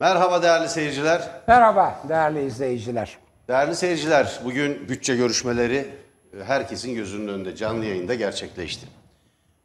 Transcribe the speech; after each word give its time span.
Merhaba 0.00 0.42
değerli 0.42 0.68
seyirciler. 0.68 1.30
Merhaba 1.48 2.02
değerli 2.08 2.46
izleyiciler. 2.46 3.18
Değerli 3.48 3.76
seyirciler, 3.76 4.40
bugün 4.44 4.88
bütçe 4.88 5.16
görüşmeleri 5.16 5.94
e, 6.38 6.44
herkesin 6.44 6.94
gözünün 6.94 7.28
önünde 7.28 7.56
canlı 7.56 7.84
yayında 7.84 8.14
gerçekleşti. 8.14 8.86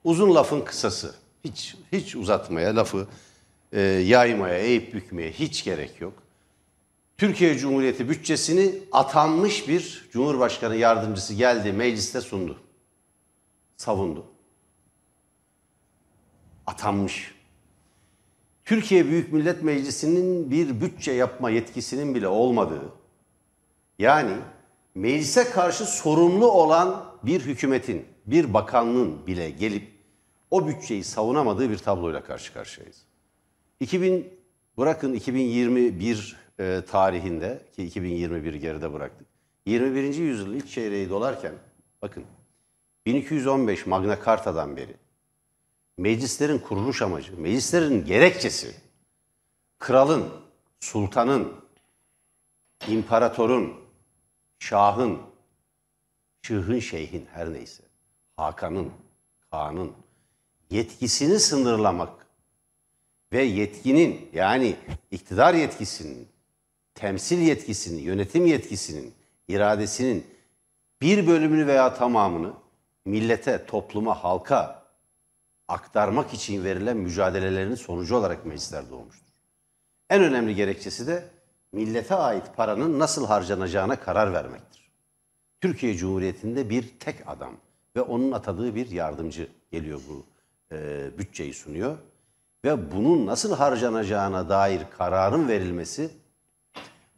Uzun 0.04 0.36
lafın 0.36 0.62
kısası. 0.62 1.16
Hiç 1.44 1.76
hiç 1.92 2.16
uzatmaya, 2.16 2.76
lafı 2.76 3.08
e, 3.72 3.82
yaymaya, 3.82 4.58
eğip 4.58 4.94
bükmeye 4.94 5.32
hiç 5.32 5.64
gerek 5.64 6.02
yok. 6.02 6.14
Türkiye 7.18 7.58
Cumhuriyeti 7.58 8.10
bütçesini 8.10 8.76
atanmış 8.92 9.68
bir 9.68 10.10
Cumhurbaşkanı 10.12 10.76
yardımcısı 10.76 11.34
geldi, 11.34 11.74
mecliste 11.74 12.22
sundu. 12.22 12.60
Savundu. 13.78 14.26
Atanmış. 16.68 17.36
Türkiye 18.72 19.08
Büyük 19.08 19.34
Millet 19.34 19.64
Meclisi'nin 19.64 20.52
bir 20.52 20.82
bütçe 20.82 21.12
yapma 21.12 21.50
yetkisinin 21.50 22.16
bile 22.16 22.28
olmadığı, 22.28 22.94
yani 24.00 24.32
meclise 24.96 25.44
karşı 25.44 25.86
sorumlu 25.86 26.52
olan 26.52 27.06
bir 27.24 27.42
hükümetin, 27.42 28.06
bir 28.26 28.54
bakanlığın 28.54 29.28
bile 29.28 29.50
gelip 29.50 29.88
o 30.52 30.68
bütçeyi 30.68 31.04
savunamadığı 31.04 31.70
bir 31.70 31.78
tabloyla 31.78 32.24
karşı 32.24 32.54
karşıyayız. 32.54 32.98
2000 33.80 34.34
bırakın 34.78 35.14
2021 35.14 36.38
e, 36.60 36.82
tarihinde 36.92 37.62
ki 37.76 37.84
2021 37.84 38.54
geride 38.54 38.94
bıraktık. 38.94 39.28
21. 39.66 40.04
yüzyıl 40.16 40.54
ilk 40.54 40.70
çeyreği 40.70 41.10
dolarken 41.10 41.54
bakın 42.02 42.24
1215 43.06 43.86
Magna 43.86 44.18
Carta'dan 44.26 44.78
beri 44.78 45.01
meclislerin 46.02 46.60
kuruluş 46.60 47.02
amacı, 47.02 47.42
meclislerin 47.42 48.06
gerekçesi 48.06 48.76
kralın, 49.80 50.30
sultanın, 50.80 51.54
imparatorun, 52.88 53.74
şahın, 54.60 55.20
şıhın 56.42 56.80
şeyhin 56.80 57.26
her 57.34 57.54
neyse, 57.54 57.84
Hakan'ın, 58.38 58.92
Kaan'ın 59.52 59.92
yetkisini 60.70 61.40
sınırlamak 61.40 62.28
ve 63.34 63.44
yetkinin 63.44 64.30
yani 64.34 64.76
iktidar 65.12 65.54
yetkisinin, 65.54 66.28
temsil 66.96 67.38
yetkisinin, 67.38 68.02
yönetim 68.02 68.46
yetkisinin, 68.46 69.14
iradesinin 69.48 70.28
bir 71.02 71.28
bölümünü 71.28 71.68
veya 71.68 71.94
tamamını 71.94 72.54
millete, 73.06 73.66
topluma, 73.66 74.24
halka 74.24 74.81
aktarmak 75.72 76.34
için 76.34 76.64
verilen 76.64 76.98
mücadelelerin 76.98 77.76
sonucu 77.76 78.16
olarak 78.16 78.46
meclisler 78.46 78.90
doğmuştur. 78.90 79.32
En 80.10 80.24
önemli 80.24 80.56
gerekçesi 80.56 81.08
de 81.08 81.30
millete 81.72 82.16
ait 82.16 82.44
paranın 82.58 83.00
nasıl 83.00 83.28
harcanacağına 83.28 84.00
karar 84.00 84.34
vermektir. 84.34 84.92
Türkiye 85.62 85.96
Cumhuriyeti'nde 85.96 86.70
bir 86.70 87.00
tek 87.00 87.28
adam 87.28 87.54
ve 87.96 88.02
onun 88.02 88.32
atadığı 88.32 88.76
bir 88.76 88.92
yardımcı 88.92 89.48
geliyor 89.72 90.00
bu 90.10 90.26
e, 90.76 91.10
bütçeyi 91.18 91.54
sunuyor. 91.54 91.98
Ve 92.66 92.92
bunun 92.92 93.26
nasıl 93.26 93.56
harcanacağına 93.56 94.50
dair 94.50 94.82
kararın 94.98 95.48
verilmesi, 95.48 96.10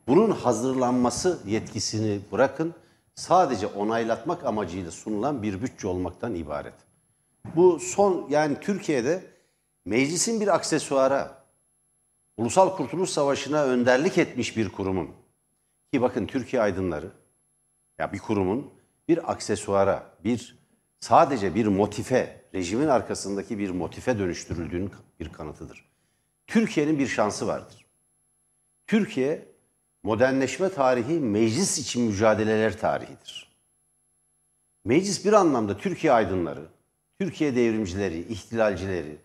bunun 0.08 0.32
hazırlanması 0.32 1.40
yetkisini 1.46 2.20
bırakın, 2.32 2.74
sadece 3.16 3.68
onaylatmak 3.68 4.46
amacıyla 4.46 4.92
sunulan 4.92 5.44
bir 5.44 5.62
bütçe 5.62 5.88
olmaktan 5.88 6.36
ibaret. 6.36 6.74
Bu 7.56 7.80
son 7.80 8.28
yani 8.30 8.60
Türkiye'de 8.60 9.24
meclisin 9.86 10.42
bir 10.42 10.56
aksesuara, 10.56 11.44
Ulusal 12.38 12.78
Kurtuluş 12.78 13.10
Savaşı'na 13.10 13.64
önderlik 13.64 14.18
etmiş 14.18 14.58
bir 14.58 14.70
kurumun 14.70 15.10
ki 15.94 16.02
bakın 16.02 16.26
Türkiye 16.26 16.62
aydınları 16.62 17.12
ya 18.00 18.14
bir 18.14 18.20
kurumun 18.20 18.74
bir 19.08 19.32
aksesuara, 19.32 20.18
bir 20.24 20.58
sadece 21.00 21.56
bir 21.56 21.68
motife, 21.68 22.42
rejimin 22.54 22.88
arkasındaki 22.88 23.60
bir 23.60 23.70
motife 23.70 24.20
dönüştürüldüğünün 24.20 24.92
bir 25.20 25.30
kanıtıdır. 25.30 25.86
Türkiye'nin 26.48 27.00
bir 27.00 27.08
şansı 27.08 27.48
vardır. 27.48 27.86
Türkiye 28.88 29.46
modernleşme 30.04 30.70
tarihi 30.70 31.20
meclis 31.20 31.80
için 31.80 32.04
mücadeleler 32.04 32.80
tarihidir. 32.80 33.54
Meclis 34.86 35.26
bir 35.26 35.34
anlamda 35.34 35.78
Türkiye 35.78 36.14
aydınları, 36.14 36.68
Türkiye 37.20 37.56
devrimcileri, 37.56 38.20
ihtilalcileri, 38.20 39.18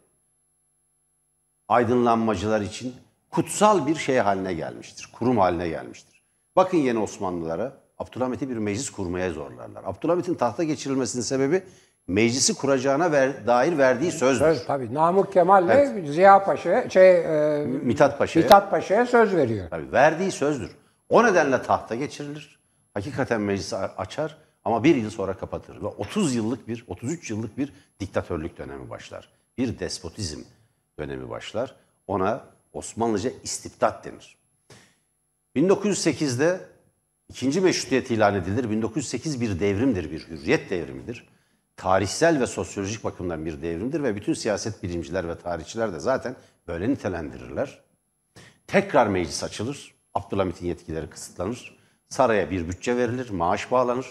aydınlanmacılar 1.68 2.60
için 2.60 2.94
kutsal 3.30 3.86
bir 3.86 3.96
şey 3.96 4.18
haline 4.18 4.54
gelmiştir. 4.54 5.08
Kurum 5.12 5.38
haline 5.38 5.68
gelmiştir. 5.68 6.22
Bakın 6.56 6.78
yeni 6.78 6.98
Osmanlılara 6.98 7.72
Abdülhamit'i 7.98 8.50
bir 8.50 8.56
meclis 8.56 8.90
kurmaya 8.90 9.30
zorlarlar. 9.30 9.84
Abdülhamit'in 9.84 10.34
tahta 10.34 10.64
geçirilmesinin 10.64 11.22
sebebi 11.22 11.62
meclisi 12.08 12.54
kuracağına 12.54 13.12
ver, 13.12 13.46
dair 13.46 13.78
verdiği 13.78 14.12
sözdür. 14.12 14.44
Söz 14.44 14.66
tabii 14.66 14.94
Namık 14.94 15.32
Kemal 15.32 15.68
evet. 15.68 16.08
Ziya 16.08 16.44
Paşa 16.44 16.90
şey 16.90 17.16
e, 17.60 17.66
Mithat 17.66 18.18
Paşa'ya. 18.18 18.44
Mithat 18.44 18.70
Paşa'ya 18.70 19.06
söz 19.06 19.36
veriyor. 19.36 19.70
Tabii 19.70 19.92
verdiği 19.92 20.30
sözdür. 20.30 20.70
O 21.08 21.24
nedenle 21.24 21.62
tahta 21.62 21.94
geçirilir. 21.94 22.58
Hakikaten 22.94 23.40
meclisi 23.40 23.76
açar 23.76 24.36
ama 24.68 24.84
bir 24.84 24.96
yıl 24.96 25.10
sonra 25.10 25.36
kapatır 25.36 25.82
ve 25.82 25.86
30 25.86 26.34
yıllık 26.34 26.68
bir, 26.68 26.84
33 26.86 27.30
yıllık 27.30 27.58
bir 27.58 27.72
diktatörlük 28.00 28.58
dönemi 28.58 28.90
başlar. 28.90 29.28
Bir 29.58 29.78
despotizm 29.78 30.40
dönemi 30.98 31.30
başlar. 31.30 31.76
Ona 32.06 32.44
Osmanlıca 32.72 33.30
istibdat 33.42 34.04
denir. 34.04 34.36
1908'de 35.56 36.60
ikinci 37.28 37.60
meşrutiyet 37.60 38.10
ilan 38.10 38.34
edilir. 38.34 38.70
1908 38.70 39.40
bir 39.40 39.60
devrimdir, 39.60 40.10
bir 40.10 40.28
hürriyet 40.28 40.70
devrimidir. 40.70 41.28
Tarihsel 41.76 42.40
ve 42.40 42.46
sosyolojik 42.46 43.04
bakımdan 43.04 43.46
bir 43.46 43.62
devrimdir 43.62 44.02
ve 44.02 44.16
bütün 44.16 44.34
siyaset 44.34 44.82
bilimciler 44.82 45.28
ve 45.28 45.38
tarihçiler 45.38 45.92
de 45.92 46.00
zaten 46.00 46.36
böyle 46.66 46.88
nitelendirirler. 46.88 47.80
Tekrar 48.66 49.06
meclis 49.06 49.44
açılır. 49.44 49.94
Abdülhamit'in 50.14 50.66
yetkileri 50.66 51.10
kısıtlanır. 51.10 51.78
Saraya 52.08 52.50
bir 52.50 52.68
bütçe 52.68 52.96
verilir, 52.96 53.30
maaş 53.30 53.70
bağlanır 53.70 54.06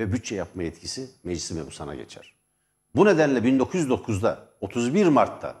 ve 0.00 0.12
bütçe 0.12 0.34
yapma 0.34 0.62
yetkisi 0.62 1.10
meclisi 1.24 1.54
mebusana 1.54 1.94
geçer. 1.94 2.34
Bu 2.94 3.06
nedenle 3.06 3.38
1909'da 3.38 4.46
31 4.60 5.06
Mart'ta 5.06 5.54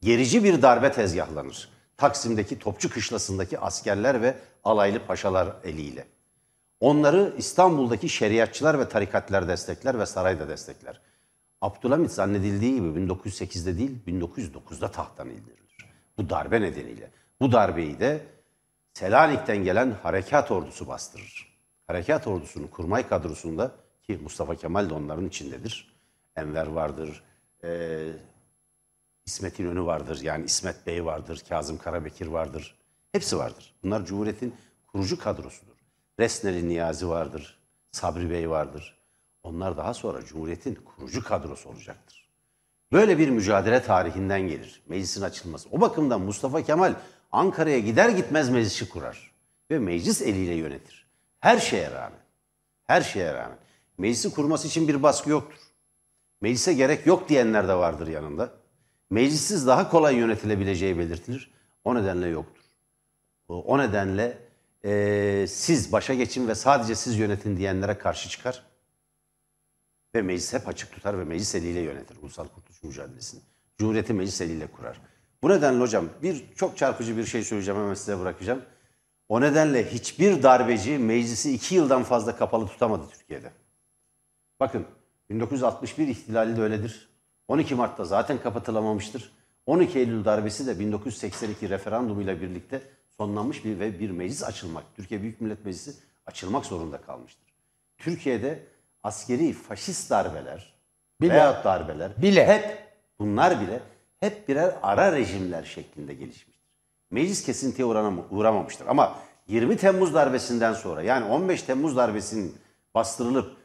gerici 0.00 0.44
bir 0.44 0.62
darbe 0.62 0.92
tezgahlanır. 0.92 1.68
Taksim'deki 1.96 2.58
Topçu 2.58 2.90
Kışlası'ndaki 2.90 3.58
askerler 3.58 4.22
ve 4.22 4.34
alaylı 4.64 5.06
paşalar 5.06 5.56
eliyle. 5.64 6.06
Onları 6.80 7.34
İstanbul'daki 7.38 8.08
şeriatçılar 8.08 8.78
ve 8.78 8.88
tarikatlar 8.88 9.48
destekler 9.48 9.98
ve 9.98 10.06
saray 10.06 10.40
da 10.40 10.48
destekler. 10.48 11.00
Abdülhamit 11.60 12.10
zannedildiği 12.10 12.74
gibi 12.74 12.86
1908'de 12.86 13.78
değil 13.78 13.90
1909'da 14.06 14.90
tahttan 14.90 15.28
indirilir. 15.28 15.76
Bu 16.18 16.30
darbe 16.30 16.60
nedeniyle. 16.60 17.10
Bu 17.40 17.52
darbeyi 17.52 18.00
de 18.00 18.20
Selanik'ten 18.92 19.56
gelen 19.56 19.90
harekat 20.02 20.50
ordusu 20.50 20.88
bastırır. 20.88 21.53
Harekat 21.86 22.26
ordusunun 22.26 22.66
kurmay 22.66 23.08
kadrosunda 23.08 23.74
ki 24.02 24.18
Mustafa 24.22 24.56
Kemal 24.56 24.90
de 24.90 24.94
onların 24.94 25.26
içindedir. 25.26 25.94
Enver 26.36 26.66
vardır, 26.66 27.22
e, 27.64 28.08
İsmet 29.26 29.60
İnönü 29.60 29.82
vardır, 29.82 30.20
yani 30.22 30.44
İsmet 30.44 30.86
Bey 30.86 31.04
vardır, 31.04 31.42
Kazım 31.48 31.78
Karabekir 31.78 32.26
vardır. 32.26 32.74
Hepsi 33.12 33.38
vardır. 33.38 33.74
Bunlar 33.82 34.04
Cumhuriyet'in 34.04 34.54
kurucu 34.86 35.18
kadrosudur. 35.18 35.76
Resneli 36.20 36.68
Niyazi 36.68 37.08
vardır, 37.08 37.58
Sabri 37.90 38.30
Bey 38.30 38.50
vardır. 38.50 38.98
Onlar 39.42 39.76
daha 39.76 39.94
sonra 39.94 40.24
Cumhuriyet'in 40.24 40.74
kurucu 40.74 41.24
kadrosu 41.24 41.68
olacaktır. 41.68 42.28
Böyle 42.92 43.18
bir 43.18 43.30
mücadele 43.30 43.82
tarihinden 43.82 44.40
gelir 44.40 44.82
meclisin 44.88 45.22
açılması. 45.22 45.68
O 45.72 45.80
bakımdan 45.80 46.20
Mustafa 46.20 46.62
Kemal 46.62 46.94
Ankara'ya 47.32 47.78
gider 47.78 48.08
gitmez 48.08 48.50
meclisi 48.50 48.88
kurar 48.88 49.32
ve 49.70 49.78
meclis 49.78 50.22
eliyle 50.22 50.54
yönetir. 50.54 51.03
Her 51.44 51.58
şeye 51.58 51.90
rağmen. 51.90 52.20
Her 52.84 53.02
şeye 53.02 53.34
rağmen. 53.34 53.58
Meclisi 53.98 54.34
kurması 54.34 54.68
için 54.68 54.88
bir 54.88 55.02
baskı 55.02 55.30
yoktur. 55.30 55.58
Meclise 56.40 56.74
gerek 56.74 57.06
yok 57.06 57.28
diyenler 57.28 57.68
de 57.68 57.74
vardır 57.74 58.06
yanında. 58.06 58.52
Meclissiz 59.10 59.66
daha 59.66 59.90
kolay 59.90 60.16
yönetilebileceği 60.16 60.98
belirtilir. 60.98 61.54
O 61.84 61.94
nedenle 61.94 62.28
yoktur. 62.28 62.62
O 63.48 63.78
nedenle 63.78 64.38
e, 64.84 65.46
siz 65.48 65.92
başa 65.92 66.14
geçin 66.14 66.48
ve 66.48 66.54
sadece 66.54 66.94
siz 66.94 67.18
yönetin 67.18 67.56
diyenlere 67.56 67.98
karşı 67.98 68.28
çıkar. 68.28 68.62
Ve 70.14 70.22
meclis 70.22 70.52
hep 70.52 70.68
açık 70.68 70.92
tutar 70.92 71.18
ve 71.18 71.24
meclis 71.24 71.54
eliyle 71.54 71.80
yönetir 71.80 72.16
ulusal 72.22 72.48
kurtuluş 72.48 72.82
mücadelesini. 72.82 73.40
Cumhuriyeti 73.78 74.12
meclis 74.12 74.40
eliyle 74.40 74.66
kurar. 74.66 75.00
Bu 75.42 75.48
nedenle 75.48 75.80
hocam 75.80 76.08
bir 76.22 76.44
çok 76.54 76.78
çarpıcı 76.78 77.16
bir 77.16 77.24
şey 77.24 77.44
söyleyeceğim 77.44 77.80
hemen 77.80 77.94
size 77.94 78.20
bırakacağım. 78.20 78.62
O 79.28 79.40
nedenle 79.40 79.90
hiçbir 79.90 80.42
darbeci 80.42 80.98
meclisi 80.98 81.54
iki 81.54 81.74
yıldan 81.74 82.02
fazla 82.02 82.36
kapalı 82.36 82.66
tutamadı 82.66 83.02
Türkiye'de. 83.12 83.52
Bakın 84.60 84.86
1961 85.30 86.08
ihtilali 86.08 86.56
de 86.56 86.62
öyledir. 86.62 87.08
12 87.48 87.74
Mart'ta 87.74 88.04
zaten 88.04 88.38
kapatılamamıştır. 88.42 89.32
12 89.66 89.98
Eylül 89.98 90.24
darbesi 90.24 90.66
de 90.66 90.78
1982 90.78 91.68
referandumuyla 91.68 92.40
birlikte 92.40 92.82
sonlanmış 93.16 93.64
bir 93.64 93.78
ve 93.80 94.00
bir 94.00 94.10
meclis 94.10 94.44
açılmak, 94.44 94.84
Türkiye 94.96 95.22
Büyük 95.22 95.40
Millet 95.40 95.64
Meclisi 95.64 95.94
açılmak 96.26 96.66
zorunda 96.66 97.00
kalmıştır. 97.00 97.44
Türkiye'de 97.98 98.66
askeri 99.02 99.52
faşist 99.52 100.10
darbeler 100.10 100.74
Bile. 101.20 101.34
veyahut 101.34 101.64
darbeler 101.64 102.22
Bile. 102.22 102.46
hep 102.46 102.94
bunlar 103.18 103.60
bile 103.60 103.80
hep 104.20 104.48
birer 104.48 104.74
ara 104.82 105.12
rejimler 105.12 105.64
şeklinde 105.64 106.14
gelişmiştir. 106.14 106.53
Meclis 107.14 107.44
kesintiye 107.44 107.86
uğramamıştır. 108.30 108.86
Ama 108.86 109.18
20 109.48 109.76
Temmuz 109.76 110.14
darbesinden 110.14 110.72
sonra 110.72 111.02
yani 111.02 111.24
15 111.24 111.62
Temmuz 111.62 111.96
darbesinin 111.96 112.54
bastırılıp 112.94 113.56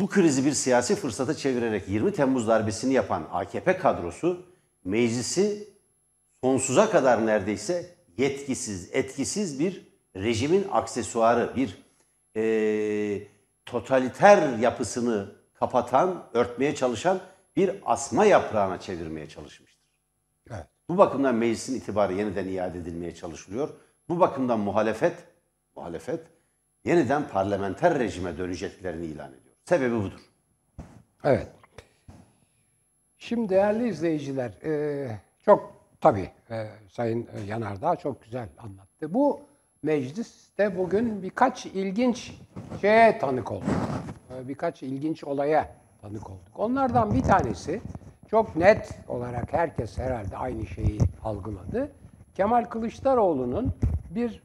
bu 0.00 0.08
krizi 0.08 0.44
bir 0.44 0.52
siyasi 0.52 0.94
fırsata 0.94 1.34
çevirerek 1.34 1.88
20 1.88 2.12
Temmuz 2.12 2.48
darbesini 2.48 2.92
yapan 2.92 3.28
AKP 3.32 3.78
kadrosu 3.78 4.46
meclisi 4.84 5.68
sonsuza 6.44 6.90
kadar 6.90 7.26
neredeyse 7.26 7.94
yetkisiz, 8.18 8.90
etkisiz 8.92 9.60
bir 9.60 9.86
rejimin 10.16 10.66
aksesuarı, 10.72 11.52
bir 11.56 11.82
eee, 12.34 13.28
totaliter 13.66 14.58
yapısını 14.58 15.32
kapatan, 15.54 16.24
örtmeye 16.34 16.74
çalışan 16.74 17.20
bir 17.56 17.74
asma 17.84 18.24
yaprağına 18.24 18.80
çevirmeye 18.80 19.28
çalışmıştır. 19.28 19.82
Evet. 20.50 20.66
Bu 20.88 20.98
bakımdan 20.98 21.34
meclisin 21.34 21.74
itibarı 21.74 22.12
yeniden 22.12 22.48
iade 22.48 22.78
edilmeye 22.78 23.14
çalışılıyor. 23.14 23.68
Bu 24.08 24.20
bakımdan 24.20 24.60
muhalefet, 24.60 25.14
muhalefet 25.76 26.20
yeniden 26.84 27.28
parlamenter 27.28 27.98
rejime 27.98 28.38
döneceklerini 28.38 29.06
ilan 29.06 29.28
ediyor. 29.28 29.54
Sebebi 29.64 29.94
budur. 29.94 30.20
Evet. 31.24 31.48
Şimdi 33.18 33.48
değerli 33.48 33.88
izleyiciler, 33.88 34.50
e, 34.64 35.20
çok 35.44 35.72
tabii 36.00 36.30
e, 36.50 36.66
Sayın 36.88 37.28
Yanardağ 37.46 37.96
çok 37.96 38.22
güzel 38.22 38.48
anlattı. 38.58 39.14
Bu 39.14 39.40
mecliste 39.82 40.78
bugün 40.78 41.22
birkaç 41.22 41.66
ilginç 41.66 42.32
şeye 42.80 43.18
tanık 43.18 43.52
olduk. 43.52 43.64
E, 44.36 44.48
Birkaç 44.48 44.82
ilginç 44.82 45.24
olaya 45.24 45.74
tanık 46.00 46.30
olduk. 46.30 46.42
Onlardan 46.54 47.14
bir 47.14 47.22
tanesi 47.22 47.80
çok 48.32 48.56
net 48.56 48.98
olarak 49.08 49.52
herkes 49.52 49.98
herhalde 49.98 50.36
aynı 50.36 50.66
şeyi 50.66 50.98
algıladı. 51.24 51.92
Kemal 52.34 52.64
Kılıçdaroğlu'nun 52.64 53.72
bir 54.10 54.42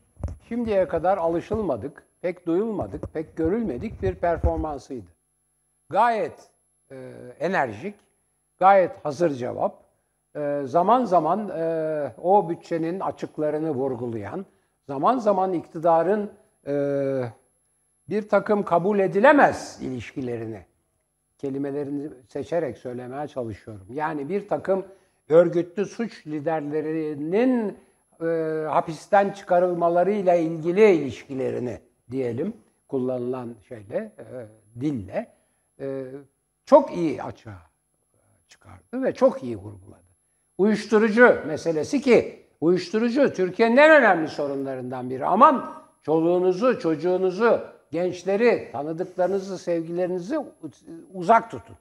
şimdiye 0.48 0.88
kadar 0.88 1.18
alışılmadık, 1.18 2.04
pek 2.22 2.48
duyulmadık, 2.48 3.14
pek 3.14 3.38
görülmedik 3.38 4.02
bir 4.02 4.16
performansıydı 4.16 5.18
gayet 5.90 6.50
e, 6.92 7.12
enerjik, 7.40 7.96
gayet 8.60 9.06
hazır 9.06 9.30
cevap. 9.32 9.84
E, 10.36 10.62
zaman 10.66 11.06
zaman 11.06 11.50
e, 11.50 12.14
o 12.22 12.50
bütçenin 12.50 13.00
açıklarını 13.00 13.72
vurgulayan, 13.72 14.46
zaman 14.88 15.18
zaman 15.18 15.54
iktidarın 15.54 16.32
e, 16.68 16.74
bir 18.10 18.30
takım 18.30 18.64
kabul 18.64 19.00
edilemez 19.00 19.80
ilişkilerini 19.82 20.66
kelimelerini 21.38 22.10
seçerek 22.28 22.78
söylemeye 22.78 23.28
çalışıyorum. 23.28 23.88
Yani 23.90 24.30
bir 24.30 24.48
takım 24.48 24.86
örgütlü 25.30 25.86
suç 25.86 26.28
liderlerinin 26.28 27.78
e, 28.22 28.26
hapisten 28.68 29.30
çıkarılmalarıyla 29.30 30.36
ilgili 30.36 30.92
ilişkilerini 30.92 31.80
diyelim 32.12 32.54
kullanılan 32.88 33.56
şeyle, 33.68 34.12
e, 34.18 34.26
dille 34.82 35.28
e, 35.80 36.06
çok 36.66 36.98
iyi 36.98 37.24
açığa 37.24 37.62
çıkardı 38.48 39.04
ve 39.04 39.14
çok 39.14 39.44
iyi 39.44 39.58
vurguladı. 39.58 40.08
Uyuşturucu 40.58 41.36
meselesi 41.48 42.02
ki 42.02 42.46
uyuşturucu 42.62 43.34
Türkiye'nin 43.34 43.78
en 43.78 43.92
önemli 43.92 44.28
sorunlarından 44.28 45.10
biri. 45.10 45.26
Aman 45.26 45.74
çoluğunuzu, 46.02 46.80
çocuğunuzu, 46.80 47.62
gençleri, 47.92 48.70
tanıdıklarınızı, 48.72 49.58
sevgilerinizi 49.58 50.40
uzak 51.14 51.52
tutun. 51.52 51.76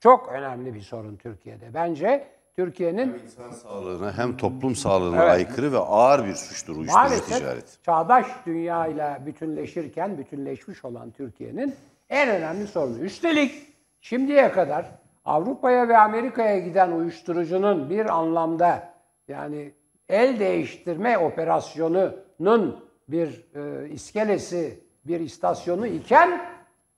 Çok 0.00 0.28
önemli 0.28 0.74
bir 0.74 0.80
sorun 0.80 1.16
Türkiye'de. 1.16 1.74
Bence 1.74 2.28
Türkiye'nin 2.56 3.14
İnsan 3.24 3.50
sağlığına 3.50 4.18
hem 4.18 4.36
toplum 4.36 4.74
sağlığına 4.76 5.22
Evet. 5.22 5.32
aykırı 5.32 5.72
ve 5.72 5.78
ağır 5.78 6.26
bir 6.26 6.34
suçtur 6.34 6.76
uyuşturucu 6.76 6.92
maalesef 6.92 7.38
ticareti. 7.38 7.82
çağdaş 7.82 8.26
dünyayla 8.46 9.26
bütünleşirken 9.26 10.18
bütünleşmiş 10.18 10.84
olan 10.84 11.10
Türkiye'nin 11.10 11.74
en 12.10 12.28
önemli 12.28 12.66
sorunu. 12.66 12.98
Üstelik 12.98 13.74
şimdiye 14.00 14.52
kadar 14.52 14.86
Avrupa'ya 15.24 15.88
ve 15.88 15.98
Amerika'ya 15.98 16.58
giden 16.58 16.92
uyuşturucunun 16.92 17.90
bir 17.90 18.06
anlamda 18.18 18.94
yani 19.28 19.72
el 20.08 20.40
değiştirme 20.40 21.18
operasyonunun 21.18 22.84
bir 23.08 23.44
e, 23.54 23.88
iskelesi, 23.88 24.80
bir 25.06 25.20
istasyonu 25.20 25.86
iken 25.86 26.40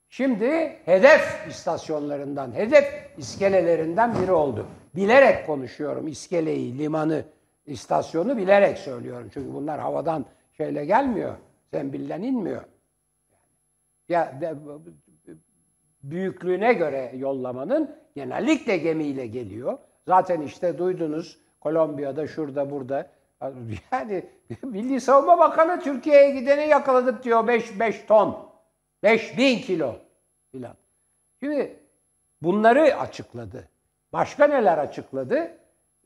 şimdi 0.08 0.76
hedef 0.84 1.46
istasyonlarından, 1.48 2.52
hedef 2.54 2.84
iskelelerinden 3.18 4.22
biri 4.22 4.32
oldu. 4.32 4.66
Bilerek 4.96 5.46
konuşuyorum 5.46 6.08
iskeleyi, 6.08 6.78
limanı, 6.78 7.24
istasyonu 7.66 8.36
bilerek 8.36 8.78
söylüyorum. 8.78 9.28
Çünkü 9.34 9.54
bunlar 9.54 9.80
havadan 9.80 10.24
şeyle 10.56 10.84
gelmiyor, 10.84 11.34
zembilden 11.72 12.22
inmiyor. 12.22 12.62
Ya 14.08 14.38
de- 14.40 14.54
büyüklüğüne 16.02 16.72
göre 16.72 17.12
yollamanın 17.16 17.96
genellikle 18.14 18.76
gemiyle 18.76 19.26
geliyor. 19.26 19.78
Zaten 20.06 20.40
işte 20.40 20.78
duydunuz 20.78 21.38
Kolombiya'da 21.60 22.26
şurada 22.26 22.70
burada 22.70 23.10
yani 23.92 24.24
Milli 24.62 25.00
Savunma 25.00 25.38
Bakanı 25.38 25.80
Türkiye'ye 25.80 26.30
gideni 26.30 26.68
yakaladık 26.68 27.24
diyor 27.24 27.46
5 27.46 27.80
5 27.80 28.06
ton. 28.06 28.48
5000 29.02 29.58
kilo 29.58 29.94
filan. 30.52 30.74
Şimdi 31.40 31.76
bunları 32.42 32.98
açıkladı. 32.98 33.68
Başka 34.12 34.46
neler 34.46 34.78
açıkladı? 34.78 35.50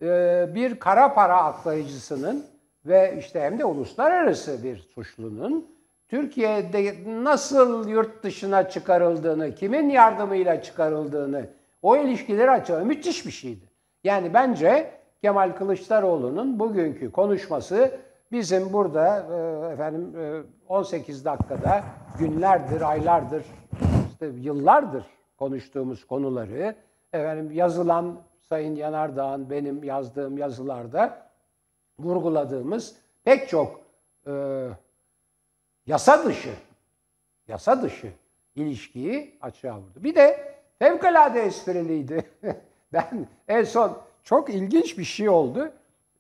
Ee, 0.03 0.49
bir 0.55 0.81
kara 0.81 1.15
para 1.15 1.43
aklayıcısının 1.43 2.47
ve 2.87 3.17
işte 3.19 3.41
hem 3.41 3.59
de 3.59 3.65
uluslararası 3.65 4.65
bir 4.65 4.77
suçlunun 4.77 5.81
Türkiye'de 6.09 6.95
nasıl 7.25 7.89
yurt 7.89 8.23
dışına 8.23 8.69
çıkarıldığını, 8.69 9.55
kimin 9.55 9.91
yardımıyla 9.91 10.63
çıkarıldığını, 10.63 11.47
o 11.83 11.97
ilişkileri 11.97 12.51
açıkladı. 12.51 12.85
Müthiş 12.85 13.27
bir 13.27 13.31
şeydi. 13.31 13.65
Yani 14.05 14.35
bence 14.35 15.00
Kemal 15.23 15.57
Kılıçdaroğlu'nun 15.57 16.59
bugünkü 16.59 17.13
konuşması 17.13 18.01
bizim 18.33 18.73
burada 18.73 19.17
e, 19.17 19.73
efendim 19.73 20.19
e, 20.19 20.43
18 20.69 21.25
dakikada 21.25 21.85
günlerdir, 22.19 22.81
aylardır, 22.81 23.45
işte 24.11 24.27
yıllardır 24.27 25.05
konuştuğumuz 25.39 26.07
konuları 26.07 26.75
efendim 27.13 27.51
yazılan 27.53 28.21
Sayın 28.41 28.77
Yanardağ'ın 28.77 29.51
benim 29.51 29.85
yazdığım 29.85 30.39
yazılarda 30.39 31.31
vurguladığımız 31.99 32.97
pek 33.25 33.49
çok 33.49 33.81
e, 34.27 34.33
yasa 35.87 36.25
dışı 36.25 36.55
yasa 37.49 37.83
dışı 37.83 38.13
ilişkiyi 38.55 39.39
açığa 39.41 39.77
vurdu. 39.79 40.05
Bir 40.05 40.15
de 40.15 40.55
fevkalade 40.79 41.43
espriliydi. 41.43 42.31
ben 42.93 43.27
en 43.49 43.65
son 43.65 43.99
çok 44.31 44.51
ilginç 44.51 44.99
bir 44.99 45.05
şey 45.05 45.29
oldu. 45.29 45.73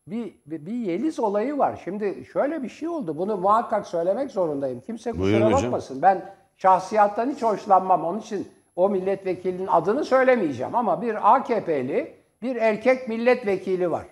Bir, 0.07 0.35
bir, 0.47 0.67
bir 0.67 0.73
Yeliz 0.73 1.21
olayı 1.21 1.59
var. 1.59 1.81
Şimdi 1.85 2.25
şöyle 2.33 2.62
bir 2.62 2.69
şey 2.69 2.88
oldu. 2.88 3.19
Bunu 3.19 3.37
muhakkak 3.37 3.87
söylemek 3.87 4.31
zorundayım. 4.31 4.81
Kimse 4.81 5.11
kusura 5.11 5.25
Buyurun 5.25 5.47
hocam. 5.47 5.62
bakmasın. 5.62 6.02
Ben 6.02 6.35
şahsiyattan 6.57 7.31
hiç 7.31 7.43
hoşlanmam. 7.43 8.05
Onun 8.05 8.19
için 8.19 8.49
o 8.76 8.88
milletvekilinin 8.88 9.67
adını 9.67 10.05
söylemeyeceğim. 10.05 10.75
Ama 10.75 11.02
bir 11.02 11.35
AKP'li 11.35 12.14
bir 12.43 12.57
erkek 12.57 13.09
milletvekili 13.09 13.90
var. 13.90 14.07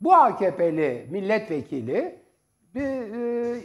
Bu 0.00 0.14
AKP'li 0.14 1.06
milletvekili 1.10 2.18
bir, 2.74 2.82
e, 2.82 3.60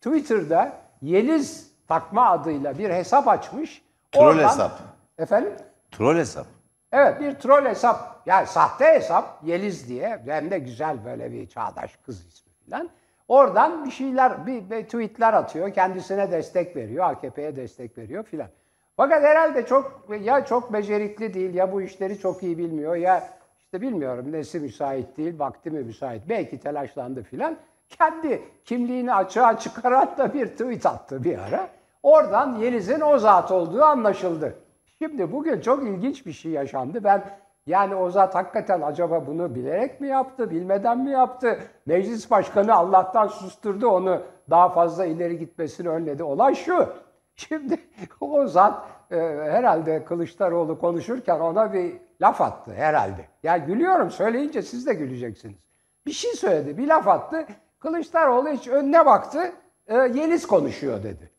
Twitter'da 0.00 0.72
Yeliz 1.02 1.72
takma 1.88 2.30
adıyla 2.30 2.78
bir 2.78 2.90
hesap 2.90 3.28
açmış. 3.28 3.82
Troll 4.12 4.38
hesap. 4.38 4.72
Efendim? 5.18 5.52
Troll 5.90 6.16
hesap. 6.16 6.59
Evet 6.92 7.20
bir 7.20 7.34
troll 7.34 7.64
hesap. 7.64 8.22
Yani 8.26 8.46
sahte 8.46 8.84
hesap 8.84 9.38
Yeliz 9.44 9.88
diye. 9.88 10.22
Hem 10.26 10.50
de 10.50 10.58
güzel 10.58 11.04
böyle 11.04 11.32
bir 11.32 11.48
çağdaş 11.48 11.96
kız 12.06 12.26
ismi 12.26 12.52
falan. 12.70 12.90
Oradan 13.28 13.84
bir 13.84 13.90
şeyler, 13.90 14.46
bir, 14.46 14.70
bir 14.70 14.84
tweetler 14.84 15.32
atıyor. 15.32 15.74
Kendisine 15.74 16.30
destek 16.30 16.76
veriyor. 16.76 17.04
AKP'ye 17.04 17.56
destek 17.56 17.98
veriyor 17.98 18.24
filan. 18.24 18.48
Fakat 18.96 19.22
herhalde 19.22 19.66
çok 19.66 20.06
ya 20.20 20.44
çok 20.44 20.72
becerikli 20.72 21.34
değil 21.34 21.54
ya 21.54 21.72
bu 21.72 21.82
işleri 21.82 22.18
çok 22.18 22.42
iyi 22.42 22.58
bilmiyor 22.58 22.96
ya 22.96 23.28
işte 23.58 23.80
bilmiyorum 23.80 24.32
nesi 24.32 24.60
müsait 24.60 25.16
değil, 25.16 25.38
vakti 25.38 25.70
mi 25.70 25.80
müsait. 25.80 26.22
Belki 26.28 26.60
telaşlandı 26.60 27.22
filan. 27.22 27.56
Kendi 27.88 28.42
kimliğini 28.64 29.14
açığa 29.14 29.58
çıkaran 29.58 30.14
da 30.18 30.34
bir 30.34 30.46
tweet 30.46 30.86
attı 30.86 31.24
bir 31.24 31.38
ara. 31.38 31.68
Oradan 32.02 32.54
Yeliz'in 32.54 33.00
o 33.00 33.18
zat 33.18 33.50
olduğu 33.50 33.82
anlaşıldı. 33.82 34.54
Şimdi 35.02 35.32
bugün 35.32 35.60
çok 35.60 35.82
ilginç 35.82 36.26
bir 36.26 36.32
şey 36.32 36.52
yaşandı. 36.52 37.04
Ben 37.04 37.24
Yani 37.66 37.94
o 37.94 38.10
zat 38.10 38.34
hakikaten 38.34 38.80
acaba 38.80 39.26
bunu 39.26 39.54
bilerek 39.54 40.00
mi 40.00 40.08
yaptı, 40.08 40.50
bilmeden 40.50 40.98
mi 40.98 41.10
yaptı? 41.10 41.58
Meclis 41.86 42.30
başkanı 42.30 42.74
Allah'tan 42.74 43.26
susturdu 43.26 43.88
onu 43.88 44.22
daha 44.50 44.68
fazla 44.68 45.04
ileri 45.06 45.38
gitmesini 45.38 45.88
önledi. 45.88 46.22
Olay 46.22 46.54
şu. 46.54 46.88
Şimdi 47.36 47.80
o 48.20 48.46
zat 48.46 48.86
e, 49.10 49.16
herhalde 49.50 50.04
Kılıçdaroğlu 50.04 50.78
konuşurken 50.78 51.40
ona 51.40 51.72
bir 51.72 51.96
laf 52.20 52.40
attı 52.40 52.72
herhalde. 52.74 53.24
Ya 53.42 53.56
gülüyorum 53.56 54.10
söyleyince 54.10 54.62
siz 54.62 54.86
de 54.86 54.94
güleceksiniz. 54.94 55.58
Bir 56.06 56.12
şey 56.12 56.32
söyledi, 56.32 56.78
bir 56.78 56.88
laf 56.88 57.08
attı. 57.08 57.46
Kılıçdaroğlu 57.78 58.48
hiç 58.48 58.68
önüne 58.68 59.06
baktı. 59.06 59.52
E, 59.86 59.96
Yeliz 59.96 60.46
konuşuyor 60.46 61.02
dedi. 61.02 61.30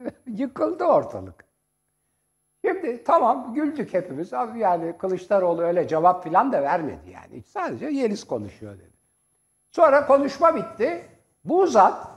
Yıkıldı 0.26 0.84
ortalık. 0.84 1.51
Şimdi 2.64 3.04
tamam 3.04 3.54
güldük 3.54 3.94
hepimiz. 3.94 4.34
Abi 4.34 4.58
yani 4.58 4.98
Kılıçdaroğlu 4.98 5.62
öyle 5.62 5.88
cevap 5.88 6.24
falan 6.24 6.52
da 6.52 6.62
vermedi 6.62 7.10
yani. 7.10 7.42
Sadece 7.42 7.86
Yeliz 7.86 8.24
konuşuyor 8.24 8.78
dedi. 8.78 8.96
Sonra 9.70 10.06
konuşma 10.06 10.56
bitti. 10.56 11.06
Bu 11.44 11.66
zat 11.66 12.08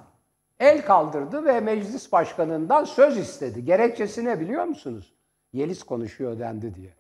el 0.60 0.86
kaldırdı 0.86 1.46
ve 1.46 1.60
meclis 1.60 2.12
başkanından 2.12 2.84
söz 2.84 3.18
istedi. 3.18 3.66
Gerekçesi 3.66 4.25
ne 4.25 4.40
biliyor 4.40 4.66
musunuz? 4.66 5.14
Yeliz 5.54 5.84
konuşuyor 5.84 6.40
dendi 6.40 6.75
diye. 6.75 6.94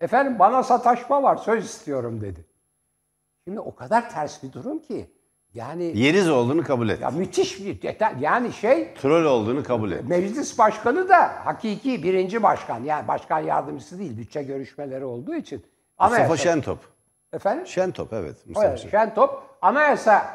Efendim 0.00 0.38
bana 0.38 0.62
sataşma 0.62 1.22
var 1.22 1.36
söz 1.36 1.64
istiyorum 1.64 2.20
dedi. 2.20 2.44
Şimdi 3.44 3.60
o 3.60 3.74
kadar 3.74 4.10
ters 4.10 4.42
bir 4.42 4.52
durum 4.52 4.78
ki. 4.78 5.10
Yani 5.54 5.98
Yeriz 5.98 6.30
olduğunu 6.30 6.62
kabul 6.64 6.88
et. 6.88 7.00
ya 7.00 7.10
müthiş 7.10 7.60
bir 7.64 7.82
detay. 7.82 8.14
Yani 8.20 8.52
şey 8.52 8.94
Troll 8.94 9.24
olduğunu 9.24 9.62
kabul 9.62 9.92
et. 9.92 10.04
Meclis 10.08 10.58
başkanı 10.58 11.08
da 11.08 11.46
hakiki 11.46 12.02
birinci 12.02 12.42
başkan. 12.42 12.84
Yani 12.84 13.08
başkan 13.08 13.38
yardımcısı 13.38 13.98
değil. 13.98 14.16
Bütçe 14.18 14.42
görüşmeleri 14.42 15.04
olduğu 15.04 15.34
için. 15.34 15.64
Mustafa 16.00 16.16
Anayasa- 16.24 16.36
Şentop. 16.36 16.78
Efendim? 17.32 17.66
Şentop 17.66 18.12
evet. 18.12 18.36
Mustafa 18.46 18.68
Evet, 18.68 18.78
Şentop. 18.78 19.00
Şentop 19.00 19.42
anayasa 19.62 20.26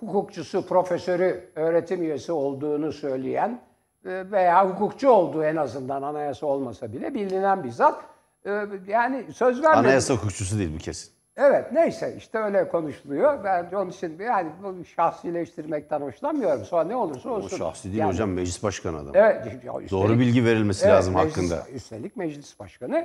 hukukçusu, 0.00 0.66
profesörü, 0.66 1.50
öğretim 1.54 2.02
üyesi 2.02 2.32
olduğunu 2.32 2.92
söyleyen 2.92 3.60
e, 4.06 4.30
veya 4.30 4.70
hukukçu 4.70 5.08
olduğu 5.10 5.44
en 5.44 5.56
azından 5.56 6.02
anayasa 6.02 6.46
olmasa 6.46 6.92
bile 6.92 7.14
bilinen 7.14 7.64
bir 7.64 7.70
zat. 7.70 8.04
E, 8.46 8.50
Yani 8.86 9.24
söz 9.34 9.62
vermedi. 9.62 9.78
Anayasa 9.78 10.14
hukukçusu 10.14 10.58
değil 10.58 10.70
bu 10.74 10.78
kesin. 10.78 11.15
Evet 11.36 11.72
neyse 11.72 12.14
işte 12.16 12.38
öyle 12.38 12.68
konuşuluyor. 12.68 13.44
Ben 13.44 13.66
onun 13.74 13.90
için 13.90 14.18
yani 14.18 14.48
bu 14.62 14.84
şahsileştirmekten 14.84 16.00
hoşlanmıyorum. 16.00 16.64
Sonra 16.64 16.84
ne 16.84 16.96
olursa 16.96 17.30
O 17.30 17.32
olsun. 17.32 17.56
şahsi 17.56 17.84
değil 17.84 17.96
Yani- 17.98 18.08
hocam 18.12 18.30
meclis 18.30 18.62
başkanı 18.62 18.96
adam. 18.98 19.10
Evet. 19.14 19.46
üstelik- 19.46 19.90
Doğru 19.90 20.18
bilgi 20.18 20.44
verilmesi 20.44 20.84
Evet, 20.86 20.94
lazım 20.94 21.14
meclis- 21.14 21.28
hakkında. 21.28 21.62
Üstelik 21.74 22.16
meclis 22.16 22.60
başkanı 22.60 23.04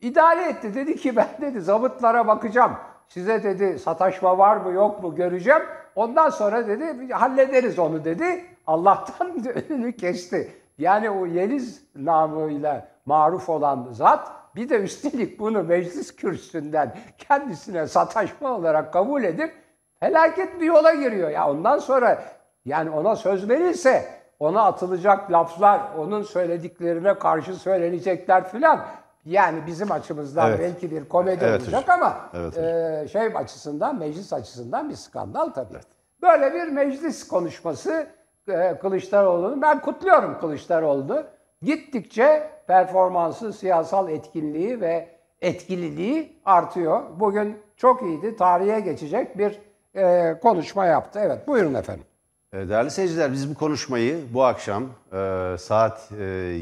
idare 0.00 0.44
etti. 0.48 0.74
Dedi 0.74 0.96
ki 0.96 1.16
ben 1.16 1.28
dedi 1.40 1.60
zabıtlara 1.60 2.26
bakacağım. 2.26 2.72
Size 3.08 3.42
dedi 3.42 3.78
sataşma 3.78 4.38
var 4.38 4.56
mı 4.56 4.72
yok 4.72 5.02
mu 5.02 5.14
göreceğim. 5.14 5.62
Ondan 5.96 6.30
sonra 6.30 6.66
dedi 6.66 7.12
hallederiz 7.12 7.78
onu 7.78 8.04
dedi. 8.04 8.44
Allah'tan 8.66 9.32
önünü 9.70 9.92
kesti. 9.96 10.52
Yani 10.78 11.10
o 11.10 11.26
Yeliz 11.26 11.82
namıyla 11.96 12.88
maruf 13.06 13.48
olan 13.48 13.88
zat 13.92 14.32
bir 14.56 14.68
de 14.68 14.78
üstelik 14.78 15.38
bunu 15.38 15.62
meclis 15.62 16.16
kürsüsünden 16.16 16.94
kendisine 17.18 17.86
sataşma 17.86 18.52
olarak 18.52 18.92
kabul 18.92 19.24
edip 19.24 19.52
felaket 20.00 20.60
bir 20.60 20.66
yola 20.66 20.94
giriyor. 20.94 21.30
Ya 21.30 21.50
ondan 21.50 21.78
sonra 21.78 22.24
yani 22.64 22.90
ona 22.90 23.16
söz 23.16 23.48
verilse 23.48 24.04
ona 24.38 24.62
atılacak 24.62 25.32
laflar, 25.32 25.80
onun 25.98 26.22
söylediklerine 26.22 27.18
karşı 27.18 27.54
söylenecekler 27.54 28.48
filan. 28.48 28.84
Yani 29.24 29.58
bizim 29.66 29.92
açımızdan 29.92 30.48
Evet. 30.48 30.60
belki 30.60 30.90
bir 30.90 31.08
komedi 31.08 31.44
Evet 31.44 31.62
olacak 31.62 31.82
hocam. 31.82 32.02
ama 32.02 32.30
Evet 32.34 32.58
e, 32.58 33.08
şey 33.12 33.26
açısından, 33.34 33.98
meclis 33.98 34.32
açısından 34.32 34.90
bir 34.90 34.94
skandal 34.94 35.48
tabii. 35.48 35.78
Böyle 36.22 36.54
bir 36.54 36.68
meclis 36.68 37.28
konuşması 37.28 38.06
e, 38.48 38.78
Kılıçdaroğlu'nun. 38.78 39.62
Ben 39.62 39.80
kutluyorum 39.80 40.38
Kılıçdaroğlu'nu. 40.40 41.22
Gittikçe 41.62 42.50
performansı, 42.66 43.52
siyasal 43.52 44.08
etkinliği 44.10 44.80
ve 44.80 45.08
etkililiği 45.40 46.40
artıyor. 46.44 47.02
Bugün 47.20 47.58
çok 47.76 48.02
iyiydi. 48.02 48.36
Tarihe 48.36 48.80
geçecek 48.80 49.38
bir 49.38 49.60
e, 49.94 50.38
konuşma 50.42 50.86
yaptı. 50.86 51.20
Evet 51.22 51.48
buyurun 51.48 51.74
efendim. 51.74 52.04
Ee, 52.52 52.68
Değerli 52.68 52.90
seyirciler 52.90 53.32
biz 53.32 53.50
bu 53.50 53.54
konuşmayı 53.54 54.24
bu 54.34 54.44
akşam 54.44 54.84
e, 55.12 55.56
saat 55.58 56.12
e, 56.20 56.56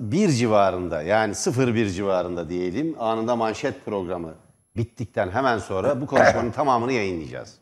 bir 0.00 0.28
civarında 0.28 1.02
yani 1.02 1.34
01 1.34 1.86
civarında 1.86 2.48
diyelim 2.48 2.96
anında 2.98 3.36
manşet 3.36 3.84
programı 3.84 4.34
bittikten 4.76 5.30
hemen 5.30 5.58
sonra 5.58 6.00
bu 6.00 6.06
konuşmanın 6.06 6.50
tamamını 6.50 6.92
yayınlayacağız. 6.92 7.58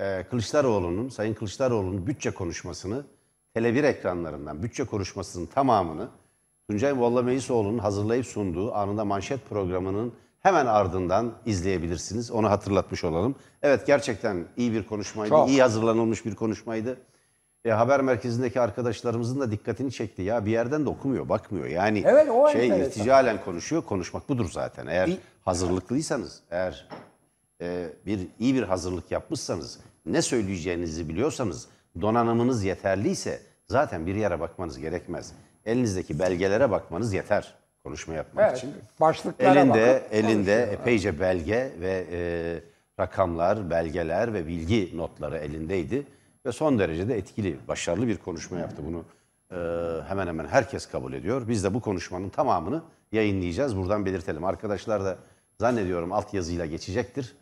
Ee, 0.00 0.26
Kılıçdaroğlu'nun, 0.30 1.08
Sayın 1.08 1.34
Kılıçdaroğlu'nun 1.34 2.06
bütçe 2.06 2.30
konuşmasını 2.30 3.04
Tele1 3.56 3.86
ekranlarından 3.86 4.62
bütçe 4.62 4.84
konuşmasının 4.84 5.46
tamamını 5.46 6.08
Tuncay 6.70 7.00
Valla 7.00 7.22
Meisoğlu'nun 7.22 7.78
hazırlayıp 7.78 8.26
sunduğu 8.26 8.74
anında 8.74 9.04
manşet 9.04 9.48
programının 9.48 10.12
hemen 10.40 10.66
ardından 10.66 11.32
izleyebilirsiniz. 11.46 12.30
Onu 12.30 12.50
hatırlatmış 12.50 13.04
olalım. 13.04 13.34
Evet 13.62 13.86
gerçekten 13.86 14.44
iyi 14.56 14.72
bir 14.72 14.86
konuşmaydı. 14.86 15.30
Çok. 15.30 15.48
iyi 15.48 15.62
hazırlanılmış 15.62 16.24
bir 16.26 16.34
konuşmaydı. 16.34 16.96
E, 17.64 17.70
haber 17.70 18.00
merkezindeki 18.00 18.60
arkadaşlarımızın 18.60 19.40
da 19.40 19.50
dikkatini 19.50 19.92
çekti. 19.92 20.22
Ya 20.22 20.46
bir 20.46 20.50
yerden 20.50 20.84
de 20.84 20.88
okumuyor, 20.88 21.28
bakmıyor. 21.28 21.66
Yani 21.66 22.02
Evet, 22.06 22.30
o 22.30 22.50
şey 22.50 22.66
enteresan. 22.66 22.88
irticalen 22.90 23.44
konuşuyor. 23.44 23.82
Konuşmak 23.82 24.28
budur 24.28 24.50
zaten. 24.52 24.86
Eğer 24.86 25.10
hazırlıklıysanız, 25.44 26.40
eğer 26.50 26.88
e, 27.60 27.88
bir 28.06 28.20
iyi 28.38 28.54
bir 28.54 28.62
hazırlık 28.62 29.10
yapmışsanız, 29.10 29.78
ne 30.06 30.22
söyleyeceğinizi 30.22 31.08
biliyorsanız, 31.08 31.68
donanımınız 32.00 32.64
yeterliyse 32.64 33.40
zaten 33.66 34.06
bir 34.06 34.14
yere 34.14 34.40
bakmanız 34.40 34.78
gerekmez. 34.78 35.32
Elinizdeki 35.66 36.18
belgelere 36.18 36.70
bakmanız 36.70 37.12
yeter 37.12 37.54
konuşma 37.82 38.14
yapmak 38.14 38.44
Evet, 38.44 38.58
için. 38.58 38.72
başlıklara 39.00 39.60
Elinde 39.60 40.02
bakıp 40.02 40.14
elinde 40.14 40.62
epeyce 40.62 41.20
belge 41.20 41.72
ve 41.80 42.06
e, 42.12 42.20
rakamlar, 43.02 43.70
belgeler 43.70 44.34
ve 44.34 44.46
bilgi 44.46 44.96
notları 44.96 45.38
elindeydi 45.38 46.06
ve 46.46 46.52
son 46.52 46.78
derece 46.78 47.08
de 47.08 47.18
etkili, 47.18 47.56
başarılı 47.68 48.06
bir 48.08 48.16
konuşma 48.16 48.58
yaptı. 48.58 48.82
Bunu 48.86 49.04
e, 49.50 49.56
hemen 50.08 50.26
hemen 50.26 50.46
herkes 50.46 50.86
kabul 50.86 51.12
ediyor. 51.12 51.48
Biz 51.48 51.64
de 51.64 51.74
bu 51.74 51.80
konuşmanın 51.80 52.28
tamamını 52.28 52.82
yayınlayacağız. 53.12 53.76
Buradan 53.76 54.06
belirtelim. 54.06 54.44
Arkadaşlar 54.44 55.04
da 55.04 55.18
zannediyorum 55.60 56.12
altyazıyla 56.12 56.66
geçecektir. 56.66 57.36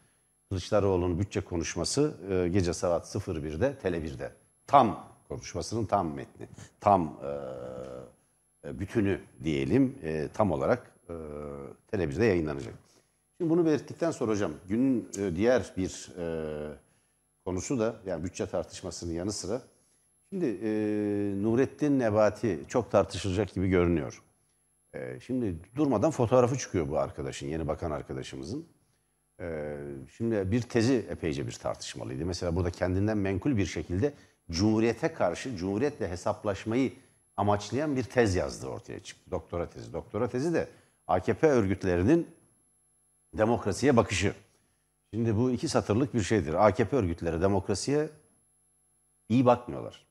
Kılıçdaroğlu'nun 0.49 1.19
bütçe 1.19 1.41
konuşması 1.41 2.15
e, 2.31 2.49
gece 2.49 2.73
saat 2.75 3.15
01'de 3.15 3.75
Tele1'de. 3.83 4.31
Tam 4.67 5.09
konuşmasının 5.29 5.87
tam 5.87 6.15
metni, 6.15 6.49
tam 6.81 7.21
e, 8.65 8.79
bütünü 8.81 9.21
diyelim 9.45 9.99
e, 10.03 10.29
tam 10.35 10.53
olarak 10.53 10.91
e, 11.09 11.13
Tele1'de 11.93 12.25
yayınlanacak. 12.25 12.75
Şimdi 13.39 13.51
bunu 13.51 13.67
belirttikten 13.67 14.11
sonra 14.11 14.33
hocam 14.33 14.53
günün 14.69 15.09
e, 15.19 15.37
diğer 15.37 15.73
bir 15.77 16.13
e, 16.19 16.27
konusu 17.45 17.79
da 17.79 17.97
yani 18.07 18.25
bütçe 18.25 18.47
tartışmasının 18.47 19.13
yanı 19.13 19.33
sıra 19.33 19.63
şimdi 20.33 20.47
e, 20.63 20.69
Nurettin 21.43 21.99
Nebati 21.99 22.61
çok 22.69 22.91
tartışılacak 22.91 23.55
gibi 23.55 23.69
görünüyor. 23.69 24.23
E, 24.95 25.21
şimdi 25.21 25.55
durmadan 25.77 26.11
fotoğrafı 26.11 26.59
çıkıyor 26.59 26.89
bu 26.89 26.99
arkadaşın, 26.99 27.47
yeni 27.47 27.69
bakan 27.69 27.91
arkadaşımızın. 27.91 28.67
Ee, 29.41 29.77
şimdi 30.17 30.51
bir 30.51 30.63
tezi 30.63 30.95
epeyce 30.95 31.47
bir 31.47 31.53
tartışmalıydı. 31.53 32.27
Mesela 32.27 32.57
burada 32.57 32.71
kendinden 32.71 33.19
menkul 33.19 33.57
bir 33.57 33.67
şekilde 33.67 34.13
Cumhuriyete 34.51 35.13
karşı, 35.13 35.57
Cumhuriyetle 35.57 36.09
hesaplaşmayı 36.09 36.93
amaçlayan 37.37 37.97
bir 37.97 38.03
tez 38.03 38.35
yazdı 38.35 38.67
ortaya 38.67 39.01
çıktı. 39.01 39.31
Doktora 39.31 39.71
tezi. 39.71 39.93
Doktora 39.93 40.29
tezi 40.29 40.55
de 40.55 40.69
AKP 41.07 41.47
örgütlerinin 41.47 42.29
demokrasiye 43.35 43.97
bakışı. 43.97 44.35
Şimdi 45.15 45.37
bu 45.37 45.51
iki 45.51 45.69
satırlık 45.69 46.15
bir 46.15 46.23
şeydir. 46.23 46.67
AKP 46.67 46.97
örgütleri 46.97 47.41
demokrasiye 47.41 48.09
iyi 49.29 49.47
bakmıyorlar. 49.47 50.07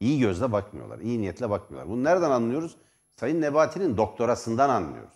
İyi 0.00 0.20
gözle 0.20 0.52
bakmıyorlar, 0.52 0.98
iyi 0.98 1.20
niyetle 1.20 1.50
bakmıyorlar. 1.50 1.92
Bunu 1.92 2.04
nereden 2.04 2.30
anlıyoruz? 2.30 2.76
Sayın 3.16 3.40
Nebati'nin 3.40 3.96
doktorasından 3.96 4.68
anlıyoruz. 4.68 5.14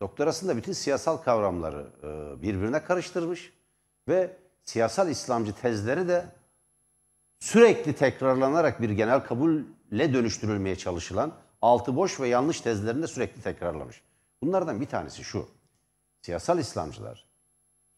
Doktorasında 0.00 0.56
bütün 0.56 0.72
siyasal 0.72 1.16
kavramları 1.16 1.86
e, 2.02 2.42
birbirine 2.42 2.84
karıştırmış 2.84 3.52
ve 4.08 4.36
siyasal 4.64 5.08
İslamcı 5.10 5.52
tezleri 5.52 6.08
de 6.08 6.26
sürekli 7.40 7.92
tekrarlanarak 7.92 8.82
bir 8.82 8.90
genel 8.90 9.20
kabulle 9.20 10.14
dönüştürülmeye 10.14 10.76
çalışılan 10.76 11.32
altı 11.62 11.96
boş 11.96 12.20
ve 12.20 12.28
yanlış 12.28 12.60
tezlerini 12.60 13.02
de 13.02 13.06
sürekli 13.06 13.42
tekrarlamış. 13.42 14.02
Bunlardan 14.42 14.80
bir 14.80 14.86
tanesi 14.86 15.24
şu. 15.24 15.46
Siyasal 16.22 16.58
İslamcılar 16.58 17.28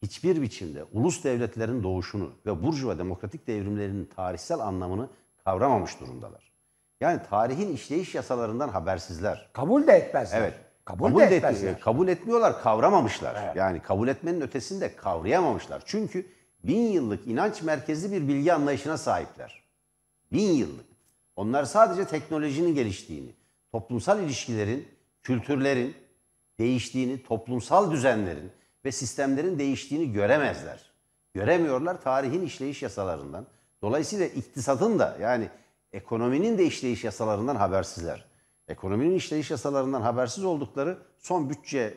hiçbir 0.02 0.42
biçimde 0.42 0.84
ulus 0.92 1.24
devletlerin 1.24 1.82
doğuşunu 1.82 2.30
ve 2.46 2.62
burjuva 2.62 2.98
demokratik 2.98 3.46
devrimlerinin 3.46 4.04
tarihsel 4.16 4.58
anlamını 4.60 5.08
kavramamış 5.44 6.00
durumdalar. 6.00 6.52
Yani 7.00 7.20
tarihin 7.30 7.74
işleyiş 7.74 8.14
yasalarından 8.14 8.68
habersizler. 8.68 9.50
Kabul 9.52 9.86
de 9.86 9.92
etmezler. 9.92 10.40
Evet. 10.40 10.54
Kabul, 10.84 11.20
de 11.20 11.24
et- 11.24 11.32
etmezler. 11.32 11.80
kabul 11.80 12.08
etmiyorlar, 12.08 12.62
kavramamışlar. 12.62 13.56
Yani 13.56 13.80
kabul 13.82 14.08
etmenin 14.08 14.40
ötesinde 14.40 14.96
kavrayamamışlar. 14.96 15.82
Çünkü 15.86 16.26
bin 16.64 16.92
yıllık 16.92 17.26
inanç 17.26 17.62
merkezli 17.62 18.12
bir 18.12 18.28
bilgi 18.28 18.52
anlayışına 18.52 18.98
sahipler. 18.98 19.62
Bin 20.32 20.52
yıllık. 20.52 20.86
Onlar 21.36 21.64
sadece 21.64 22.04
teknolojinin 22.04 22.74
geliştiğini, 22.74 23.34
toplumsal 23.72 24.22
ilişkilerin, 24.22 24.88
kültürlerin 25.22 25.94
değiştiğini, 26.58 27.22
toplumsal 27.22 27.90
düzenlerin 27.90 28.50
ve 28.84 28.92
sistemlerin 28.92 29.58
değiştiğini 29.58 30.12
göremezler. 30.12 30.90
Göremiyorlar 31.34 32.02
tarihin 32.02 32.42
işleyiş 32.42 32.82
yasalarından. 32.82 33.46
Dolayısıyla 33.82 34.26
iktisatın 34.26 34.98
da 34.98 35.16
yani 35.20 35.48
ekonominin 35.92 36.58
de 36.58 36.64
işleyiş 36.64 37.04
yasalarından 37.04 37.56
habersizler. 37.56 38.24
Ekonominin 38.68 39.14
işleyiş 39.14 39.50
yasalarından 39.50 40.00
habersiz 40.00 40.44
oldukları 40.44 40.98
son 41.18 41.50
bütçe 41.50 41.94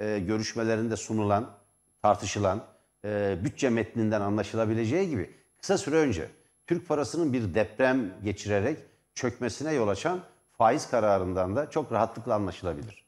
e, 0.00 0.18
görüşmelerinde 0.18 0.96
sunulan, 0.96 1.50
tartışılan 2.02 2.71
e, 3.04 3.36
bütçe 3.44 3.70
metninden 3.70 4.20
anlaşılabileceği 4.20 5.08
gibi 5.08 5.30
kısa 5.60 5.78
süre 5.78 5.96
önce 5.96 6.28
Türk 6.66 6.88
parasının 6.88 7.32
bir 7.32 7.54
deprem 7.54 8.10
geçirerek 8.24 8.78
çökmesine 9.14 9.72
yol 9.72 9.88
açan 9.88 10.20
faiz 10.52 10.90
kararından 10.90 11.56
da 11.56 11.70
çok 11.70 11.92
rahatlıkla 11.92 12.34
anlaşılabilir. 12.34 13.04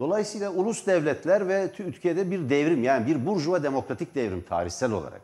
Dolayısıyla 0.00 0.50
ulus 0.50 0.86
devletler 0.86 1.48
ve 1.48 1.72
Türkiye'de 1.72 2.30
bir 2.30 2.50
devrim 2.50 2.82
yani 2.82 3.06
bir 3.06 3.26
burjuva 3.26 3.62
demokratik 3.62 4.14
devrim 4.14 4.42
tarihsel 4.42 4.92
olarak. 4.92 5.20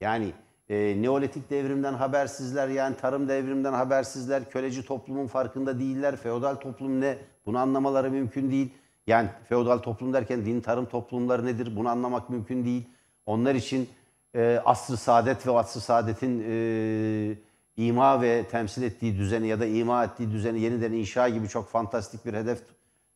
Yani 0.00 0.32
e, 0.68 1.02
Neolitik 1.02 1.50
devrimden 1.50 1.94
habersizler 1.94 2.68
yani 2.68 2.96
tarım 2.96 3.28
devriminden 3.28 3.72
habersizler, 3.72 4.50
köleci 4.50 4.84
toplumun 4.84 5.26
farkında 5.26 5.78
değiller, 5.78 6.16
feodal 6.16 6.54
toplum 6.54 7.00
ne 7.00 7.18
bunu 7.46 7.58
anlamaları 7.58 8.10
mümkün 8.10 8.50
değil. 8.50 8.74
Yani 9.08 9.28
feodal 9.48 9.78
toplum 9.78 10.12
derken 10.12 10.46
din 10.46 10.60
tarım 10.60 10.86
toplumları 10.86 11.46
nedir 11.46 11.76
bunu 11.76 11.88
anlamak 11.88 12.30
mümkün 12.30 12.64
değil. 12.64 12.88
Onlar 13.26 13.54
için 13.54 13.88
e, 14.34 14.60
asr-ı 14.64 14.96
saadet 14.96 15.46
ve 15.46 15.50
asr-ı 15.50 15.80
saadetin 15.80 16.44
e, 16.48 17.36
ima 17.76 18.22
ve 18.22 18.44
temsil 18.50 18.82
ettiği 18.82 19.18
düzeni 19.18 19.48
ya 19.48 19.60
da 19.60 19.66
ima 19.66 20.04
ettiği 20.04 20.30
düzeni 20.30 20.60
yeniden 20.60 20.92
inşa 20.92 21.28
gibi 21.28 21.48
çok 21.48 21.68
fantastik 21.68 22.26
bir 22.26 22.34
hedef 22.34 22.62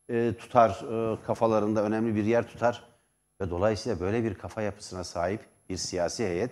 e, 0.09 0.35
tutar, 0.39 0.71
e, 0.71 1.17
kafalarında 1.27 1.83
önemli 1.83 2.15
bir 2.15 2.25
yer 2.25 2.49
tutar. 2.49 2.85
Ve 3.41 3.51
dolayısıyla 3.51 4.01
böyle 4.01 4.25
bir 4.25 4.35
kafa 4.35 4.63
yapısına 4.63 5.05
sahip 5.05 5.41
bir 5.69 5.77
siyasi 5.77 6.25
heyet 6.25 6.51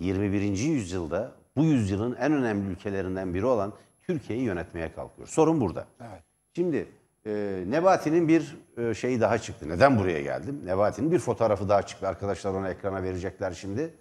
21. 0.00 0.40
yüzyılda 0.58 1.32
bu 1.56 1.64
yüzyılın 1.64 2.14
en 2.14 2.32
önemli 2.32 2.70
ülkelerinden 2.70 3.34
biri 3.34 3.46
olan 3.46 3.72
Türkiye'yi 4.02 4.44
yönetmeye 4.44 4.92
kalkıyor. 4.92 5.28
Sorun 5.28 5.60
burada. 5.60 5.86
Evet. 6.00 6.22
Şimdi 6.54 6.88
e, 7.26 7.64
Nebati'nin 7.66 8.28
bir 8.28 8.56
e, 8.76 8.94
şeyi 8.94 9.20
daha 9.20 9.38
çıktı. 9.38 9.68
Neden 9.68 9.98
buraya 9.98 10.22
geldim? 10.22 10.62
Nebati'nin 10.64 11.12
bir 11.12 11.18
fotoğrafı 11.18 11.68
daha 11.68 11.82
çıktı. 11.82 12.08
Arkadaşlar 12.08 12.54
onu 12.54 12.68
ekrana 12.68 13.02
verecekler 13.02 13.52
şimdi. 13.52 13.94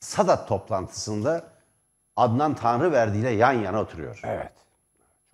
Sadat 0.00 0.48
toplantısında 0.48 1.44
Adnan 2.16 2.54
Tanrıverdi 2.54 3.18
ile 3.18 3.30
yan 3.30 3.52
yana 3.52 3.80
oturuyor. 3.80 4.20
Evet. 4.24 4.52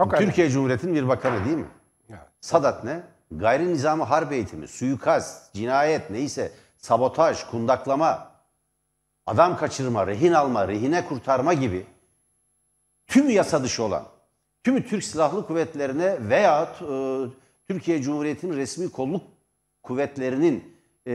Çok 0.00 0.12
önemli. 0.14 0.26
Türkiye 0.26 0.50
Cumhuriyeti'nin 0.50 0.94
bir 0.94 1.08
bakanı 1.08 1.44
değil 1.44 1.56
mi? 1.56 1.68
Evet. 2.10 2.20
Sadat 2.40 2.84
ne? 2.84 3.02
Gayri 3.30 3.68
nizami 3.68 4.02
harp 4.02 4.32
eğitimi, 4.32 4.68
suikast, 4.68 5.54
cinayet 5.54 6.10
neyse, 6.10 6.52
sabotaj, 6.76 7.44
kundaklama, 7.44 8.30
adam 9.26 9.56
kaçırma, 9.56 10.06
rehin 10.06 10.32
alma, 10.32 10.68
rehine 10.68 11.06
kurtarma 11.06 11.54
gibi 11.54 11.86
tüm 13.06 13.30
yasa 13.30 13.62
dışı 13.62 13.82
olan, 13.82 14.04
tüm 14.64 14.82
Türk 14.82 15.04
Silahlı 15.04 15.46
Kuvvetlerine 15.46 16.28
veya 16.28 16.74
Türkiye 17.68 18.02
Cumhuriyeti'nin 18.02 18.56
resmi 18.56 18.90
kolluk 18.90 19.22
kuvvetlerinin 19.82 20.74
e, 21.06 21.12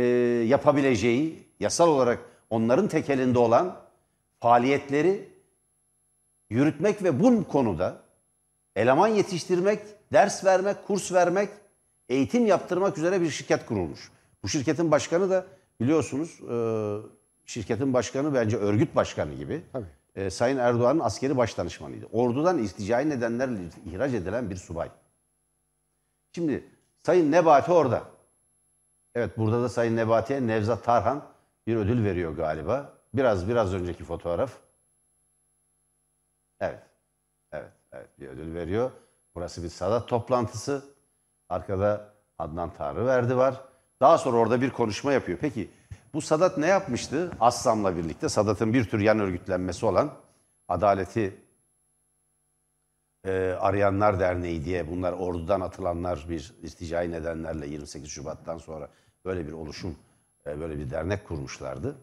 yapabileceği, 0.47 1.47
yasal 1.59 1.89
olarak 1.89 2.19
onların 2.49 2.87
tekelinde 2.87 3.39
olan 3.39 3.79
faaliyetleri 4.39 5.29
yürütmek 6.49 7.03
ve 7.03 7.19
bu 7.19 7.47
konuda 7.47 8.01
eleman 8.75 9.07
yetiştirmek, 9.07 9.79
ders 10.13 10.45
vermek, 10.45 10.87
kurs 10.87 11.13
vermek, 11.13 11.49
eğitim 12.09 12.45
yaptırmak 12.45 12.97
üzere 12.97 13.21
bir 13.21 13.29
şirket 13.29 13.65
kurulmuş. 13.65 14.11
Bu 14.43 14.47
şirketin 14.49 14.91
başkanı 14.91 15.29
da 15.29 15.45
biliyorsunuz 15.81 16.39
e, 16.51 16.55
şirketin 17.45 17.93
başkanı 17.93 18.33
bence 18.33 18.57
örgüt 18.57 18.95
başkanı 18.95 19.33
gibi. 19.33 19.61
Tabii. 19.73 19.85
E, 20.15 20.29
Sayın 20.29 20.57
Erdoğan'ın 20.57 20.99
askeri 20.99 21.37
başdanışmanıydı. 21.37 22.05
Ordudan 22.05 22.57
irticai 22.57 23.09
nedenlerle 23.09 23.59
ihraç 23.85 24.13
edilen 24.13 24.49
bir 24.49 24.55
subay. 24.55 24.89
Şimdi 26.31 26.69
Sayın 27.03 27.31
Nebati 27.31 27.71
orada. 27.71 28.03
Evet 29.15 29.37
burada 29.37 29.63
da 29.63 29.69
Sayın 29.69 29.95
Nebati'ye 29.95 30.47
Nevzat 30.47 30.83
Tarhan 30.83 31.25
bir 31.67 31.75
ödül 31.75 32.03
veriyor 32.03 32.35
galiba. 32.35 32.93
Biraz 33.13 33.49
biraz 33.49 33.73
önceki 33.73 34.03
fotoğraf. 34.03 34.51
Evet. 36.59 36.83
Evet, 37.51 37.71
evet 37.91 38.09
bir 38.19 38.27
ödül 38.27 38.55
veriyor. 38.55 38.91
Burası 39.35 39.63
bir 39.63 39.69
Sadat 39.69 40.07
toplantısı. 40.07 40.85
Arkada 41.49 42.13
Adnan 42.39 42.73
Tanrıverdi 42.73 43.37
var. 43.37 43.61
Daha 44.01 44.17
sonra 44.17 44.37
orada 44.37 44.61
bir 44.61 44.69
konuşma 44.69 45.13
yapıyor. 45.13 45.37
Peki 45.41 45.69
bu 46.13 46.21
Sadat 46.21 46.57
ne 46.57 46.67
yapmıştı? 46.67 47.31
Assam'la 47.39 47.97
birlikte 47.97 48.29
Sadat'ın 48.29 48.73
bir 48.73 48.89
tür 48.89 48.99
yan 48.99 49.19
örgütlenmesi 49.19 49.85
olan 49.85 50.13
Adaleti 50.67 51.35
e, 53.25 53.31
Arayanlar 53.59 54.19
Derneği 54.19 54.65
diye 54.65 54.87
bunlar 54.87 55.13
ordudan 55.13 55.61
atılanlar 55.61 56.25
bir 56.29 56.53
isticai 56.61 57.11
nedenlerle 57.11 57.67
28 57.67 58.09
Şubat'tan 58.09 58.57
sonra 58.57 58.89
böyle 59.25 59.47
bir 59.47 59.51
oluşum, 59.51 59.95
e, 60.45 60.59
böyle 60.59 60.79
bir 60.79 60.91
dernek 60.91 61.27
kurmuşlardı 61.27 61.95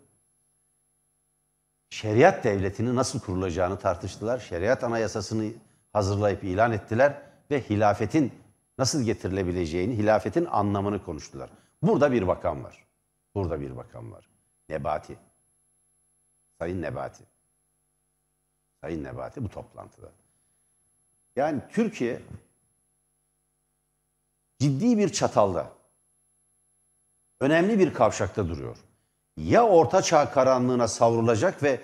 şeriat 1.91 2.45
devletini 2.45 2.97
nasıl 2.97 3.21
kurulacağını 3.21 3.79
tartıştılar. 3.79 4.39
Şeriat 4.39 4.85
anayasasını 4.85 5.53
hazırlayıp 5.93 6.45
ilan 6.45 6.73
ettiler 6.73 7.23
ve 7.51 7.61
hilafetin 7.61 8.33
nasıl 8.79 9.03
getirilebileceğini, 9.03 9.97
hilafetin 9.97 10.45
anlamını 10.45 11.05
konuştular. 11.05 11.51
Burada 11.83 12.13
bir 12.13 12.27
bakan 12.27 12.65
var. 12.65 12.90
Burada 13.35 13.61
bir 13.61 13.77
bakan 13.77 14.13
var. 14.13 14.29
Nebati. 14.69 15.19
Sayın 16.59 16.83
Nebati. 16.83 17.25
Sayın 18.81 19.05
Nebati 19.05 19.45
bu 19.45 19.49
toplantıda. 19.49 20.13
Yani 21.37 21.63
Türkiye 21.73 22.23
ciddi 24.59 24.99
bir 24.99 25.09
çatalda, 25.09 25.73
önemli 27.41 27.79
bir 27.79 27.95
kavşakta 27.95 28.49
duruyor 28.49 28.77
ya 29.37 29.67
orta 29.67 30.03
çağ 30.03 30.31
karanlığına 30.31 30.89
savrulacak 30.89 31.63
ve 31.63 31.81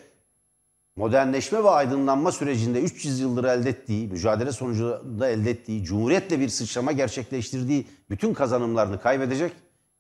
modernleşme 0.96 1.64
ve 1.64 1.70
aydınlanma 1.70 2.32
sürecinde 2.32 2.82
300 2.82 3.20
yıldır 3.20 3.44
elde 3.44 3.68
ettiği, 3.68 4.09
mücadele 4.09 4.52
sonucunda 4.52 5.28
elde 5.28 5.50
ettiği, 5.50 5.85
cumhuriyetle 5.85 6.40
bir 6.40 6.48
sıçrama 6.48 6.92
gerçekleştirdiği 6.92 7.87
bütün 8.11 8.35
kazanımlarını 8.35 9.00
kaybedecek 9.00 9.52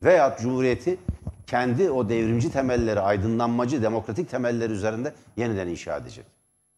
veya 0.02 0.36
cumhuriyeti 0.40 0.98
kendi 1.46 1.90
o 1.90 2.08
devrimci 2.08 2.52
temelleri, 2.52 3.00
aydınlanmacı, 3.00 3.82
demokratik 3.82 4.30
temelleri 4.30 4.72
üzerinde 4.72 5.14
yeniden 5.36 5.68
inşa 5.68 5.96
edecek. 5.96 6.26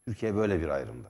Türkiye 0.07 0.37
böyle 0.37 0.61
bir 0.61 0.69
ayrımda. 0.69 1.09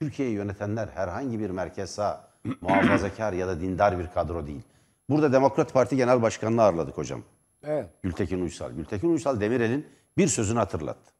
Türkiye'yi 0.00 0.34
yönetenler 0.34 0.88
herhangi 0.88 1.38
bir 1.38 1.50
merkez 1.50 1.90
sağ, 1.90 2.28
muhafazakar 2.60 3.32
ya 3.32 3.48
da 3.48 3.60
dindar 3.60 3.98
bir 3.98 4.06
kadro 4.06 4.46
değil. 4.46 4.62
Burada 5.10 5.32
Demokrat 5.32 5.72
Parti 5.72 5.96
Genel 5.96 6.22
Başkanı'nı 6.22 6.62
ağırladık 6.62 6.98
hocam. 6.98 7.22
Evet. 7.62 7.90
Gültekin 8.02 8.40
Uysal. 8.40 8.72
Gültekin 8.72 9.08
Uysal 9.08 9.40
Demirel'in 9.40 9.86
bir 10.18 10.28
sözünü 10.28 10.58
hatırlattı. 10.58 11.12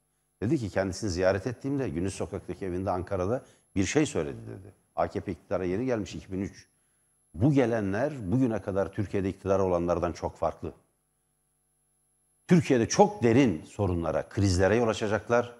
Dedi 0.43 0.59
ki 0.59 0.71
kendisini 0.71 1.11
ziyaret 1.11 1.47
ettiğimde 1.47 1.89
Gündüz 1.89 2.15
Sokak'taki 2.15 2.65
evinde 2.65 2.91
Ankara'da 2.91 3.43
bir 3.77 3.85
şey 3.85 4.07
söyledi 4.07 4.41
dedi. 4.47 4.75
AKP 4.97 5.33
iktidara 5.33 5.65
yeni 5.65 5.87
gelmiş 5.87 6.15
2003. 6.15 6.67
Bu 7.35 7.53
gelenler 7.53 8.33
bugüne 8.33 8.63
kadar 8.63 8.93
Türkiye'de 8.93 9.29
iktidar 9.29 9.59
olanlardan 9.59 10.13
çok 10.13 10.37
farklı. 10.37 10.73
Türkiye'de 12.53 12.89
çok 12.89 13.23
derin 13.23 13.63
sorunlara, 13.63 14.29
krizlere 14.29 14.77
yol 14.77 14.89
açacaklar 14.89 15.57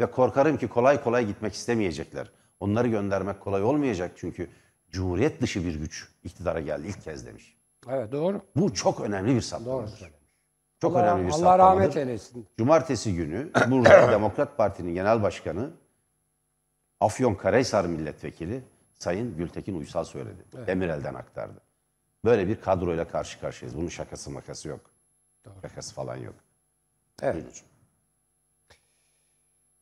ve 0.00 0.10
korkarım 0.10 0.56
ki 0.56 0.68
kolay 0.68 1.02
kolay 1.02 1.26
gitmek 1.26 1.54
istemeyecekler. 1.54 2.30
Onları 2.60 2.88
göndermek 2.88 3.40
kolay 3.40 3.62
olmayacak 3.62 4.12
çünkü 4.16 4.50
cumhuriyet 4.90 5.40
dışı 5.40 5.64
bir 5.64 5.74
güç 5.74 6.08
iktidara 6.24 6.60
geldi 6.60 6.86
ilk 6.86 7.02
kez 7.04 7.26
demiş. 7.26 7.56
Evet 7.88 8.12
doğru. 8.12 8.40
Bu 8.56 8.74
çok 8.74 9.00
önemli 9.00 9.28
bir 9.28 9.34
Doğru 9.34 9.42
saptamadır. 9.42 9.88
söylemiş. 9.88 10.20
Çok 10.80 10.96
Allah, 10.96 11.02
önemli 11.02 11.26
bir 11.26 11.32
Allah 11.32 11.38
saptamadır. 11.38 11.80
rahmet 11.80 11.96
eylesin. 11.96 12.46
Cumartesi 12.58 13.14
günü 13.14 13.50
burada 13.70 14.12
Demokrat 14.12 14.56
Parti'nin 14.56 14.94
genel 14.94 15.22
başkanı 15.22 15.70
Afyonkarahisar 17.00 17.84
milletvekili 17.84 18.62
Sayın 18.94 19.36
Gültekin 19.36 19.78
Uysal 19.78 20.04
söyledi. 20.04 20.44
Demirel'den 20.66 21.14
aktardı. 21.14 21.60
Böyle 22.24 22.48
bir 22.48 22.60
kadroyla 22.60 23.08
karşı 23.08 23.40
karşıyayız. 23.40 23.78
Bunun 23.78 23.88
şakası 23.88 24.30
makası 24.30 24.68
yok. 24.68 24.89
Şakası 25.62 25.94
falan 25.94 26.16
yok. 26.16 26.34
Evet. 27.22 27.34
Buyurun 27.34 27.50
hocam. 27.50 27.66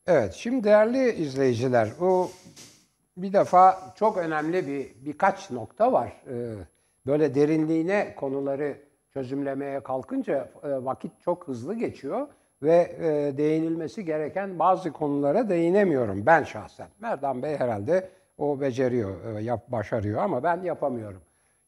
Evet, 0.07 0.35
şimdi 0.35 0.65
değerli 0.65 1.13
izleyiciler, 1.13 1.93
o 2.01 2.31
bir 3.17 3.33
defa 3.33 3.95
çok 3.97 4.17
önemli 4.17 4.67
bir 4.67 5.07
birkaç 5.07 5.51
nokta 5.51 5.93
var. 5.93 6.23
Ee, 6.31 6.55
Böyle 7.09 7.35
derinliğine 7.35 8.15
konuları 8.15 8.77
çözümlemeye 9.13 9.83
kalkınca 9.83 10.51
e, 10.63 10.69
vakit 10.85 11.13
çok 11.21 11.49
hızlı 11.49 11.75
geçiyor 11.75 12.29
ve 12.63 12.97
e, 13.01 13.39
değinilmesi 13.39 14.05
gereken 14.05 14.59
bazı 14.59 14.93
konulara 14.93 15.49
değinemiyorum 15.49 16.27
ben 16.27 16.45
şahsen. 16.45 16.89
Merdan 17.01 17.43
Bey 17.43 17.57
herhalde 17.57 18.11
o 18.39 18.61
beceriyor, 18.61 19.37
e, 19.37 19.43
yap, 19.43 19.65
başarıyor 19.69 20.23
ama 20.23 20.43
ben 20.43 20.63
yapamıyorum. 20.63 21.21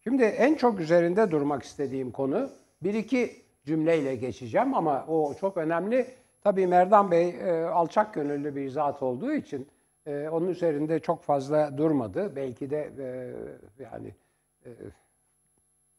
Şimdi 0.04 0.22
en 0.22 0.54
çok 0.54 0.80
üzerinde 0.80 1.30
durmak 1.30 1.62
istediğim 1.62 2.10
konu 2.10 2.50
bir 2.82 2.94
iki 2.94 3.39
cümleyle 3.64 4.16
geçeceğim 4.16 4.74
ama 4.74 5.06
o 5.08 5.34
çok 5.34 5.56
önemli. 5.56 6.06
Tabii 6.42 6.66
Merdan 6.66 7.10
Bey 7.10 7.28
e, 7.28 7.64
alçak 7.64 8.14
gönüllü 8.14 8.56
bir 8.56 8.68
zat 8.68 9.02
olduğu 9.02 9.32
için 9.32 9.68
e, 10.06 10.28
onun 10.28 10.48
üzerinde 10.48 10.98
çok 10.98 11.22
fazla 11.22 11.78
durmadı. 11.78 12.36
Belki 12.36 12.70
de 12.70 12.90
e, 12.98 13.32
yani 13.82 14.14
e, 14.66 14.70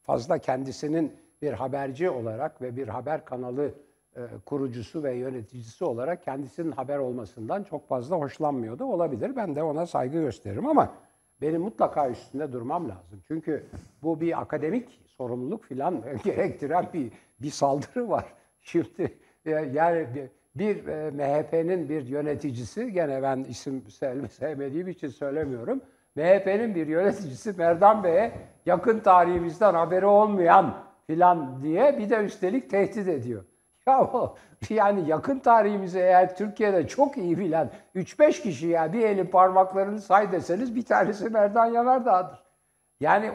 fazla 0.04 0.38
kendisinin 0.38 1.14
bir 1.42 1.54
haberci 1.54 2.10
olarak 2.10 2.62
ve 2.62 2.76
bir 2.76 2.88
haber 2.88 3.26
kanalı 3.26 3.74
e, 4.16 4.22
kurucusu 4.46 5.04
ve 5.04 5.14
yöneticisi 5.14 5.86
olarak 5.86 6.24
kendisinin 6.24 6.72
haber 6.72 6.98
olmasından 6.98 7.64
çok 7.64 7.88
fazla 7.88 8.16
hoşlanmıyordu. 8.16 8.86
Olabilir. 8.86 9.36
Ben 9.36 9.56
de 9.56 9.64
ona 9.64 9.86
saygı 9.86 10.20
gösteririm 10.20 10.68
ama 10.68 10.94
benim 11.42 11.62
mutlaka 11.62 12.10
üstünde 12.10 12.52
durmam 12.52 12.90
lazım. 12.90 13.22
Çünkü 13.28 13.66
bu 14.04 14.22
bir 14.22 14.42
akademik 14.42 15.02
sorumluluk 15.22 15.66
filan 15.66 16.04
gerektiren 16.24 16.88
bir 16.94 17.12
bir 17.40 17.50
saldırı 17.50 18.10
var. 18.10 18.26
Şimdi 18.62 19.18
e, 19.46 19.52
yani 19.52 20.08
bir, 20.56 20.88
e, 20.88 21.12
MHP'nin 21.12 21.90
bir 21.90 22.08
yöneticisi, 22.08 22.92
gene 22.92 23.24
ben 23.24 23.38
isim 23.44 23.84
sevmediğim 24.30 24.88
için 24.88 25.08
söylemiyorum. 25.08 25.82
MHP'nin 26.16 26.76
bir 26.76 26.88
yöneticisi 26.88 27.54
Merdan 27.58 28.04
Bey'e 28.04 28.32
yakın 28.66 29.00
tarihimizden 29.00 29.74
haberi 29.74 30.06
olmayan 30.06 30.84
filan 31.08 31.64
diye 31.64 31.98
bir 31.98 32.10
de 32.10 32.16
üstelik 32.16 32.70
tehdit 32.70 33.08
ediyor. 33.08 33.46
Ya 33.88 34.10
yani 34.70 35.10
yakın 35.10 35.40
tarihimizi 35.40 36.00
eğer 36.00 36.36
Türkiye'de 36.36 36.88
çok 36.88 37.18
iyi 37.18 37.38
bilen 37.38 37.70
3-5 37.96 38.42
kişi 38.42 38.68
ya 38.68 38.94
bir 38.94 39.02
elin 39.02 39.26
parmaklarını 39.26 40.02
say 40.02 40.32
deseniz 40.32 40.76
bir 40.76 40.86
tanesi 40.86 41.30
Merdan 41.30 41.66
Yanardağ'dır. 41.66 42.44
Yani 43.00 43.32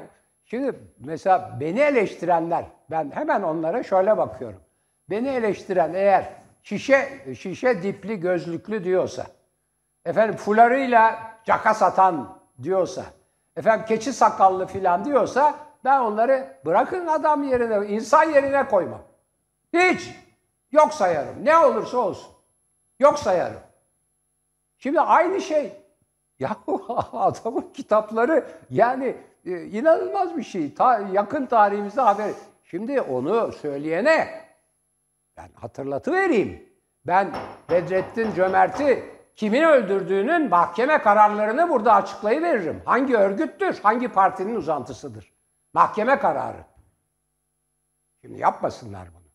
şimdi 0.47 0.81
mesela 0.99 1.57
beni 1.61 1.81
eleştirenler 1.81 2.65
ben 2.91 3.11
hemen 3.15 3.43
onlara 3.43 3.83
şöyle 3.83 4.17
bakıyorum. 4.17 4.61
Beni 5.11 5.29
eleştiren 5.29 5.95
eğer 5.95 6.33
şişe 6.63 7.35
şişe 7.39 7.83
dipli 7.83 8.21
gözlüklü 8.21 8.85
diyorsa, 8.85 9.27
efendim 10.05 10.37
fularıyla 10.37 11.33
caka 11.45 11.75
satan 11.75 12.39
diyorsa, 12.63 13.05
efendim 13.57 13.87
keçi 13.87 14.13
sakallı 14.13 14.67
filan 14.67 15.05
diyorsa 15.05 15.55
ben 15.85 16.01
onları 16.01 16.57
bırakın 16.65 17.07
adam 17.07 17.43
yerine, 17.43 17.87
insan 17.87 18.25
yerine 18.25 18.69
koymam. 18.69 19.03
Hiç. 19.73 20.15
Yok 20.73 20.95
sayarım. 20.95 21.45
Ne 21.45 21.59
olursa 21.59 21.99
olsun. 21.99 22.33
Yok 22.99 23.19
sayarım. 23.19 23.61
Şimdi 24.79 25.01
aynı 25.01 25.41
şey. 25.41 25.73
Ya 26.39 26.57
adamın 27.13 27.73
kitapları 27.73 28.47
yani 28.71 29.17
e, 29.45 29.63
inanılmaz 29.63 30.37
bir 30.37 30.43
şey. 30.43 30.75
Ta, 30.75 30.99
yakın 31.13 31.47
tarihimizde 31.47 32.01
haber. 32.01 32.31
Şimdi 32.65 33.01
onu 33.01 33.53
söyleyene 33.53 34.47
ben 35.37 35.49
hatırlatıvereyim. 35.55 36.69
Ben 37.07 37.35
Bedrettin 37.71 38.35
Cömert'i 38.35 39.05
kimin 39.35 39.63
öldürdüğünün 39.63 40.49
mahkeme 40.49 40.99
kararlarını 40.99 41.69
burada 41.69 41.95
açıklayıveririm. 41.95 42.83
Hangi 42.85 43.17
örgüttür, 43.17 43.81
hangi 43.83 44.09
partinin 44.09 44.55
uzantısıdır. 44.55 45.33
Mahkeme 45.73 46.19
kararı. 46.19 46.65
Şimdi 48.21 48.41
yapmasınlar 48.41 49.09
bunu. 49.15 49.27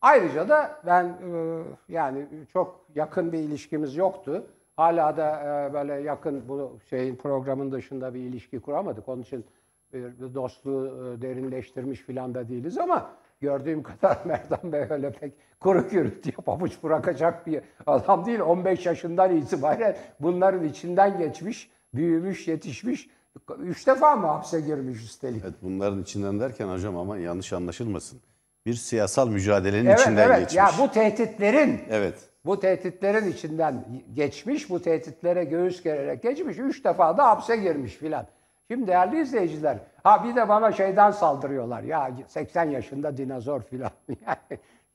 Ayrıca 0.00 0.48
da 0.48 0.80
ben 0.86 1.04
e, 1.04 1.62
yani 1.88 2.26
çok 2.52 2.86
yakın 2.94 3.32
bir 3.32 3.38
ilişkimiz 3.38 3.96
yoktu. 3.96 4.46
Hala 4.80 5.16
da 5.16 5.42
e, 5.42 5.72
böyle 5.72 5.94
yakın 5.94 6.48
bu 6.48 6.78
şeyin 6.90 7.16
programın 7.16 7.72
dışında 7.72 8.14
bir 8.14 8.20
ilişki 8.20 8.60
kuramadık. 8.60 9.08
Onun 9.08 9.22
için 9.22 9.44
bir 9.92 10.34
dostluğu 10.34 10.86
e, 10.86 11.22
derinleştirmiş 11.22 12.00
filan 12.00 12.34
da 12.34 12.48
değiliz 12.48 12.78
ama 12.78 13.10
gördüğüm 13.40 13.82
kadar 14.00 14.18
Merdan 14.24 14.72
Bey 14.72 14.86
öyle 14.90 15.12
pek 15.12 15.32
kuru 15.60 15.88
gürültüye 15.88 16.34
pabuç 16.46 16.82
bırakacak 16.82 17.46
bir 17.46 17.60
adam 17.86 18.26
değil. 18.26 18.40
15 18.40 18.86
yaşından 18.86 19.36
itibaren 19.36 19.96
bunların 20.20 20.64
içinden 20.64 21.18
geçmiş, 21.18 21.70
büyümüş, 21.94 22.48
yetişmiş. 22.48 23.10
Üç 23.58 23.86
defa 23.86 24.16
mı 24.16 24.26
hapse 24.26 24.60
girmiş 24.60 25.04
üstelik? 25.04 25.42
Evet 25.44 25.54
bunların 25.62 26.02
içinden 26.02 26.40
derken 26.40 26.68
hocam 26.68 26.96
ama 26.96 27.18
yanlış 27.18 27.52
anlaşılmasın. 27.52 28.20
Bir 28.66 28.74
siyasal 28.74 29.28
mücadelenin 29.28 29.86
evet, 29.86 30.00
içinden 30.00 30.26
evet. 30.28 30.38
geçmiş. 30.38 30.56
Ya 30.56 30.70
bu 30.78 30.90
tehditlerin 30.90 31.80
Evet. 31.90 32.29
Bu 32.44 32.60
tehditlerin 32.60 33.32
içinden 33.32 33.84
geçmiş, 34.14 34.70
bu 34.70 34.82
tehditlere 34.82 35.44
göğüs 35.44 35.82
gererek 35.82 36.22
geçmiş, 36.22 36.58
üç 36.58 36.84
defa 36.84 37.18
da 37.18 37.26
hapse 37.28 37.56
girmiş 37.56 37.94
filan. 37.94 38.26
Şimdi 38.68 38.86
değerli 38.86 39.20
izleyiciler, 39.20 39.78
ha 40.02 40.24
bir 40.24 40.36
de 40.36 40.48
bana 40.48 40.72
şeyden 40.72 41.10
saldırıyorlar. 41.10 41.82
Ya 41.82 42.10
80 42.26 42.70
yaşında 42.70 43.16
dinozor 43.16 43.62
filan. 43.62 43.90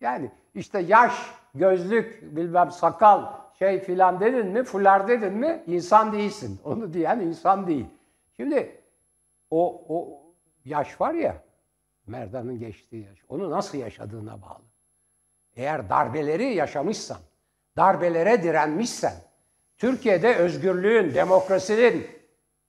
Yani, 0.01 0.31
işte 0.55 0.79
yaş, 0.79 1.13
gözlük, 1.55 2.35
bilmem 2.35 2.71
sakal, 2.71 3.25
şey 3.59 3.79
filan 3.79 4.19
dedin 4.19 4.47
mi, 4.47 4.63
fular 4.63 5.07
dedin 5.07 5.33
mi 5.33 5.63
insan 5.67 6.13
değilsin. 6.13 6.59
Onu 6.63 6.93
diyen 6.93 7.19
insan 7.19 7.67
değil. 7.67 7.85
Şimdi 8.37 8.81
o, 9.51 9.85
o 9.89 10.21
yaş 10.65 11.01
var 11.01 11.13
ya, 11.13 11.35
Merdan'ın 12.07 12.59
geçtiği 12.59 13.05
yaş. 13.05 13.19
Onu 13.29 13.51
nasıl 13.51 13.77
yaşadığına 13.77 14.41
bağlı. 14.41 14.63
Eğer 15.55 15.89
darbeleri 15.89 16.53
yaşamışsan, 16.53 17.19
darbelere 17.77 18.43
direnmişsen, 18.43 19.13
Türkiye'de 19.77 20.35
özgürlüğün, 20.35 21.13
demokrasinin 21.13 22.07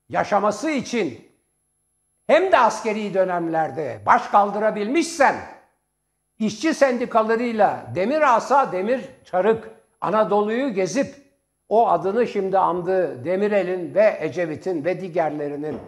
yaşaması 0.09 0.71
için 0.71 1.29
hem 2.27 2.53
de 2.53 2.59
askeri 2.59 3.15
dönemlerde 3.15 4.01
baş 4.07 4.29
kaldırabilmişsen, 4.29 5.37
işçi 6.39 6.75
sendikalarıyla 6.75 7.87
demir 7.95 8.37
asa 8.37 8.73
demir 8.73 9.01
çarık 9.25 9.71
Anadolu'yu 10.01 10.75
gezip 10.75 11.15
o 11.69 11.89
adını 11.89 12.27
şimdi 12.27 12.59
andığı 12.59 13.25
Demirel'in 13.25 13.95
ve 13.95 14.19
Ecevit'in 14.21 14.85
ve 14.85 15.01
diğerlerinin 15.01 15.79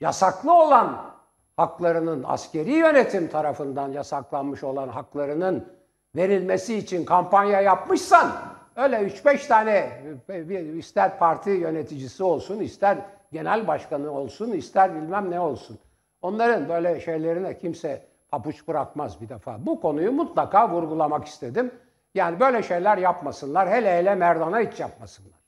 yasaklı 0.00 0.52
olan 0.52 1.14
haklarının 1.56 2.24
askeri 2.26 2.72
yönetim 2.72 3.28
tarafından 3.28 3.92
yasaklanmış 3.92 4.64
olan 4.64 4.88
haklarının 4.88 5.72
verilmesi 6.16 6.78
için 6.78 7.04
kampanya 7.04 7.60
yapmışsan 7.60 8.32
öyle 8.78 8.96
3-5 8.96 9.48
tane 9.48 9.90
ister 10.78 11.18
parti 11.18 11.50
yöneticisi 11.50 12.24
olsun, 12.24 12.60
ister 12.60 12.98
genel 13.32 13.66
başkanı 13.66 14.10
olsun, 14.10 14.52
ister 14.52 14.94
bilmem 14.94 15.30
ne 15.30 15.40
olsun. 15.40 15.78
Onların 16.22 16.68
böyle 16.68 17.00
şeylerine 17.00 17.58
kimse 17.58 18.02
papuç 18.30 18.68
bırakmaz 18.68 19.20
bir 19.20 19.28
defa. 19.28 19.66
Bu 19.66 19.80
konuyu 19.80 20.12
mutlaka 20.12 20.70
vurgulamak 20.70 21.26
istedim. 21.26 21.70
Yani 22.14 22.40
böyle 22.40 22.62
şeyler 22.62 22.98
yapmasınlar. 22.98 23.68
Hele 23.68 23.98
hele 23.98 24.14
Merdan'a 24.14 24.60
hiç 24.60 24.80
yapmasınlar. 24.80 25.38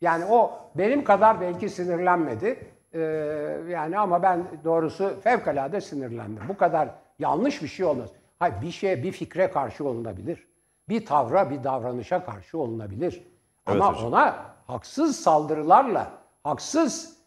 Yani 0.00 0.24
o 0.24 0.52
benim 0.74 1.04
kadar 1.04 1.40
belki 1.40 1.68
sinirlenmedi. 1.68 2.58
Ee, 2.94 3.00
yani 3.68 3.98
ama 3.98 4.22
ben 4.22 4.44
doğrusu 4.64 5.20
fevkalade 5.20 5.80
sinirlendim. 5.80 6.42
Bu 6.48 6.56
kadar 6.56 6.88
yanlış 7.18 7.62
bir 7.62 7.68
şey 7.68 7.86
olmaz. 7.86 8.08
Hayır 8.38 8.54
bir 8.62 8.70
şeye, 8.70 9.02
bir 9.02 9.12
fikre 9.12 9.50
karşı 9.50 9.84
olunabilir. 9.84 10.47
Bir 10.88 11.06
tavra, 11.06 11.50
bir 11.50 11.64
davranışa 11.64 12.24
karşı 12.24 12.58
olunabilir. 12.58 13.14
Evet 13.66 13.82
ama 13.82 13.92
hocam. 13.92 14.06
ona 14.06 14.34
haksız 14.66 15.16
saldırılarla, 15.20 16.10
haksız 16.44 17.18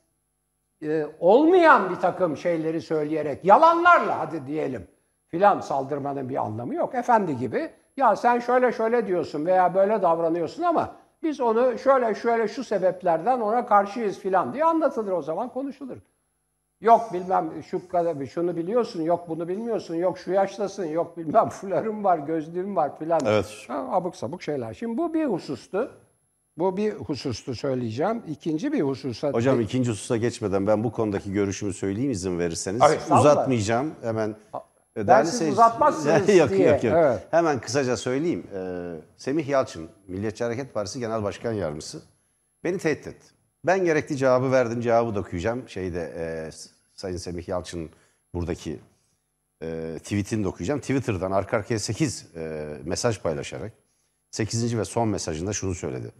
e, 0.83 1.05
olmayan 1.19 1.89
bir 1.89 1.95
takım 1.95 2.37
şeyleri 2.37 2.81
söyleyerek, 2.81 3.45
yalanlarla 3.45 4.19
hadi 4.19 4.47
diyelim 4.47 4.87
filan 5.27 5.59
saldırmanın 5.59 6.29
bir 6.29 6.35
anlamı 6.35 6.75
yok. 6.75 6.95
Efendi 6.95 7.37
gibi 7.37 7.71
ya 7.97 8.15
sen 8.15 8.39
şöyle 8.39 8.71
şöyle 8.71 9.07
diyorsun 9.07 9.45
veya 9.45 9.75
böyle 9.75 10.01
davranıyorsun 10.01 10.63
ama 10.63 10.95
biz 11.23 11.41
onu 11.41 11.79
şöyle 11.79 12.15
şöyle 12.15 12.47
şu 12.47 12.63
sebeplerden 12.63 13.41
ona 13.41 13.65
karşıyız 13.65 14.19
filan 14.19 14.53
diye 14.53 14.65
anlatılır 14.65 15.11
o 15.11 15.21
zaman 15.21 15.49
konuşulur. 15.49 15.97
Yok 16.81 17.13
bilmem 17.13 17.49
şu 17.69 17.87
kadar 17.87 18.25
şunu 18.25 18.55
biliyorsun, 18.57 19.01
yok 19.01 19.29
bunu 19.29 19.47
bilmiyorsun, 19.47 19.95
yok 19.95 20.17
şu 20.17 20.31
yaştasın, 20.31 20.85
yok 20.85 21.17
bilmem 21.17 21.49
fularım 21.49 22.03
var, 22.03 22.17
gözlüğüm 22.17 22.75
var 22.75 22.99
filan. 22.99 23.21
Evet. 23.25 23.63
Ha, 23.67 23.87
abuk 23.91 24.15
sabuk 24.15 24.41
şeyler. 24.43 24.73
Şimdi 24.73 24.97
bu 24.97 25.13
bir 25.13 25.25
husustu. 25.25 25.91
Bu 26.57 26.77
bir 26.77 26.93
husustu 26.93 27.55
söyleyeceğim. 27.55 28.23
İkinci 28.29 28.71
bir 28.73 28.81
hususa... 28.81 29.31
Hocam 29.31 29.61
ikinci 29.61 29.91
hususa 29.91 30.17
geçmeden 30.17 30.67
ben 30.67 30.83
bu 30.83 30.91
konudaki 30.91 31.33
görüşümü 31.33 31.73
söyleyeyim 31.73 32.11
izin 32.11 32.39
verirseniz. 32.39 32.81
Estağfurullah. 32.81 33.19
Uzatmayacağım. 33.19 33.91
Hemen 34.01 34.35
E, 34.97 35.07
Ben 35.07 35.23
siz 35.23 35.41
seyirci- 35.41 35.51
uzatmazsınız 35.51 36.15
yok, 36.15 36.27
diye, 36.27 36.37
Yok 36.69 36.83
yok 36.83 36.93
evet. 36.97 37.27
Hemen 37.31 37.59
kısaca 37.59 37.97
söyleyeyim. 37.97 38.43
Ee, 38.55 38.91
Semih 39.17 39.47
Yalçın, 39.47 39.89
Milliyetçi 40.07 40.43
Hareket 40.43 40.73
Partisi 40.73 40.99
Genel 40.99 41.23
Başkan 41.23 41.51
Yardımcısı 41.53 42.01
beni 42.63 42.77
tehdit 42.77 43.07
etti. 43.07 43.27
Ben 43.65 43.85
gerekli 43.85 44.17
cevabı 44.17 44.51
verdim, 44.51 44.81
cevabı 44.81 45.15
da 45.15 45.19
okuyacağım. 45.19 45.69
Şeyde 45.69 46.13
e, 46.17 46.49
Sayın 47.01 47.17
Semih 47.17 47.47
Yalçın 47.47 47.89
buradaki 48.33 48.79
e, 49.63 49.97
tweetini 49.99 50.43
de 50.43 50.47
okuyacağım. 50.47 50.79
Twitter'dan 50.79 51.31
arka 51.31 51.57
arkaya 51.57 51.79
8 51.79 52.25
e, 52.35 52.67
mesaj 52.83 53.19
paylaşarak 53.19 53.73
8. 54.31 54.77
ve 54.77 54.85
son 54.85 55.07
mesajında 55.07 55.53
şunu 55.53 55.75
söyledi. 55.75 56.11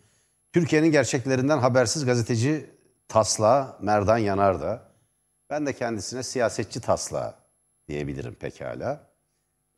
Türkiye'nin 0.53 0.91
gerçeklerinden 0.91 1.57
habersiz 1.57 2.05
gazeteci 2.05 2.69
Tasla 3.07 3.77
Merdan 3.81 4.17
Yanardağ. 4.17 4.91
Ben 5.49 5.65
de 5.65 5.73
kendisine 5.73 6.23
siyasetçi 6.23 6.81
Tasla 6.81 7.39
diyebilirim 7.87 8.33
pekala. 8.33 9.07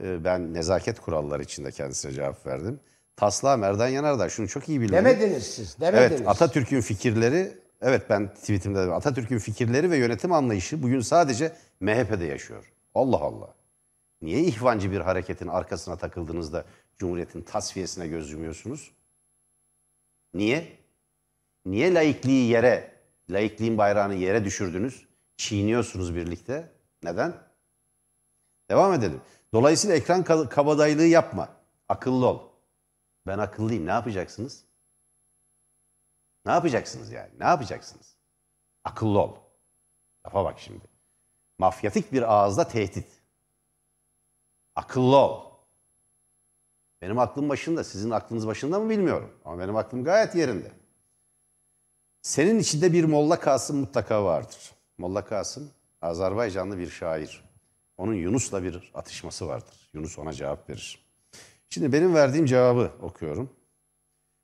E, 0.04 0.24
ben 0.24 0.54
nezaket 0.54 1.00
kuralları 1.00 1.44
içinde 1.44 1.72
kendisine 1.72 2.12
cevap 2.12 2.48
verdim. 2.48 2.80
Tasla 3.16 3.58
Merdan 3.58 3.88
Yanardağ 3.88 4.30
şunu 4.30 4.48
çok 4.48 4.70
iyi 4.70 4.82
bilmeli. 4.82 5.06
Demediniz 5.06 5.44
siz. 5.44 5.80
Demediniz. 5.80 6.12
Evet, 6.12 6.28
Atatürk'ün 6.28 6.82
fikirleri, 6.82 7.63
evet 7.84 8.10
ben 8.10 8.34
tweetimde 8.34 8.88
de 8.88 8.92
Atatürk'ün 8.92 9.38
fikirleri 9.38 9.92
ve 9.92 9.98
yönetim 9.98 10.32
anlayışı 10.32 10.84
bugün 10.84 11.00
sadece 11.00 11.56
MHP'de 11.80 12.26
yaşıyor. 12.26 12.74
Allah 12.96 13.18
Allah. 13.18 13.54
Niye 14.22 14.42
ihvancı 14.44 14.92
bir 14.92 15.00
hareketin 15.00 15.48
arkasına 15.48 15.98
takıldığınızda 15.98 16.66
Cumhuriyet'in 16.98 17.42
tasfiyesine 17.42 18.08
göz 18.08 18.32
yumuyorsunuz? 18.32 18.92
Niye? 20.34 20.78
Niye 21.66 21.94
laikliği 21.94 22.50
yere, 22.50 22.92
laikliğin 23.30 23.78
bayrağını 23.78 24.14
yere 24.14 24.46
düşürdünüz? 24.46 25.06
Çiğniyorsunuz 25.38 26.16
birlikte. 26.16 26.72
Neden? 27.04 27.34
Devam 28.70 28.94
edelim. 28.94 29.22
Dolayısıyla 29.54 29.96
ekran 29.96 30.22
ka- 30.24 30.50
kabadayılığı 30.50 31.06
yapma. 31.06 31.50
Akıllı 31.90 32.26
ol. 32.26 32.42
Ben 33.28 33.38
akıllıyım. 33.38 33.86
Ne 33.86 33.92
yapacaksınız? 33.92 34.64
Ne 36.46 36.52
yapacaksınız 36.52 37.12
yani? 37.12 37.30
Ne 37.40 37.46
yapacaksınız? 37.46 38.16
Akıllı 38.84 39.20
ol. 39.20 39.36
Lafa 40.26 40.46
bak 40.46 40.60
şimdi. 40.60 40.86
Mafyatik 41.58 42.12
bir 42.14 42.34
ağızda 42.34 42.68
tehdit. 42.68 43.08
Akıllı 44.76 45.18
ol. 45.18 45.54
Benim 47.02 47.20
aklım 47.20 47.50
başında, 47.50 47.84
sizin 47.84 48.10
aklınız 48.10 48.48
başında 48.48 48.80
mı 48.80 48.90
bilmiyorum. 48.90 49.32
Ama 49.46 49.60
benim 49.60 49.76
aklım 49.76 50.04
gayet 50.04 50.36
yerinde. 50.36 50.72
Senin 52.22 52.60
içinde 52.60 52.94
bir 52.94 53.04
Molla 53.04 53.40
Kasım 53.40 53.78
mutlaka 53.78 54.26
vardır. 54.26 54.72
Molla 54.98 55.26
Kasım, 55.26 55.72
Azerbaycanlı 56.02 56.78
bir 56.78 56.90
şair. 56.90 57.44
Onun 57.98 58.14
Yunus'la 58.14 58.64
bir 58.64 58.92
atışması 58.94 59.48
vardır. 59.48 59.90
Yunus 59.94 60.20
ona 60.20 60.34
cevap 60.34 60.70
verir. 60.70 61.06
Şimdi 61.70 61.94
benim 61.94 62.16
verdiğim 62.16 62.46
cevabı 62.46 62.92
okuyorum. 63.02 63.50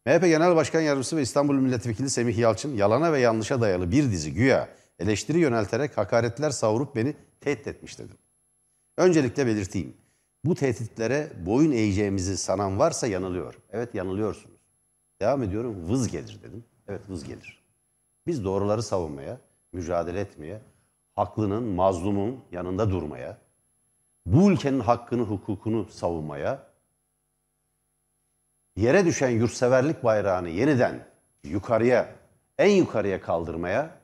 MHP 0.05 0.21
Genel 0.21 0.55
Başkan 0.55 0.81
Yardımcısı 0.81 1.17
ve 1.17 1.21
İstanbul 1.21 1.53
Milletvekili 1.55 2.09
Semih 2.09 2.37
Yalçın 2.37 2.75
yalana 2.75 3.13
ve 3.13 3.19
yanlışa 3.19 3.61
dayalı 3.61 3.91
bir 3.91 4.03
dizi 4.03 4.33
güya 4.33 4.69
eleştiri 4.99 5.39
yönelterek 5.39 5.97
hakaretler 5.97 6.49
savurup 6.49 6.95
beni 6.95 7.15
tehdit 7.41 7.67
etmiş 7.67 7.99
dedim. 7.99 8.17
Öncelikle 8.97 9.45
belirteyim. 9.47 9.93
Bu 10.45 10.55
tehditlere 10.55 11.31
boyun 11.45 11.71
eğeceğimizi 11.71 12.37
sanan 12.37 12.79
varsa 12.79 13.07
yanılıyor. 13.07 13.53
Evet 13.71 13.95
yanılıyorsunuz. 13.95 14.59
Devam 15.21 15.43
ediyorum 15.43 15.89
vız 15.89 16.07
gelir 16.07 16.39
dedim. 16.43 16.63
Evet 16.87 17.01
vız 17.09 17.23
gelir. 17.23 17.63
Biz 18.27 18.43
doğruları 18.43 18.83
savunmaya, 18.83 19.37
mücadele 19.73 20.19
etmeye, 20.19 20.61
haklının, 21.15 21.63
mazlumun 21.63 22.39
yanında 22.51 22.91
durmaya, 22.91 23.37
bu 24.25 24.51
ülkenin 24.51 24.79
hakkını, 24.79 25.21
hukukunu 25.21 25.87
savunmaya, 25.89 26.68
yere 28.79 29.05
düşen 29.05 29.29
yurtseverlik 29.29 30.03
bayrağını 30.03 30.49
yeniden 30.49 31.07
yukarıya, 31.43 32.15
en 32.57 32.69
yukarıya 32.69 33.21
kaldırmaya, 33.21 33.99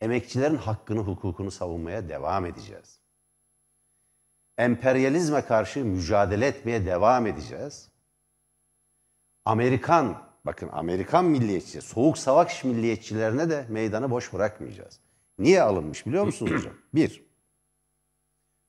emekçilerin 0.00 0.56
hakkını, 0.56 1.00
hukukunu 1.00 1.50
savunmaya 1.50 2.08
devam 2.08 2.46
edeceğiz. 2.46 2.98
Emperyalizme 4.58 5.42
karşı 5.42 5.84
mücadele 5.84 6.46
etmeye 6.46 6.86
devam 6.86 7.26
edeceğiz. 7.26 7.88
Amerikan, 9.44 10.22
bakın 10.44 10.68
Amerikan 10.72 11.24
milliyetçi, 11.24 11.80
soğuk 11.80 12.18
savaş 12.18 12.64
milliyetçilerine 12.64 13.50
de 13.50 13.66
meydanı 13.68 14.10
boş 14.10 14.32
bırakmayacağız. 14.32 15.00
Niye 15.38 15.62
alınmış 15.62 16.06
biliyor 16.06 16.24
musunuz 16.24 16.52
hocam? 16.52 16.74
Bir, 16.94 17.26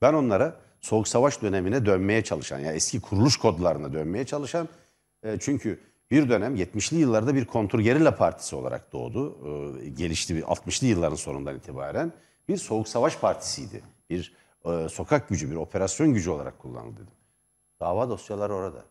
ben 0.02 0.14
onlara 0.14 0.67
Soğuk 0.82 1.08
Savaş 1.08 1.42
dönemine 1.42 1.86
dönmeye 1.86 2.24
çalışan, 2.24 2.60
yani 2.60 2.76
eski 2.76 3.02
kuruluş 3.02 3.38
kodlarına 3.38 3.94
dönmeye 3.94 4.26
çalışan, 4.26 4.70
e, 5.24 5.38
çünkü 5.40 5.80
bir 6.12 6.30
dönem 6.30 6.56
70'li 6.56 6.98
yıllarda 6.98 7.36
bir 7.36 7.46
kontrgerilla 7.46 8.16
partisi 8.16 8.56
olarak 8.56 8.94
doğdu. 8.94 9.38
E, 9.84 9.90
gelişti 9.90 10.36
bir 10.36 10.44
60'lı 10.44 10.88
yılların 10.88 11.16
sonundan 11.16 11.56
itibaren 11.56 12.14
bir 12.48 12.58
Soğuk 12.58 12.88
Savaş 12.88 13.18
partisiydi. 13.18 13.82
Bir 14.10 14.36
e, 14.66 14.90
sokak 14.90 15.30
gücü, 15.30 15.52
bir 15.52 15.56
operasyon 15.56 16.14
gücü 16.14 16.30
olarak 16.30 16.60
kullanıldı. 16.60 17.02
Dava 17.80 18.10
dosyaları 18.10 18.54
orada. 18.54 18.86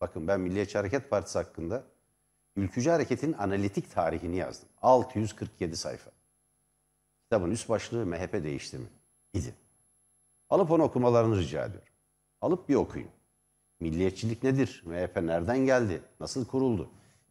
Bakın 0.00 0.28
ben 0.28 0.40
Milliyetçi 0.40 0.78
Hareket 0.78 1.10
Partisi 1.10 1.38
hakkında 1.38 1.84
ülkücü 2.56 2.90
hareketin 2.90 3.32
analitik 3.32 3.94
tarihini 3.94 4.36
yazdım. 4.36 4.68
647 4.82 5.76
sayfa. 5.76 6.10
Kitabın 7.22 7.50
üst 7.50 7.68
başlığı 7.68 8.06
MHP 8.06 8.32
değişti 8.32 8.78
mi? 8.78 8.86
İdi. 9.34 9.54
Alıp 10.50 10.70
onu 10.70 10.82
okumalarını 10.82 11.38
rica 11.38 11.64
ediyorum. 11.64 11.88
Alıp 12.40 12.68
bir 12.68 12.74
okuyun. 12.74 13.08
Milliyetçilik 13.80 14.42
nedir? 14.42 14.82
MHP 14.86 15.16
nereden 15.22 15.58
geldi? 15.58 16.02
Nasıl 16.20 16.46
kuruldu? 16.46 16.88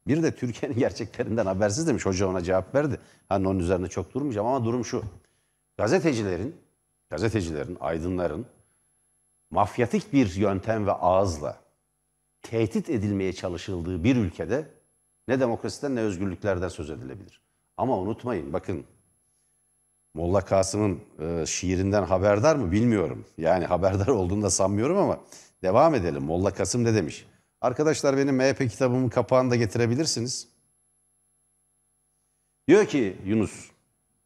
Bir 0.08 0.24
de 0.24 0.36
Türkiye'nin 0.36 0.78
gerçeklerinden 0.80 1.46
habersiz 1.46 1.88
demiş. 1.88 2.06
Hoca 2.06 2.28
ona 2.28 2.44
cevap 2.44 2.76
verdi. 2.76 3.00
Hani 3.30 3.48
onun 3.48 3.60
üzerine 3.60 3.88
çok 3.88 4.14
durmayacağım 4.14 4.48
ama 4.48 4.66
durum 4.66 4.86
şu. 4.86 5.04
Gazetecilerin, 5.78 6.56
gazetecilerin, 7.10 7.78
aydınların 7.80 8.46
mafyatik 9.52 10.14
bir 10.14 10.36
yöntem 10.36 10.88
ve 10.88 10.92
ağızla 10.92 11.58
tehdit 12.42 12.90
edilmeye 12.90 13.34
çalışıldığı 13.34 14.04
bir 14.04 14.16
ülkede 14.16 14.68
ne 15.28 15.40
demokrasiden 15.40 15.96
ne 15.96 16.00
özgürlüklerden 16.00 16.68
söz 16.68 16.90
edilebilir. 16.90 17.42
Ama 17.78 17.98
unutmayın 18.00 18.54
bakın 18.54 18.86
Molla 20.16 20.42
Kasım'ın 20.42 21.00
e, 21.20 21.46
şiirinden 21.46 22.04
haberdar 22.04 22.56
mı 22.56 22.72
bilmiyorum. 22.72 23.26
Yani 23.38 23.66
haberdar 23.76 24.08
olduğunu 24.08 24.42
da 24.42 24.50
sanmıyorum 24.50 24.98
ama 24.98 25.20
devam 25.64 25.96
edelim. 25.96 26.24
Molla 26.24 26.54
Kasım 26.54 26.84
ne 26.84 26.94
demiş? 26.94 27.26
Arkadaşlar 27.62 28.18
benim 28.18 28.36
MHP 28.36 28.70
kitabımın 28.72 29.10
kapağını 29.10 29.52
da 29.52 29.56
getirebilirsiniz. 29.56 30.48
Diyor 32.68 32.86
ki 32.86 33.18
Yunus, 33.26 33.70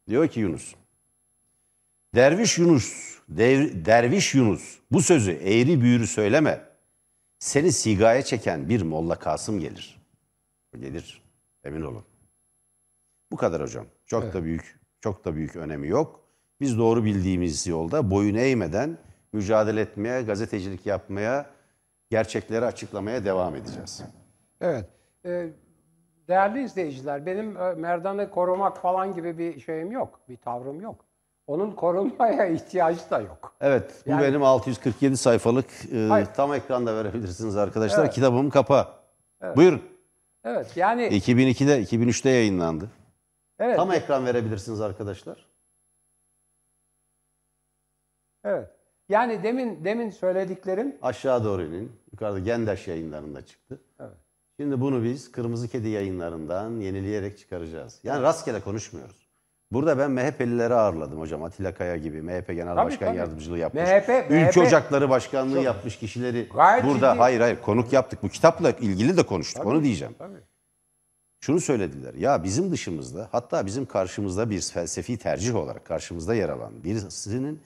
diyor 0.08 0.28
ki 0.28 0.40
Yunus, 0.40 0.74
Derviş 2.14 2.58
Yunus, 2.58 3.18
dev- 3.28 3.84
Derviş 3.84 4.34
Yunus 4.34 4.78
bu 4.90 5.02
sözü 5.02 5.32
eğri 5.32 5.80
büğrü 5.80 6.06
söyleme. 6.06 6.70
Seni 7.38 7.72
sigaya 7.72 8.22
çeken 8.22 8.68
bir 8.68 8.82
Molla 8.82 9.18
Kasım 9.18 9.60
gelir. 9.60 10.00
Gelir, 10.80 11.22
emin 11.64 11.82
olun. 11.82 12.04
Bu 13.32 13.36
kadar 13.36 13.62
hocam. 13.62 13.86
Çok 14.06 14.34
da 14.34 14.44
büyük, 14.44 14.79
çok 15.00 15.24
da 15.24 15.34
büyük 15.34 15.56
önemi 15.56 15.88
yok. 15.88 16.20
Biz 16.60 16.78
doğru 16.78 17.04
bildiğimiz 17.04 17.66
yolda 17.66 18.10
boyun 18.10 18.34
eğmeden 18.34 18.98
mücadele 19.32 19.80
etmeye, 19.80 20.22
gazetecilik 20.22 20.86
yapmaya, 20.86 21.46
gerçekleri 22.10 22.64
açıklamaya 22.64 23.24
devam 23.24 23.56
edeceğiz. 23.56 24.02
Evet. 24.60 24.86
Ee, 25.24 25.48
değerli 26.28 26.62
izleyiciler, 26.64 27.26
benim 27.26 27.56
e, 27.56 27.74
Merdan'ı 27.74 28.30
korumak 28.30 28.78
falan 28.82 29.14
gibi 29.14 29.38
bir 29.38 29.60
şeyim 29.60 29.92
yok. 29.92 30.20
Bir 30.28 30.36
tavrım 30.36 30.80
yok. 30.80 31.04
Onun 31.46 31.70
korunmaya 31.70 32.46
ihtiyacı 32.54 33.10
da 33.10 33.20
yok. 33.20 33.54
Evet, 33.60 34.02
bu 34.06 34.10
Yani- 34.10 34.22
benim 34.22 34.42
647 34.42 35.16
sayfalık 35.16 35.66
e, 35.92 36.24
tam 36.36 36.54
ekranda 36.54 36.96
verebilirsiniz 36.96 37.56
arkadaşlar. 37.56 38.04
Evet. 38.04 38.14
Kitabımın 38.14 38.50
kapağı. 38.50 38.88
Buyurun. 39.56 39.82
Evet 40.44 40.76
yani 40.76 41.02
2002'de, 41.02 41.82
2003'te 41.82 42.30
yayınlandı. 42.30 42.90
Evet, 43.60 43.76
Tam 43.76 43.92
ekran 43.92 44.26
verebilirsiniz 44.26 44.80
arkadaşlar. 44.80 45.46
evet. 48.44 48.68
Yani 49.08 49.42
demin 49.42 49.84
demin 49.84 50.10
söylediklerim 50.10 50.96
Aşağı 51.02 51.44
doğru 51.44 51.62
inin. 51.62 51.92
Yukarıda 52.12 52.38
Gendaş 52.38 52.88
yayınlarında 52.88 53.46
çıktı. 53.46 53.80
Evet. 54.00 54.16
Şimdi 54.60 54.80
bunu 54.80 55.02
biz 55.04 55.32
Kırmızı 55.32 55.68
Kedi 55.68 55.88
yayınlarından 55.88 56.80
yenileyerek 56.80 57.38
çıkaracağız. 57.38 58.00
Yani 58.04 58.22
rastgele 58.22 58.60
konuşmuyoruz. 58.60 59.30
Burada 59.72 59.98
ben 59.98 60.10
MHP'lileri 60.10 60.74
ağırladım 60.74 61.20
hocam. 61.20 61.44
Atilla 61.44 61.74
Kaya 61.74 61.96
gibi 61.96 62.22
MHP 62.22 62.48
Genel 62.48 62.74
Tabii, 62.74 62.86
Başkan 62.86 63.06
tabii. 63.06 63.18
Yardımcılığı 63.18 63.58
yapmış. 63.58 63.82
MHP 63.82 64.08
Ülke 64.30 64.44
MHP 64.44 64.58
Ocakları 64.58 65.10
Başkanlığı 65.10 65.60
yapmış 65.60 65.98
kişileri 65.98 66.48
Gayet 66.54 66.84
burada 66.84 67.10
ciddi. 67.10 67.18
hayır 67.18 67.40
hayır 67.40 67.60
konuk 67.60 67.92
yaptık. 67.92 68.22
Bu 68.22 68.28
kitapla 68.28 68.70
ilgili 68.70 69.16
de 69.16 69.22
konuştuk. 69.26 69.66
Onu 69.66 69.82
diyeceğim. 69.82 70.14
Tabii. 70.18 70.38
Şunu 71.40 71.60
söylediler. 71.60 72.14
Ya 72.14 72.44
bizim 72.44 72.72
dışımızda 72.72 73.28
hatta 73.32 73.66
bizim 73.66 73.86
karşımızda 73.86 74.50
bir 74.50 74.60
felsefi 74.60 75.18
tercih 75.18 75.54
olarak 75.56 75.84
karşımızda 75.84 76.34
yer 76.34 76.48
alan 76.48 76.84
birisinin 76.84 77.60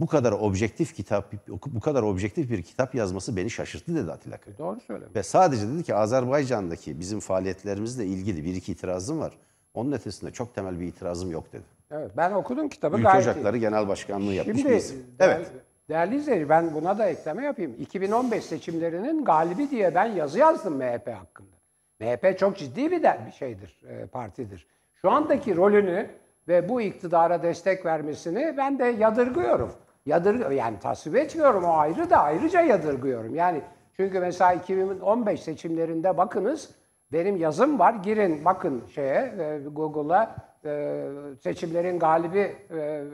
bu 0.00 0.06
kadar 0.06 0.32
objektif 0.32 0.94
kitap 0.94 1.32
bu 1.66 1.80
kadar 1.80 2.02
objektif 2.02 2.50
bir 2.50 2.62
kitap 2.62 2.94
yazması 2.94 3.36
beni 3.36 3.50
şaşırttı 3.50 3.94
dedi 3.94 4.12
Atilla 4.12 4.36
Kaya. 4.36 4.58
Doğru 4.58 4.80
söylemiş. 4.80 5.16
Ve 5.16 5.22
sadece 5.22 5.68
dedi 5.68 5.82
ki 5.82 5.94
Azerbaycan'daki 5.94 7.00
bizim 7.00 7.20
faaliyetlerimizle 7.20 8.06
ilgili 8.06 8.44
bir 8.44 8.54
iki 8.54 8.72
itirazım 8.72 9.18
var. 9.20 9.32
Onun 9.74 9.92
ötesinde 9.92 10.30
çok 10.30 10.54
temel 10.54 10.80
bir 10.80 10.86
itirazım 10.86 11.30
yok 11.30 11.52
dedi. 11.52 11.62
Evet, 11.90 12.10
ben 12.16 12.32
okudum 12.32 12.68
kitabı 12.68 12.96
Ülke 12.96 13.02
gayet. 13.02 13.22
Ocakları 13.22 13.56
Genel 13.56 13.88
Başkanlığı 13.88 14.32
yapmış 14.32 14.56
Şimdi 14.56 14.70
birisi. 14.72 14.94
değerli, 15.18 15.34
Evet. 15.34 15.50
değerli 15.88 16.16
izleyici 16.16 16.48
ben 16.48 16.74
buna 16.74 16.98
da 16.98 17.06
ekleme 17.06 17.44
yapayım. 17.44 17.74
2015 17.80 18.44
seçimlerinin 18.44 19.24
galibi 19.24 19.70
diye 19.70 19.94
ben 19.94 20.06
yazı 20.06 20.38
yazdım 20.38 20.76
MHP 20.76 21.08
hakkında. 21.08 21.61
MHP 22.02 22.38
çok 22.38 22.56
ciddi 22.56 22.90
bir, 22.90 23.02
de, 23.02 23.20
bir 23.26 23.32
şeydir, 23.32 23.80
e, 23.88 24.06
partidir. 24.06 24.66
Şu 24.94 25.10
andaki 25.10 25.56
rolünü 25.56 26.10
ve 26.48 26.68
bu 26.68 26.80
iktidara 26.80 27.42
destek 27.42 27.86
vermesini 27.86 28.54
ben 28.56 28.78
de 28.78 28.84
yadırgıyorum. 28.84 29.72
Yadır, 30.06 30.50
yani 30.50 30.78
tasvip 30.78 31.16
etmiyorum 31.16 31.64
o 31.64 31.72
ayrı 31.72 32.10
da 32.10 32.16
ayrıca 32.16 32.60
yadırgıyorum. 32.60 33.34
Yani 33.34 33.62
çünkü 33.96 34.20
mesela 34.20 34.52
2015 34.52 35.42
seçimlerinde 35.42 36.16
bakınız 36.16 36.74
benim 37.12 37.36
yazım 37.36 37.78
var. 37.78 37.94
Girin 37.94 38.44
bakın 38.44 38.84
şeye 38.94 39.34
e, 39.38 39.68
Google'a 39.68 40.36
e, 40.64 41.04
seçimlerin 41.42 41.98
galibi 41.98 42.56
e, 42.70 43.04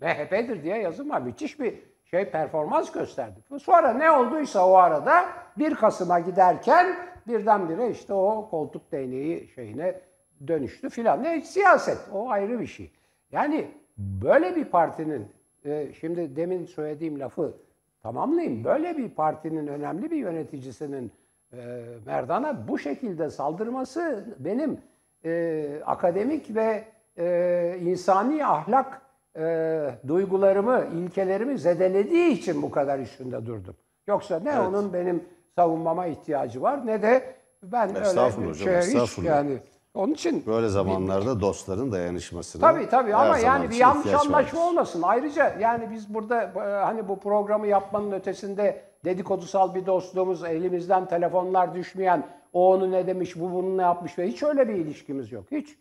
MHP'dir 0.00 0.62
diye 0.62 0.78
yazım 0.78 1.10
var. 1.10 1.22
Müthiş 1.22 1.60
bir 1.60 1.74
şey 2.04 2.30
performans 2.30 2.92
gösterdi. 2.92 3.40
Sonra 3.62 3.92
ne 3.92 4.10
olduysa 4.10 4.68
o 4.68 4.74
arada 4.74 5.24
1 5.58 5.74
Kasım'a 5.74 6.20
giderken 6.20 6.96
birdenbire 7.28 7.90
işte 7.90 8.14
o 8.14 8.48
koltuk 8.50 8.92
değneği 8.92 9.48
şeyine 9.54 10.00
dönüştü 10.46 10.90
filan. 10.90 11.22
Ne 11.22 11.40
siyaset 11.40 11.98
o 12.12 12.30
ayrı 12.30 12.60
bir 12.60 12.66
şey. 12.66 12.90
Yani 13.32 13.68
böyle 13.98 14.56
bir 14.56 14.64
partinin 14.64 15.26
e, 15.64 15.92
şimdi 16.00 16.36
demin 16.36 16.66
söylediğim 16.66 17.20
lafı 17.20 17.54
tamamlayayım. 18.02 18.64
Böyle 18.64 18.96
bir 18.96 19.08
partinin 19.08 19.66
önemli 19.66 20.10
bir 20.10 20.16
yöneticisinin 20.16 21.12
e, 21.52 21.84
Merdan'a 22.06 22.68
bu 22.68 22.78
şekilde 22.78 23.30
saldırması 23.30 24.24
benim 24.38 24.78
e, 25.24 25.82
akademik 25.86 26.54
ve 26.54 26.84
e, 27.18 27.78
insani 27.82 28.46
ahlak 28.46 29.02
e, 29.36 29.90
duygularımı, 30.08 30.86
ilkelerimi 30.94 31.58
zedelediği 31.58 32.30
için 32.30 32.62
bu 32.62 32.70
kadar 32.70 32.98
üstünde 32.98 33.46
durdum. 33.46 33.76
Yoksa 34.06 34.40
ne 34.40 34.60
onun 34.60 34.92
benim 34.92 35.24
savunmama 35.56 36.06
ihtiyacı 36.06 36.62
var 36.62 36.86
ne 36.86 37.02
de 37.02 37.34
ben 37.62 37.88
öyle 37.96 38.20
hocam, 38.20 38.56
şey 38.56 39.00
hiç 39.00 39.18
yani 39.18 39.58
onun 39.94 40.12
için 40.12 40.46
Böyle 40.46 40.68
zamanlarda 40.68 41.40
dostların 41.40 41.92
dayanışmasını 41.92 42.62
Tabii 42.62 42.88
tabii 42.88 43.14
ama 43.14 43.38
yani 43.38 43.70
bir 43.70 43.76
yanlış 43.76 44.06
anlaşma 44.14 44.38
vardır. 44.38 44.56
olmasın. 44.56 45.02
Ayrıca 45.02 45.56
yani 45.60 45.90
biz 45.90 46.14
burada 46.14 46.42
e, 46.42 46.84
hani 46.84 47.08
bu 47.08 47.20
programı 47.20 47.66
yapmanın 47.66 48.12
ötesinde 48.12 48.82
dedikodusal 49.04 49.74
bir 49.74 49.86
dostluğumuz, 49.86 50.44
elimizden 50.44 51.08
telefonlar 51.08 51.74
düşmeyen, 51.74 52.26
o 52.52 52.72
onu 52.72 52.90
ne 52.90 53.06
demiş, 53.06 53.40
bu 53.40 53.52
bunu 53.52 53.76
ne 53.76 53.82
yapmış 53.82 54.18
ve 54.18 54.28
hiç 54.28 54.42
öyle 54.42 54.68
bir 54.68 54.74
ilişkimiz 54.74 55.32
yok. 55.32 55.44
Hiç. 55.50 55.78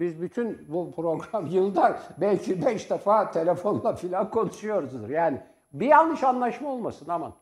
Biz 0.00 0.22
bütün 0.22 0.66
bu 0.68 0.92
program 0.96 1.46
yıllar 1.50 2.00
belki 2.20 2.66
beş 2.66 2.90
defa 2.90 3.30
telefonla 3.30 3.94
filan 3.94 4.30
konuşuyoruzdur. 4.30 5.08
Yani 5.08 5.40
bir 5.72 5.86
yanlış 5.86 6.24
anlaşma 6.24 6.68
olmasın 6.72 7.06
aman. 7.08 7.32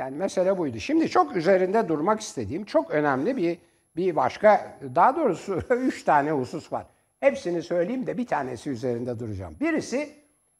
Yani 0.00 0.16
mesele 0.16 0.58
buydu. 0.58 0.78
Şimdi 0.78 1.08
çok 1.08 1.36
üzerinde 1.36 1.88
durmak 1.88 2.20
istediğim 2.20 2.64
çok 2.64 2.90
önemli 2.90 3.36
bir 3.36 3.58
bir 3.96 4.16
başka 4.16 4.78
daha 4.94 5.16
doğrusu 5.16 5.54
üç 5.70 6.02
tane 6.04 6.30
husus 6.32 6.72
var. 6.72 6.86
Hepsini 7.20 7.62
söyleyeyim 7.62 8.06
de 8.06 8.18
bir 8.18 8.26
tanesi 8.26 8.70
üzerinde 8.70 9.18
duracağım. 9.18 9.54
Birisi 9.60 10.08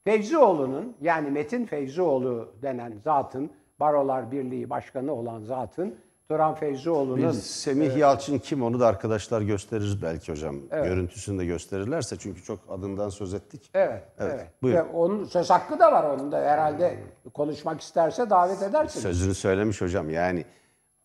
Fevzioğlu'nun 0.04 0.96
yani 1.00 1.30
Metin 1.30 1.66
Fevzioğlu 1.66 2.54
denen 2.62 2.92
zatın 3.04 3.50
Barolar 3.80 4.32
Birliği 4.32 4.70
Başkanı 4.70 5.12
olan 5.12 5.40
zatın 5.40 5.94
Turan 6.30 6.54
Fevzioğlu'nun 6.54 7.16
Bir 7.16 7.32
Semih 7.32 7.96
Yalçın 7.96 8.38
kim 8.38 8.62
onu 8.62 8.80
da 8.80 8.86
arkadaşlar 8.86 9.40
gösterir 9.40 9.98
belki 10.02 10.32
hocam. 10.32 10.56
Görüntüsünü 10.70 11.38
de 11.38 11.44
gösterirlerse 11.44 12.16
çünkü 12.18 12.42
çok 12.42 12.58
adından 12.68 13.08
söz 13.08 13.34
ettik. 13.34 13.70
Evet, 13.74 14.02
evet. 14.18 14.46
buyurun. 14.62 14.78
Ve 14.78 14.82
onun 14.82 15.24
söz 15.24 15.50
hakkı 15.50 15.78
da 15.78 15.92
var 15.92 16.04
onun 16.04 16.32
da 16.32 16.38
herhalde 16.38 16.98
konuşmak 17.34 17.80
isterse 17.80 18.30
davet 18.30 18.62
edersiniz. 18.62 19.02
Sözünü 19.02 19.34
söylemiş 19.34 19.80
hocam 19.80 20.10
yani 20.10 20.44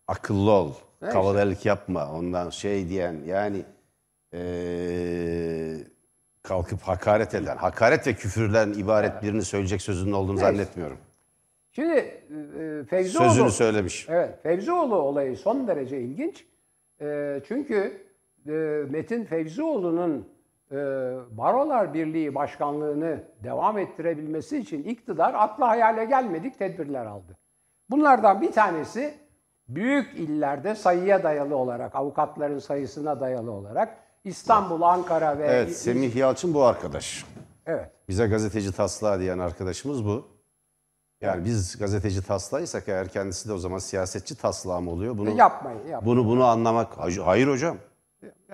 akıllı 0.08 0.50
ol, 0.50 0.72
kavalarlık 1.12 1.66
yapma 1.66 2.12
ondan 2.12 2.50
şey 2.50 2.88
diyen 2.88 3.16
yani 3.26 3.64
eee, 4.32 5.86
kalkıp 6.42 6.82
hakaret 6.82 7.34
eden, 7.34 7.56
hakaret 7.56 8.06
ve 8.06 8.14
küfürden 8.14 8.72
ibaret 8.72 9.22
birini 9.22 9.42
söyleyecek 9.42 9.82
sözünün 9.82 10.12
olduğunu 10.12 10.38
zannetmiyorum. 10.38 10.98
Şimdi 11.76 11.92
e, 11.92 12.84
Fevzioğlu 12.90 13.28
Sözünü 13.28 13.50
söylemiş. 13.50 14.06
Evet, 14.08 14.42
Fevzioğlu 14.42 14.96
olayı 14.96 15.36
son 15.36 15.66
derece 15.66 16.00
ilginç. 16.00 16.46
E, 17.00 17.40
çünkü 17.48 18.06
e, 18.46 18.52
Metin 18.90 19.24
Fevzioğlu'nun 19.24 20.28
e, 20.70 20.76
Barolar 21.30 21.94
Birliği 21.94 22.34
Başkanlığını 22.34 23.24
devam 23.44 23.78
ettirebilmesi 23.78 24.58
için 24.58 24.82
iktidar 24.82 25.34
akla 25.34 25.68
hayale 25.68 26.04
gelmedik 26.04 26.58
tedbirler 26.58 27.06
aldı. 27.06 27.36
Bunlardan 27.90 28.40
bir 28.40 28.52
tanesi 28.52 29.14
büyük 29.68 30.14
illerde 30.14 30.74
sayıya 30.74 31.22
dayalı 31.22 31.56
olarak, 31.56 31.94
avukatların 31.94 32.58
sayısına 32.58 33.20
dayalı 33.20 33.50
olarak 33.50 33.96
İstanbul, 34.24 34.82
Ankara 34.82 35.38
ve 35.38 35.46
Evet, 35.46 35.76
Semih 35.76 36.16
Yalçın 36.16 36.54
bu 36.54 36.64
arkadaş. 36.64 37.24
evet. 37.66 37.90
Bize 38.08 38.26
gazeteci 38.26 38.72
taslağı 38.72 39.20
diyen 39.20 39.38
arkadaşımız 39.38 40.04
bu. 40.04 40.35
Yani 41.20 41.44
biz 41.44 41.78
gazeteci 41.78 42.22
taslağıysak 42.22 42.88
eğer 42.88 43.08
kendisi 43.08 43.48
de 43.48 43.52
o 43.52 43.58
zaman 43.58 43.78
siyasetçi 43.78 44.34
taslağı 44.34 44.80
mı 44.80 44.90
oluyor? 44.90 45.18
Bunu, 45.18 45.30
yapmayın, 45.30 45.78
yapmayın. 45.78 46.04
Bunu 46.06 46.26
bunu 46.30 46.44
anlamak 46.44 46.88
hayır 46.98 47.48
hocam. 47.48 47.76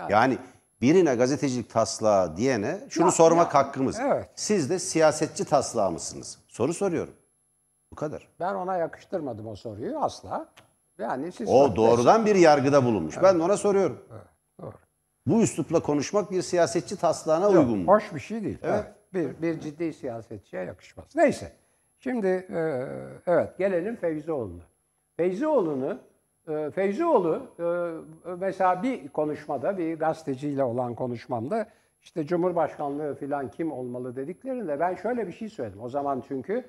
Yani 0.08 0.38
birine 0.80 1.14
gazetecilik 1.14 1.70
taslağı 1.70 2.36
diyene 2.36 2.80
şunu 2.90 3.04
Ya- 3.06 3.10
sormak 3.12 3.54
ya- 3.54 3.60
hakkımız. 3.60 3.96
evet. 4.00 4.28
Siz 4.34 4.70
de 4.70 4.78
siyasetçi 4.78 5.44
taslağı 5.44 5.90
mısınız? 5.90 6.38
Soru 6.48 6.74
soruyorum. 6.74 7.14
Bu 7.90 7.96
kadar. 7.96 8.28
Ben 8.40 8.54
ona 8.54 8.76
yakıştırmadım 8.76 9.46
o 9.46 9.56
soruyu 9.56 9.98
asla. 9.98 10.48
Yani 10.98 11.32
siz 11.32 11.48
O 11.48 11.76
doğrudan 11.76 12.26
bir 12.26 12.34
yargıda 12.34 12.84
bulunmuş. 12.84 13.22
Ben 13.22 13.38
de 13.38 13.42
ona 13.42 13.56
soruyorum. 13.56 14.04
Doğru. 14.60 14.72
Bu 15.26 15.42
üslupla 15.42 15.80
konuşmak 15.80 16.30
bir 16.30 16.42
siyasetçi 16.42 16.96
taslağına 16.96 17.48
uygun 17.48 17.78
mu? 17.78 17.92
Hoş 17.92 18.14
bir 18.14 18.20
şey 18.20 18.42
değil. 18.44 18.58
Evet. 18.62 18.84
Bir, 19.14 19.42
bir 19.42 19.60
ciddi 19.60 19.92
siyasetçiye 19.92 20.62
yakışmaz. 20.64 21.06
Neyse. 21.14 21.52
Şimdi 22.02 22.26
e, 22.26 22.86
evet 23.26 23.58
gelelim 23.58 23.96
Feyzioğlu'na. 23.96 24.62
Feyzioğlu'nu 25.16 25.98
e, 26.48 26.70
Feyzioğlu 26.70 27.42
e, 27.58 27.64
mesela 28.38 28.82
bir 28.82 29.08
konuşmada 29.08 29.78
bir 29.78 29.98
gazeteciyle 29.98 30.64
olan 30.64 30.94
konuşmamda 30.94 31.66
işte 32.02 32.26
Cumhurbaşkanlığı 32.26 33.14
falan 33.14 33.48
kim 33.48 33.72
olmalı 33.72 34.16
dediklerinde 34.16 34.80
ben 34.80 34.94
şöyle 34.94 35.26
bir 35.26 35.32
şey 35.32 35.48
söyledim. 35.48 35.80
O 35.80 35.88
zaman 35.88 36.22
çünkü 36.28 36.64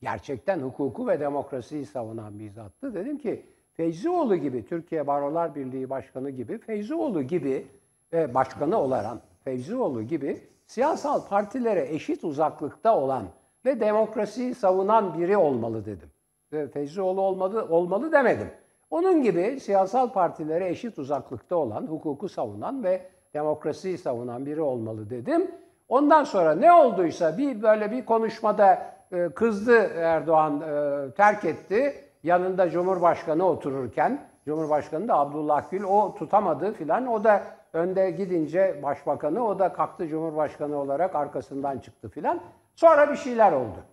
gerçekten 0.00 0.60
hukuku 0.60 1.08
ve 1.08 1.20
demokrasiyi 1.20 1.86
savunan 1.86 2.38
bir 2.38 2.50
zattı. 2.50 2.94
Dedim 2.94 3.18
ki 3.18 3.46
Feyzioğlu 3.72 4.36
gibi 4.36 4.66
Türkiye 4.66 5.06
Barolar 5.06 5.54
Birliği 5.54 5.90
Başkanı 5.90 6.30
gibi 6.30 6.58
Feyzioğlu 6.58 7.22
gibi 7.22 7.66
e, 8.12 8.34
başkanı 8.34 8.78
olan 8.78 9.20
Feyzioğlu 9.44 10.02
gibi 10.02 10.40
siyasal 10.66 11.28
partilere 11.28 11.94
eşit 11.94 12.24
uzaklıkta 12.24 12.96
olan 12.98 13.24
ve 13.66 13.80
demokrasiyi 13.80 14.54
savunan 14.54 15.18
biri 15.18 15.36
olmalı 15.36 15.84
dedim. 15.86 16.10
Ve 16.52 16.68
Feyzioğlu 16.68 17.20
olmalı, 17.20 17.66
olmalı 17.70 18.12
demedim. 18.12 18.50
Onun 18.90 19.22
gibi 19.22 19.60
siyasal 19.60 20.12
partilere 20.12 20.68
eşit 20.68 20.98
uzaklıkta 20.98 21.56
olan, 21.56 21.86
hukuku 21.86 22.28
savunan 22.28 22.84
ve 22.84 23.02
demokrasiyi 23.34 23.98
savunan 23.98 24.46
biri 24.46 24.60
olmalı 24.60 25.10
dedim. 25.10 25.50
Ondan 25.88 26.24
sonra 26.24 26.54
ne 26.54 26.72
olduysa 26.72 27.38
bir 27.38 27.62
böyle 27.62 27.90
bir 27.90 28.04
konuşmada 28.04 28.96
e, 29.12 29.28
kızdı 29.28 29.78
Erdoğan 29.96 30.60
e, 30.60 31.10
terk 31.10 31.44
etti. 31.44 31.94
Yanında 32.22 32.70
Cumhurbaşkanı 32.70 33.44
otururken, 33.48 34.20
Cumhurbaşkanı 34.44 35.08
da 35.08 35.18
Abdullah 35.18 35.70
Gül 35.70 35.82
o 35.84 36.14
tutamadı 36.14 36.72
filan. 36.72 37.06
O 37.06 37.24
da 37.24 37.42
önde 37.72 38.10
gidince 38.10 38.80
başbakanı 38.82 39.46
o 39.46 39.58
da 39.58 39.72
kalktı 39.72 40.08
Cumhurbaşkanı 40.08 40.76
olarak 40.76 41.14
arkasından 41.14 41.78
çıktı 41.78 42.08
filan. 42.08 42.40
Sonra 42.76 43.10
bir 43.10 43.16
şeyler 43.16 43.52
oldu. 43.52 43.84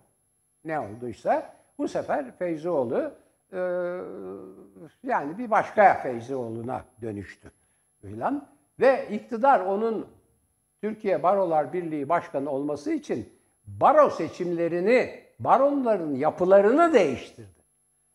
Ne 0.64 0.80
olduysa 0.80 1.54
bu 1.78 1.88
sefer 1.88 2.36
Feyzioğlu 2.38 3.12
e, 3.52 3.58
yani 5.02 5.38
bir 5.38 5.50
başka 5.50 5.94
Feyzioğlu'na 5.94 6.84
dönüştü 7.02 7.50
filan. 8.02 8.46
Ve 8.80 9.08
iktidar 9.10 9.60
onun 9.60 10.06
Türkiye 10.80 11.22
Barolar 11.22 11.72
Birliği 11.72 12.08
Başkanı 12.08 12.50
olması 12.50 12.92
için 12.92 13.28
baro 13.66 14.10
seçimlerini, 14.10 15.20
baronların 15.38 16.14
yapılarını 16.14 16.92
değiştirdi. 16.92 17.64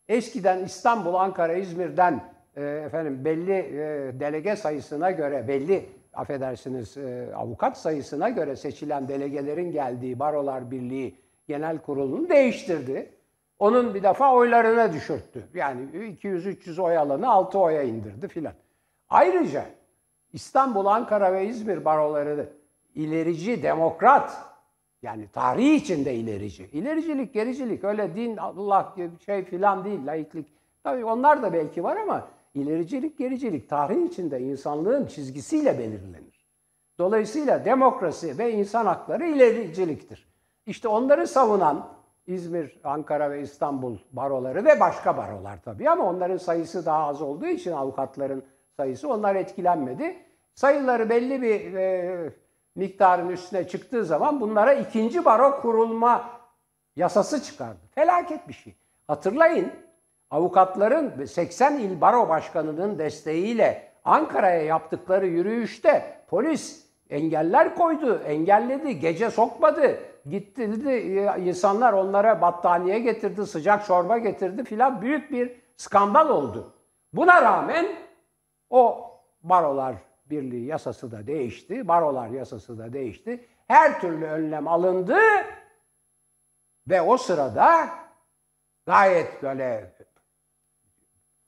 Eskiden 0.08 0.64
İstanbul, 0.64 1.14
Ankara, 1.14 1.52
İzmir'den 1.52 2.24
e, 2.56 2.62
efendim 2.62 3.24
belli 3.24 3.52
e, 3.52 4.20
delege 4.20 4.56
sayısına 4.56 5.10
göre, 5.10 5.48
belli 5.48 5.88
affedersiniz 6.14 6.96
e, 6.96 7.32
avukat 7.36 7.78
sayısına 7.78 8.28
göre 8.28 8.56
seçilen 8.56 9.08
delegelerin 9.08 9.72
geldiği 9.72 10.18
Barolar 10.18 10.70
Birliği 10.70 11.16
genel 11.48 11.78
kurulunu 11.78 12.28
değiştirdi. 12.28 13.12
Onun 13.58 13.94
bir 13.94 14.02
defa 14.02 14.34
oylarına 14.34 14.92
düşürttü. 14.92 15.48
Yani 15.54 15.82
200-300 15.92 16.82
oy 16.82 16.98
alanı 16.98 17.30
6 17.30 17.58
oya 17.58 17.82
indirdi 17.82 18.28
filan. 18.28 18.52
Ayrıca 19.08 19.64
İstanbul, 20.32 20.86
Ankara 20.86 21.32
ve 21.32 21.46
İzmir 21.46 21.84
baroları 21.84 22.48
ilerici, 22.94 23.62
demokrat 23.62 24.50
yani 25.02 25.28
tarihi 25.28 25.74
içinde 25.74 26.14
ilerici. 26.14 26.68
İlericilik, 26.72 27.34
gericilik 27.34 27.84
öyle 27.84 28.16
din, 28.16 28.36
Allah 28.36 28.94
şey 29.26 29.44
filan 29.44 29.84
değil, 29.84 30.06
laiklik. 30.06 30.52
Tabii 30.84 31.04
onlar 31.04 31.42
da 31.42 31.52
belki 31.52 31.84
var 31.84 31.96
ama 31.96 32.28
ilericilik, 32.54 33.18
gericilik 33.18 33.68
tarih 33.68 34.06
içinde 34.06 34.40
insanlığın 34.40 35.06
çizgisiyle 35.06 35.78
belirlenir. 35.78 36.46
Dolayısıyla 36.98 37.64
demokrasi 37.64 38.38
ve 38.38 38.52
insan 38.52 38.86
hakları 38.86 39.26
ilericiliktir. 39.26 40.30
İşte 40.66 40.88
onları 40.88 41.26
savunan 41.26 41.88
İzmir, 42.26 42.80
Ankara 42.84 43.30
ve 43.30 43.42
İstanbul 43.42 43.98
baroları 44.12 44.64
ve 44.64 44.80
başka 44.80 45.16
barolar 45.16 45.62
tabii 45.64 45.90
ama 45.90 46.04
onların 46.04 46.36
sayısı 46.36 46.86
daha 46.86 47.06
az 47.06 47.22
olduğu 47.22 47.46
için 47.46 47.72
avukatların 47.72 48.44
sayısı 48.76 49.08
onlar 49.08 49.34
etkilenmedi. 49.34 50.16
Sayıları 50.54 51.10
belli 51.10 51.42
bir 51.42 51.74
e, 51.74 52.32
miktarın 52.74 53.28
üstüne 53.28 53.68
çıktığı 53.68 54.04
zaman 54.04 54.40
bunlara 54.40 54.74
ikinci 54.74 55.24
baro 55.24 55.60
kurulma 55.60 56.40
yasası 56.96 57.42
çıkardı. 57.42 57.80
Felaket 57.94 58.48
bir 58.48 58.52
şey. 58.52 58.76
Hatırlayın 59.06 59.72
avukatların 60.30 61.24
80 61.24 61.78
il 61.78 62.00
baro 62.00 62.28
başkanının 62.28 62.98
desteğiyle 62.98 63.90
Ankara'ya 64.04 64.62
yaptıkları 64.62 65.26
yürüyüşte 65.26 66.20
polis 66.28 66.86
engeller 67.10 67.74
koydu, 67.74 68.22
engelledi, 68.26 69.00
gece 69.00 69.30
sokmadı. 69.30 69.98
Gitti 70.30 70.64
insanlar 71.38 71.92
onlara 71.92 72.40
battaniye 72.40 72.98
getirdi, 72.98 73.46
sıcak 73.46 73.86
çorba 73.86 74.18
getirdi 74.18 74.64
filan 74.64 75.02
büyük 75.02 75.32
bir 75.32 75.52
skandal 75.76 76.28
oldu. 76.28 76.72
Buna 77.12 77.42
rağmen 77.42 77.86
o 78.70 79.10
barolar 79.42 79.94
Birliği 80.30 80.66
yasası 80.66 81.12
da 81.12 81.26
değişti, 81.26 81.88
barolar 81.88 82.28
yasası 82.28 82.78
da 82.78 82.92
değişti. 82.92 83.46
Her 83.68 84.00
türlü 84.00 84.26
önlem 84.26 84.68
alındı 84.68 85.18
ve 86.88 87.02
o 87.02 87.16
sırada 87.16 87.88
gayet 88.86 89.42
böyle 89.42 89.92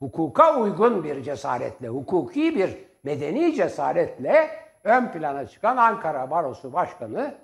hukuka 0.03 0.61
uygun 0.61 1.05
bir 1.05 1.23
cesaretle, 1.23 1.89
hukuki 1.89 2.57
bir 2.57 2.79
medeni 3.05 3.55
cesaretle 3.55 4.51
ön 4.85 5.13
plana 5.13 5.47
çıkan 5.47 5.77
Ankara 5.77 6.31
Barosu 6.31 6.73
Başkanı 6.73 7.35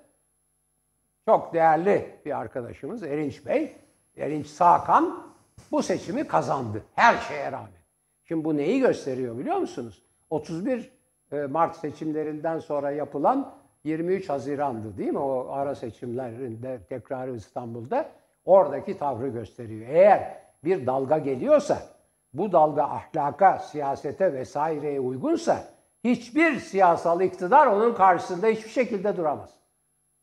çok 1.24 1.54
değerli 1.54 2.20
bir 2.24 2.38
arkadaşımız 2.38 3.02
Erinç 3.02 3.46
Bey, 3.46 3.76
Erinç 4.16 4.46
Sağkan 4.46 5.26
bu 5.70 5.82
seçimi 5.82 6.26
kazandı 6.26 6.82
her 6.94 7.16
şeye 7.16 7.52
rağmen. 7.52 7.78
Şimdi 8.24 8.44
bu 8.44 8.56
neyi 8.56 8.80
gösteriyor 8.80 9.38
biliyor 9.38 9.56
musunuz? 9.56 10.02
31 10.30 10.92
e, 11.32 11.36
Mart 11.36 11.76
seçimlerinden 11.76 12.58
sonra 12.58 12.90
yapılan 12.90 13.54
23 13.84 14.28
Haziran'dı 14.28 14.98
değil 14.98 15.12
mi? 15.12 15.18
O 15.18 15.48
ara 15.50 15.74
seçimlerinde 15.74 16.78
tekrarı 16.88 17.36
İstanbul'da 17.36 18.08
oradaki 18.44 18.98
tavrı 18.98 19.28
gösteriyor. 19.28 19.86
Eğer 19.88 20.38
bir 20.64 20.86
dalga 20.86 21.18
geliyorsa, 21.18 21.97
bu 22.32 22.52
dalga 22.52 22.82
ahlaka, 22.82 23.58
siyasete 23.58 24.32
vesaireye 24.32 25.00
uygunsa 25.00 25.64
hiçbir 26.04 26.58
siyasal 26.60 27.20
iktidar 27.20 27.66
onun 27.66 27.94
karşısında 27.94 28.46
hiçbir 28.46 28.70
şekilde 28.70 29.16
duramaz. 29.16 29.50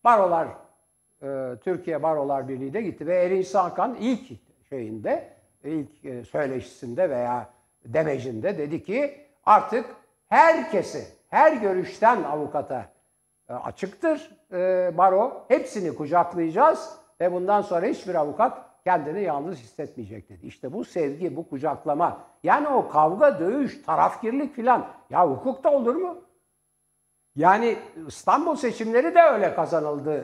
Barolar, 0.03 0.47
e, 1.21 1.53
Türkiye 1.63 2.03
Barolar 2.03 2.47
Birliği 2.47 2.73
de 2.73 2.81
gitti 2.81 3.07
ve 3.07 3.15
Erinç 3.15 3.55
Hakan 3.55 3.95
ilk 3.99 4.39
şeyinde, 4.69 5.33
ilk 5.63 6.05
e, 6.05 6.23
söyleşisinde 6.23 7.09
veya 7.09 7.49
demecinde 7.85 8.57
dedi 8.57 8.83
ki 8.83 9.21
artık 9.45 9.85
herkesi, 10.27 11.07
her 11.29 11.53
görüşten 11.53 12.23
avukata 12.23 12.85
e, 13.49 13.53
açıktır 13.53 14.31
e, 14.51 14.91
baro. 14.97 15.45
Hepsini 15.47 15.95
kucaklayacağız 15.95 16.97
ve 17.21 17.31
bundan 17.31 17.61
sonra 17.61 17.85
hiçbir 17.85 18.15
avukat 18.15 18.64
kendini 18.86 19.21
yalnız 19.21 19.59
hissetmeyecek 19.59 20.29
dedi. 20.29 20.47
İşte 20.47 20.73
bu 20.73 20.86
sevgi, 20.86 21.36
bu 21.36 21.49
kucaklama, 21.49 22.19
yani 22.43 22.67
o 22.67 22.89
kavga, 22.89 23.39
dövüş, 23.39 23.81
tarafkirlik 23.81 24.55
filan. 24.55 24.88
Ya 25.09 25.29
hukukta 25.29 25.71
olur 25.71 25.95
mu? 25.95 26.17
Yani 27.36 27.77
İstanbul 28.07 28.55
seçimleri 28.55 29.15
de 29.15 29.21
öyle 29.21 29.55
kazanıldı 29.55 30.23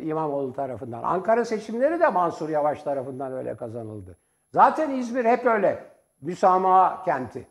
e, 0.00 0.04
İmamoğlu 0.04 0.52
tarafından. 0.52 1.02
Ankara 1.02 1.44
seçimleri 1.44 2.00
de 2.00 2.08
Mansur 2.08 2.48
Yavaş 2.48 2.82
tarafından 2.82 3.32
öyle 3.32 3.56
kazanıldı. 3.56 4.16
Zaten 4.52 4.90
İzmir 4.90 5.24
hep 5.24 5.46
öyle. 5.46 5.84
Müsamaha 6.20 7.04
kenti. 7.04 7.46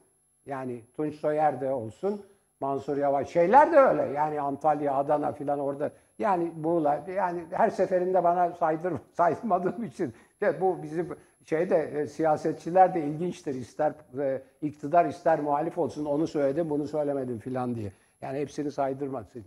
Yani 0.46 0.82
Tunç 0.96 1.16
Soyer 1.16 1.62
de 1.62 1.72
olsun, 1.72 2.26
Mansur 2.60 2.98
Yavaş. 2.98 3.30
Şeyler 3.30 3.72
de 3.72 3.78
öyle. 3.78 4.02
Yani 4.02 4.42
Antalya, 4.42 4.96
Adana 4.96 5.32
filan 5.32 5.60
orada. 5.60 5.92
Yani 6.20 6.52
Muğla. 6.62 7.04
Yani 7.16 7.44
her 7.52 7.70
seferinde 7.70 8.24
bana 8.24 8.52
saydır, 8.52 8.94
saymadığım 9.14 9.84
için. 9.84 10.14
İşte 10.42 10.62
bu 10.62 10.84
bizim 10.84 11.10
şeyde 11.46 11.76
e, 11.78 12.08
siyasetçiler 12.08 12.94
de 12.94 13.04
ilginçtir. 13.04 13.56
İster 13.56 13.94
e, 14.20 14.42
iktidar 14.62 15.06
ister 15.06 15.40
muhalif 15.40 15.78
olsun. 15.78 16.06
Onu 16.06 16.28
söyledim, 16.28 16.70
bunu 16.70 16.88
söylemedim 16.88 17.40
filan 17.40 17.76
diye. 17.76 17.92
Yani 18.22 18.40
hepsini 18.40 18.72
saydırmasın. 18.72 19.44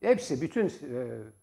Hepsi 0.00 0.40
bütün 0.42 0.66
e, 0.66 0.70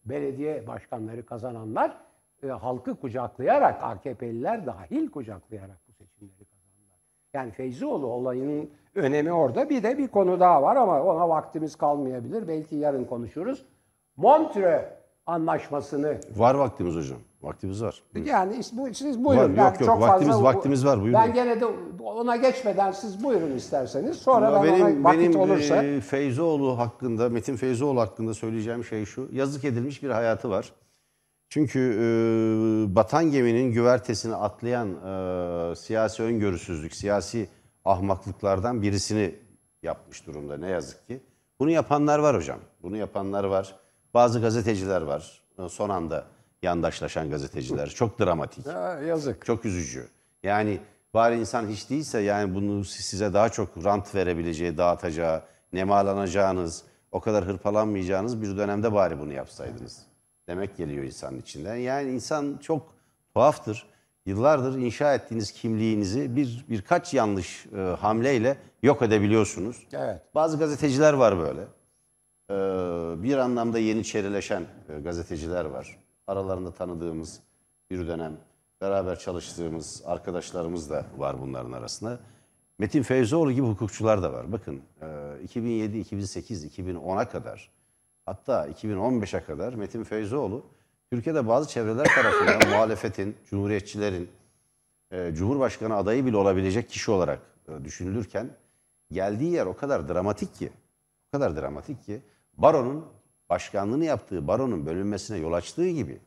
belediye 0.06 0.68
başkanları 0.68 1.26
kazananlar 1.26 1.98
e, 2.43 2.48
halkı 2.48 2.96
kucaklayarak, 2.96 3.84
AKP'liler 3.84 4.66
dahil 4.66 5.10
kucaklayarak 5.10 5.78
bu 5.88 5.93
seçimleri 5.93 6.46
kazandılar. 6.46 7.00
Yani 7.34 7.52
Feyzioğlu 7.52 8.08
olayının 8.08 8.70
önemi 8.96 9.34
orada. 9.34 9.70
Bir 9.70 9.84
de 9.84 9.98
bir 9.98 10.08
konu 10.08 10.39
daha 10.39 10.62
var 10.64 10.76
ama 10.76 11.04
ona 11.04 11.30
vaktimiz 11.30 11.76
kalmayabilir. 11.76 12.48
Belki 12.48 12.76
yarın 12.76 13.06
konuşuruz. 13.06 13.66
Montreux 14.18 14.82
anlaşmasını 15.26 16.18
Var 16.36 16.56
vaktimiz 16.56 16.96
hocam. 16.96 17.20
Vaktimiz 17.46 17.84
var. 17.84 18.04
yani 18.26 18.62
bu, 18.74 18.93
siz 18.93 19.24
buyurun. 19.26 19.43
Var, 19.43 19.50
yok, 19.50 19.58
Ben 19.58 19.64
yok. 19.64 19.80
çok 19.80 20.02
Vaktimiz- 20.02 20.28
fazla, 20.32 20.43
vaktimiz 20.43 20.86
var, 20.86 21.02
buyurun. 21.02 21.14
Ben 21.14 21.34
gene 21.34 21.62
de 21.62 21.66
ona 22.04 22.36
geçmeden 22.36 22.91
siz 22.91 23.24
buyurun 23.24 23.52
isterseniz. 23.52 24.18
Sonra 24.18 24.54
ben 24.54 24.64
benim 24.64 24.86
ona 24.86 25.04
vakit 25.04 25.20
benim 25.22 25.39
olursa. 25.39 25.84
e, 25.84 26.02
Feyzoğlu 26.02 26.78
hakkında, 26.80 27.30
Metin 27.30 27.56
Feyzoğlu 27.56 28.00
hakkında 28.02 28.34
söyleyeceğim 28.34 28.84
şey 28.84 29.06
şu. 29.06 29.30
Yazık 29.32 29.64
edilmiş 29.66 30.04
bir 30.04 30.10
hayatı 30.10 30.50
var. 30.50 30.72
Çünkü 31.50 31.80
e, 31.80 32.96
batan 32.96 33.32
geminin 33.32 33.72
güvertesini 33.72 34.36
atlayan 34.36 34.89
e, 34.89 35.76
siyasi 35.76 36.24
öngörüsüzlük, 36.24 36.96
siyasi 36.96 37.50
ahmaklıklardan 37.86 38.82
birisini 38.82 39.36
yapmış 39.84 40.28
durumda 40.28 40.58
ne 40.58 40.70
yazık 40.70 41.08
ki. 41.08 41.24
Bunu 41.60 41.72
yapanlar 41.72 42.20
var 42.20 42.36
hocam. 42.36 42.60
Bunu 42.84 42.98
yapanlar 42.98 43.43
var. 43.43 43.76
Bazı 44.14 44.41
gazeteciler 44.41 45.02
var. 45.02 45.41
E, 45.66 45.70
Son 45.70 45.89
anda 45.89 46.24
yandaşlaşan 46.66 47.30
gazeteciler. 47.30 47.89
Çok 47.89 48.20
dramatik. 48.20 48.68
Ha, 48.68 48.99
yazık. 49.07 49.45
Çok 49.45 49.66
üzücü. 49.66 50.07
Yani 50.43 50.80
bari 51.13 51.39
insan 51.39 51.68
hiç 51.68 51.89
değilse 51.89 52.20
yani 52.20 52.55
bunu 52.55 52.86
size 52.86 53.34
daha 53.34 53.49
çok 53.49 53.84
rant 53.84 54.16
verebileceği, 54.16 54.78
dağıtacağı, 54.78 55.41
nemalanacağınız, 55.74 56.84
o 57.11 57.20
kadar 57.20 57.45
hırpalanmayacağınız 57.45 58.41
bir 58.41 58.57
dönemde 58.57 58.93
bari 58.93 59.20
bunu 59.20 59.34
yapsaydınız. 59.34 60.01
Demek 60.47 60.78
geliyor 60.78 61.03
insanın 61.03 61.39
içinden. 61.39 61.76
Yani 61.76 62.11
insan 62.11 62.57
çok 62.61 62.93
tuhaftır. 63.34 63.86
Yıllardır 64.26 64.78
inşa 64.78 65.13
ettiğiniz 65.13 65.51
kimliğinizi 65.51 66.36
bir 66.36 66.66
birkaç 66.70 67.13
yanlış 67.13 67.66
e, 67.66 67.80
hamleyle 67.80 68.57
yok 68.84 69.01
edebiliyorsunuz. 69.01 69.88
Evet. 69.93 70.22
Bazı 70.36 70.59
gazeteciler 70.59 71.13
var 71.13 71.38
böyle. 71.38 71.61
Ee, 72.49 73.24
bir 73.24 73.38
anlamda 73.38 73.80
yeniçerileşen 73.80 74.66
e, 74.89 74.99
gazeteciler 74.99 75.66
var. 75.66 75.97
Aralarında 76.28 76.72
tanıdığımız 76.72 77.40
bir 77.90 78.08
dönem 78.08 78.38
beraber 78.82 79.20
çalıştığımız 79.20 80.04
arkadaşlarımız 80.06 80.90
da 80.90 81.06
var 81.18 81.42
bunların 81.42 81.72
arasında. 81.72 82.20
Metin 82.78 83.04
Feyzoğlu 83.04 83.52
gibi 83.52 83.68
hukukçular 83.68 84.24
da 84.24 84.34
var. 84.34 84.52
Bakın 84.52 84.82
e, 85.02 85.42
2007, 85.44 86.00
2008, 86.00 86.66
2010'a 86.80 87.30
kadar 87.30 87.72
hatta 88.26 88.68
2015'e 88.68 89.44
kadar 89.44 89.74
Metin 89.74 90.04
Feyzoğlu 90.04 90.66
Türkiye'de 91.12 91.48
bazı 91.48 91.70
çevreler 91.70 92.06
tarafından 92.06 92.70
muhalefetin, 92.70 93.38
cumhuriyetçilerin, 93.50 94.30
e, 95.12 95.32
Cumhurbaşkanı 95.34 95.96
adayı 95.96 96.26
bile 96.26 96.38
olabilecek 96.38 96.90
kişi 96.90 97.12
olarak 97.12 97.40
e, 97.68 97.86
düşünülürken 97.86 98.50
geldiği 99.12 99.52
yer 99.52 99.66
o 99.66 99.76
kadar 99.76 100.08
dramatik 100.08 100.56
ki, 100.56 100.72
o 101.28 101.32
kadar 101.32 101.56
dramatik 101.56 102.04
ki 102.04 102.22
baronun 102.58 103.06
başkanlığını 103.50 104.06
yaptığı 104.06 104.48
baronun 104.48 104.86
bölünmesine 104.86 105.38
yol 105.38 105.54
açtığı 105.54 105.89
gibi 105.89 106.20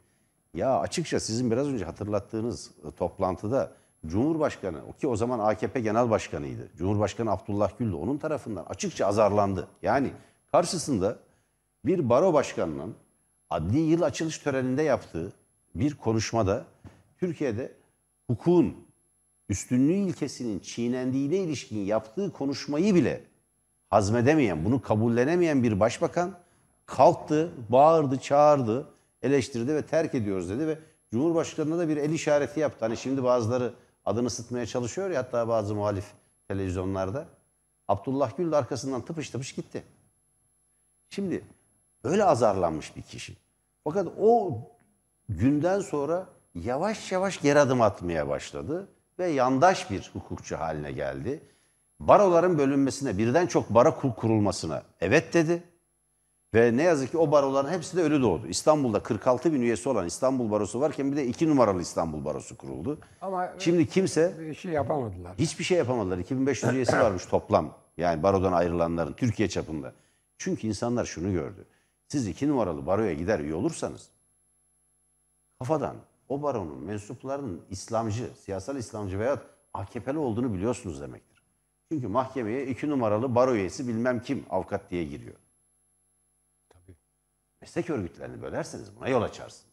ya 0.54 0.78
açıkça 0.78 1.20
sizin 1.20 1.50
biraz 1.50 1.68
önce 1.68 1.84
hatırlattığınız 1.84 2.70
e, 2.88 2.90
toplantıda 2.90 3.72
Cumhurbaşkanı 4.06 4.82
o 4.88 4.92
ki 4.92 5.08
o 5.08 5.16
zaman 5.16 5.38
AKP 5.38 5.80
Genel 5.80 6.10
Başkanıydı. 6.10 6.68
Cumhurbaşkanı 6.76 7.30
Abdullah 7.30 7.70
Gül 7.78 7.92
de 7.92 7.96
onun 7.96 8.18
tarafından 8.18 8.64
açıkça 8.64 9.06
azarlandı. 9.06 9.68
Yani 9.82 10.10
karşısında 10.52 11.18
bir 11.84 12.08
baro 12.08 12.32
başkanının 12.32 12.94
adli 13.50 13.78
yıl 13.78 14.02
açılış 14.02 14.38
töreninde 14.38 14.82
yaptığı 14.82 15.32
bir 15.74 15.94
konuşmada 15.94 16.64
Türkiye'de 17.18 17.72
hukukun 18.26 18.76
üstünlüğü 19.48 19.92
ilkesinin 19.92 20.58
çiğnendiğine 20.58 21.36
ilişkin 21.36 21.78
yaptığı 21.78 22.32
konuşmayı 22.32 22.94
bile 22.94 23.24
hazmedemeyen, 23.90 24.64
bunu 24.64 24.82
kabullenemeyen 24.82 25.62
bir 25.62 25.80
başbakan 25.80 26.38
kalktı, 26.88 27.50
bağırdı, 27.68 28.18
çağırdı, 28.18 28.86
eleştirdi 29.22 29.74
ve 29.74 29.86
terk 29.86 30.14
ediyoruz 30.14 30.50
dedi 30.50 30.66
ve 30.66 30.78
Cumhurbaşkanı'na 31.12 31.78
da 31.78 31.88
bir 31.88 31.96
el 31.96 32.10
işareti 32.10 32.60
yaptı. 32.60 32.84
Hani 32.84 32.96
şimdi 32.96 33.24
bazıları 33.24 33.74
adını 34.04 34.26
ısıtmaya 34.26 34.66
çalışıyor 34.66 35.10
ya 35.10 35.18
hatta 35.18 35.48
bazı 35.48 35.74
muhalif 35.74 36.04
televizyonlarda. 36.48 37.26
Abdullah 37.88 38.36
Gül 38.36 38.52
de 38.52 38.56
arkasından 38.56 39.04
tıpış 39.04 39.30
tıpış 39.30 39.52
gitti. 39.52 39.82
Şimdi 41.10 41.44
öyle 42.04 42.24
azarlanmış 42.24 42.96
bir 42.96 43.02
kişi. 43.02 43.36
Fakat 43.84 44.08
o 44.20 44.60
günden 45.28 45.80
sonra 45.80 46.26
yavaş 46.54 47.12
yavaş 47.12 47.40
geri 47.40 47.58
adım 47.58 47.82
atmaya 47.82 48.28
başladı 48.28 48.88
ve 49.18 49.26
yandaş 49.26 49.90
bir 49.90 50.10
hukukçu 50.12 50.58
haline 50.58 50.92
geldi. 50.92 51.40
Baroların 52.00 52.58
bölünmesine, 52.58 53.18
birden 53.18 53.46
çok 53.46 53.68
kur- 53.68 54.14
kurulmasına 54.14 54.82
evet 55.00 55.34
dedi. 55.34 55.62
Ve 56.54 56.76
ne 56.76 56.82
yazık 56.82 57.10
ki 57.10 57.18
o 57.18 57.32
baroların 57.32 57.70
hepsi 57.70 57.96
de 57.96 58.02
ölü 58.02 58.22
doğdu. 58.22 58.46
İstanbul'da 58.46 59.02
46 59.02 59.52
bin 59.52 59.60
üyesi 59.62 59.88
olan 59.88 60.06
İstanbul 60.06 60.50
Barosu 60.50 60.80
varken 60.80 61.12
bir 61.12 61.16
de 61.16 61.26
2 61.26 61.48
numaralı 61.48 61.80
İstanbul 61.80 62.24
Barosu 62.24 62.56
kuruldu. 62.56 62.98
Ama 63.20 63.52
Şimdi 63.58 63.86
kimse 63.86 64.34
bir 64.40 64.54
şey 64.54 64.72
yapamadılar. 64.72 65.34
Hiçbir 65.38 65.64
şey 65.64 65.78
yapamadılar. 65.78 66.18
2500 66.18 66.74
üyesi 66.74 66.92
varmış 66.98 67.26
toplam. 67.26 67.74
Yani 67.96 68.22
barodan 68.22 68.52
ayrılanların 68.52 69.12
Türkiye 69.12 69.48
çapında. 69.48 69.92
Çünkü 70.38 70.66
insanlar 70.66 71.04
şunu 71.04 71.32
gördü. 71.32 71.66
Siz 72.08 72.26
iki 72.26 72.48
numaralı 72.48 72.86
baroya 72.86 73.14
gider 73.14 73.40
üye 73.40 73.54
olursanız 73.54 74.08
kafadan 75.58 75.96
o 76.28 76.42
baronun 76.42 76.84
mensuplarının 76.84 77.60
İslamcı, 77.70 78.30
siyasal 78.44 78.76
İslamcı 78.76 79.18
veya 79.18 79.42
AKP'li 79.74 80.18
olduğunu 80.18 80.54
biliyorsunuz 80.54 81.00
demektir. 81.00 81.42
Çünkü 81.92 82.08
mahkemeye 82.08 82.66
iki 82.66 82.90
numaralı 82.90 83.34
baro 83.34 83.54
üyesi 83.54 83.88
bilmem 83.88 84.22
kim 84.22 84.44
avukat 84.50 84.90
diye 84.90 85.04
giriyor. 85.04 85.36
Meslek 87.60 87.90
örgütlerini 87.90 88.42
bölerseniz 88.42 88.96
buna 88.96 89.08
yol 89.08 89.22
açarsınız. 89.22 89.68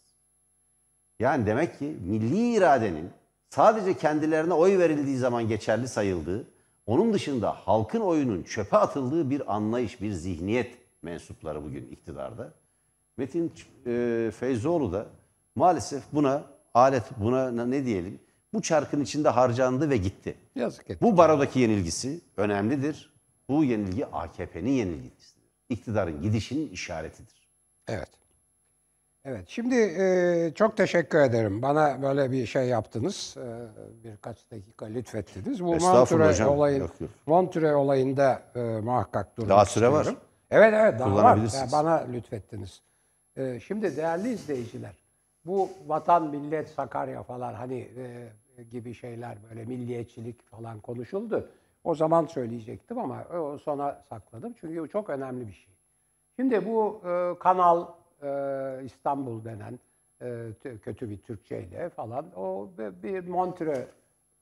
Yani 1.19 1.45
demek 1.45 1.79
ki 1.79 1.97
milli 2.01 2.53
iradenin 2.53 3.09
sadece 3.49 3.97
kendilerine 3.97 4.53
oy 4.53 4.79
verildiği 4.79 5.17
zaman 5.17 5.47
geçerli 5.47 5.87
sayıldığı, 5.87 6.47
onun 6.85 7.13
dışında 7.13 7.51
halkın 7.51 8.01
oyunun 8.01 8.43
çöpe 8.43 8.77
atıldığı 8.77 9.29
bir 9.29 9.55
anlayış, 9.55 10.01
bir 10.01 10.11
zihniyet 10.11 10.77
mensupları 11.01 11.63
bugün 11.63 11.87
iktidarda. 11.91 12.53
Metin 13.17 13.53
e, 13.85 14.31
Feyzoğlu 14.39 14.93
da 14.93 15.05
maalesef 15.55 16.03
buna 16.13 16.43
alet, 16.73 17.03
buna 17.17 17.65
ne 17.65 17.85
diyelim, 17.85 18.19
bu 18.53 18.61
çarkın 18.61 19.01
içinde 19.01 19.29
harcandı 19.29 19.89
ve 19.89 19.97
gitti. 19.97 20.35
Yazık 20.55 20.89
etti. 20.89 21.05
Bu 21.05 21.17
barodaki 21.17 21.59
yenilgisi 21.59 22.21
önemlidir. 22.37 23.13
Bu 23.49 23.63
yenilgi 23.63 24.05
AKP'nin 24.05 24.71
yenilgisidir. 24.71 25.43
İktidarın 25.69 26.21
gidişinin 26.21 26.69
işaretidir. 26.69 27.44
Evet. 27.87 28.09
Evet. 29.25 29.43
Şimdi 29.47 29.75
e, 29.75 30.51
çok 30.55 30.77
teşekkür 30.77 31.19
ederim. 31.19 31.61
Bana 31.61 32.01
böyle 32.01 32.31
bir 32.31 32.45
şey 32.45 32.67
yaptınız. 32.67 33.37
E, 33.37 33.45
birkaç 34.03 34.51
dakika 34.51 34.85
lütfettiniz. 34.85 35.63
Bu 35.63 35.75
Montre 35.75 36.27
hocam. 36.27 36.49
olayın 36.49 36.79
Yok, 36.79 37.01
yok. 37.01 37.09
Montre 37.25 37.75
olayında 37.75 38.41
e, 38.55 38.59
muhakkak 38.59 39.37
durmak 39.37 39.49
Daha 39.49 39.65
süre 39.65 39.91
var. 39.91 39.99
istiyorum. 39.99 40.23
Evet 40.51 40.73
evet 40.77 40.99
daha 40.99 41.09
var. 41.09 41.15
Kullanabilirsiniz. 41.15 41.73
Ya 41.73 41.79
Bana 41.79 41.95
lütfettiniz. 42.13 42.81
E, 43.37 43.59
şimdi 43.59 43.97
değerli 43.97 44.29
izleyiciler, 44.29 44.93
bu 45.45 45.69
vatan, 45.87 46.27
millet, 46.27 46.69
Sakarya 46.69 47.23
falan 47.23 47.53
hani 47.53 47.89
e, 48.57 48.63
gibi 48.63 48.93
şeyler 48.93 49.37
böyle 49.49 49.65
milliyetçilik 49.65 50.49
falan 50.51 50.79
konuşuldu. 50.79 51.49
O 51.83 51.95
zaman 51.95 52.25
söyleyecektim 52.25 52.99
ama 52.99 53.23
o 53.23 53.57
sona 53.57 54.01
sakladım. 54.09 54.55
Çünkü 54.61 54.81
bu 54.81 54.87
çok 54.87 55.09
önemli 55.09 55.47
bir 55.47 55.53
şey. 55.53 55.74
Şimdi 56.35 56.65
bu 56.65 57.01
e, 57.05 57.39
kanal 57.39 57.87
e, 58.21 58.85
İstanbul 58.85 59.45
denen 59.45 59.79
e, 60.21 60.25
tü- 60.25 60.79
kötü 60.79 61.09
bir 61.09 61.17
Türkçeyle 61.17 61.89
falan 61.89 62.25
o 62.35 62.69
bir- 62.77 63.27
Montreux 63.27 63.87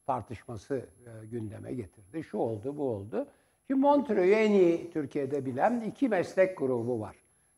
tartışması 0.06 0.76
e, 0.76 1.26
gündeme 1.26 1.74
getirdi. 1.74 2.24
Şu 2.24 2.38
oldu, 2.38 2.78
bu 2.78 2.84
oldu. 2.90 3.28
Şimdi 3.68 3.82
Montreux'u 3.82 4.32
en 4.32 4.52
iyi 4.52 4.92
Türkiye'de 4.92 5.46
bilen 5.46 5.82
iki 5.82 6.10
meslek 6.10 6.58
grubu 6.58 7.00
var. 7.00 7.16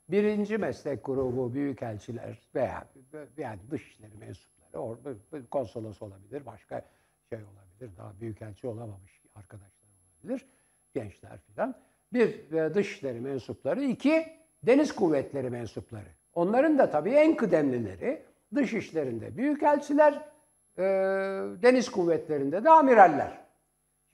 Birinci 0.10 0.58
meslek 0.58 1.06
grubu 1.06 1.54
büyükelçiler 1.54 2.40
veya 2.56 2.88
yani 3.38 3.60
dışişleri 3.72 4.18
mensupları, 4.18 4.82
or, 4.84 4.98
konsolos 5.52 6.02
olabilir, 6.02 6.46
başka 6.46 6.86
şey 7.30 7.40
olabilir, 7.40 7.98
daha 7.98 8.20
büyükelçi 8.22 8.68
olamamış 8.68 9.22
arkadaşlar 9.36 9.88
olabilir, 10.24 10.46
gençler 10.94 11.38
filan. 11.40 11.76
Bir 12.16 12.54
e, 12.54 12.74
dışişleri 12.74 13.20
mensupları, 13.20 13.84
iki 13.84 14.26
deniz 14.64 14.96
kuvvetleri 14.96 15.50
mensupları. 15.50 16.10
Onların 16.34 16.78
da 16.78 16.90
tabii 16.90 17.12
en 17.12 17.36
kıdemlileri 17.36 18.22
dışişlerinde 18.56 19.38
büyükelçiler, 19.38 20.14
e, 20.78 20.84
deniz 21.62 21.90
kuvvetlerinde 21.90 22.64
de 22.64 22.70
amiraller. 22.70 23.46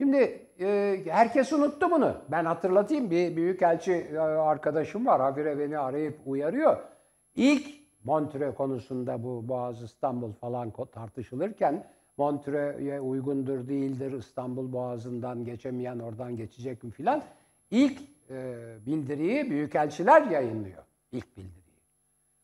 Şimdi 0.00 0.46
e, 0.60 0.98
herkes 1.08 1.52
unuttu 1.52 1.90
bunu. 1.90 2.14
Ben 2.30 2.44
hatırlatayım 2.44 3.10
bir 3.10 3.36
büyükelçi 3.36 3.92
e, 3.92 4.18
arkadaşım 4.18 5.06
var. 5.06 5.20
Habire 5.20 5.58
beni 5.58 5.78
arayıp 5.78 6.18
uyarıyor. 6.26 6.76
İlk 7.34 7.66
Montreux 8.04 8.54
konusunda 8.54 9.22
bu 9.24 9.48
Boğaz 9.48 9.82
İstanbul 9.82 10.32
falan 10.32 10.72
tartışılırken 10.92 11.86
Montreux'e 12.16 13.00
uygundur 13.00 13.68
değildir 13.68 14.12
İstanbul 14.12 14.72
Boğazı'ndan 14.72 15.44
geçemeyen 15.44 15.98
oradan 15.98 16.36
geçecek 16.36 16.84
mi 16.84 16.90
filan. 16.90 17.22
İlk 17.72 18.00
e, 18.30 18.54
bildiriyi 18.86 19.50
büyükelçiler 19.50 20.22
yayınlıyor. 20.22 20.82
İlk 21.12 21.36
bildiriyi. 21.36 21.62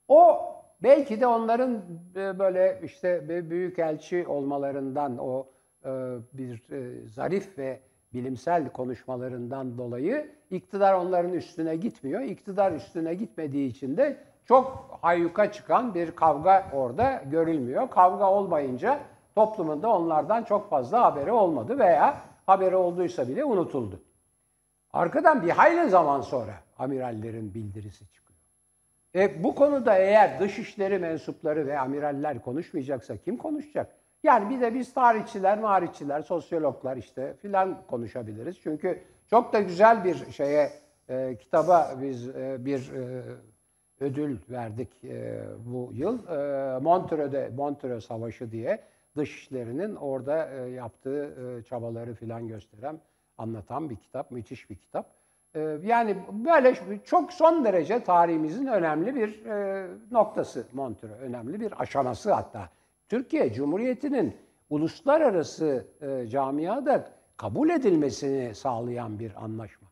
O 0.09 0.39
belki 0.83 1.21
de 1.21 1.27
onların 1.27 1.83
e, 2.17 2.39
böyle 2.39 2.81
işte 2.85 3.29
bir 3.29 3.51
büyükelçi 3.51 4.27
olmalarından 4.27 5.19
o 5.19 5.47
e, 5.85 5.91
bir 6.33 6.71
e, 6.73 7.09
zarif 7.09 7.59
ve 7.59 7.81
bilimsel 8.15 8.69
konuşmalarından 8.69 9.79
dolayı 9.79 10.31
iktidar 10.51 10.95
onların 10.95 11.33
üstüne 11.33 11.77
gitmiyor. 11.77 12.21
İktidar 12.21 12.73
üstüne 12.73 13.15
gitmediği 13.15 13.69
için 13.69 13.97
de 13.97 14.17
çok 14.45 14.99
hayyuka 15.03 15.53
çıkan 15.53 15.95
bir 15.95 16.11
kavga 16.11 16.67
orada 16.73 17.23
görülmüyor. 17.31 17.91
Kavga 17.91 18.31
olmayınca 18.31 19.01
toplumun 19.35 19.83
da 19.83 19.89
onlardan 19.89 20.45
çok 20.45 20.71
fazla 20.71 21.03
haberi 21.03 21.33
olmadı 21.33 21.79
veya 21.79 22.21
haberi 22.47 22.77
olduysa 22.77 23.29
bile 23.29 23.45
unutuldu. 23.45 24.01
Arkadan 24.93 25.43
bir 25.43 25.51
hayli 25.51 25.91
zaman 25.91 26.21
sonra 26.21 26.55
amirallerin 26.79 27.55
bildirisi 27.55 28.09
çıkıyor. 28.13 28.39
E, 29.15 29.45
bu 29.45 29.55
konuda 29.55 29.99
eğer 29.99 30.41
dışişleri 30.41 30.99
mensupları 30.99 31.67
ve 31.67 31.79
amiraller 31.79 32.43
konuşmayacaksa 32.43 33.17
kim 33.17 33.37
konuşacak? 33.37 33.95
Yani 34.23 34.51
bir 34.51 34.61
de 34.61 34.75
biz 34.75 34.95
tarihçiler, 34.95 35.59
marihçiler, 35.59 36.23
sosyologlar 36.23 36.97
işte 36.97 37.35
filan 37.35 37.87
konuşabiliriz. 37.87 38.61
Çünkü 38.61 39.03
çok 39.31 39.53
da 39.53 39.61
güzel 39.61 40.05
bir 40.05 40.31
şeye, 40.31 40.71
e, 41.09 41.37
kitaba 41.37 41.95
biz 42.03 42.29
e, 42.29 42.57
bir 42.65 42.93
e, 42.93 43.23
ödül 44.01 44.39
verdik 44.51 45.05
e, 45.05 45.45
bu 45.59 45.91
yıl. 45.93 46.29
E, 46.29 46.79
Montreux'de, 46.79 47.51
Montreux 47.57 48.07
Savaşı 48.07 48.53
diye 48.53 48.83
dışişlerinin 49.17 49.95
orada 49.95 50.49
e, 50.51 50.71
yaptığı 50.71 51.25
e, 51.25 51.63
çabaları 51.63 52.15
filan 52.15 52.49
gösteren, 52.49 53.01
anlatan 53.39 53.91
bir 53.91 53.97
kitap, 53.97 54.31
müthiş 54.31 54.71
bir 54.71 54.77
kitap. 54.77 55.15
E, 55.55 55.61
yani 55.85 56.17
böyle 56.33 56.75
çok 57.05 57.33
son 57.33 57.65
derece 57.65 58.05
tarihimizin 58.05 58.67
önemli 58.67 59.15
bir 59.15 59.45
e, 59.45 59.87
noktası 60.11 60.67
Montreux, 60.73 61.21
önemli 61.21 61.61
bir 61.61 61.83
aşaması 61.83 62.33
hatta. 62.33 62.69
Türkiye 63.09 63.53
Cumhuriyeti'nin 63.53 64.37
uluslararası 64.71 65.87
e, 66.01 66.29
camiada 66.29 67.11
kabul 67.37 67.71
edilmesini 67.71 68.55
sağlayan 68.55 69.19
bir 69.19 69.45
anlaşma. 69.45 69.89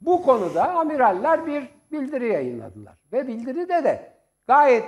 Bu 0.00 0.22
konuda 0.22 0.74
amiraller 0.74 1.46
bir 1.46 1.68
bildiri 1.92 2.28
yayınladılar. 2.28 2.94
Ve 3.12 3.28
bildiride 3.28 3.84
de 3.84 4.12
gayet 4.46 4.84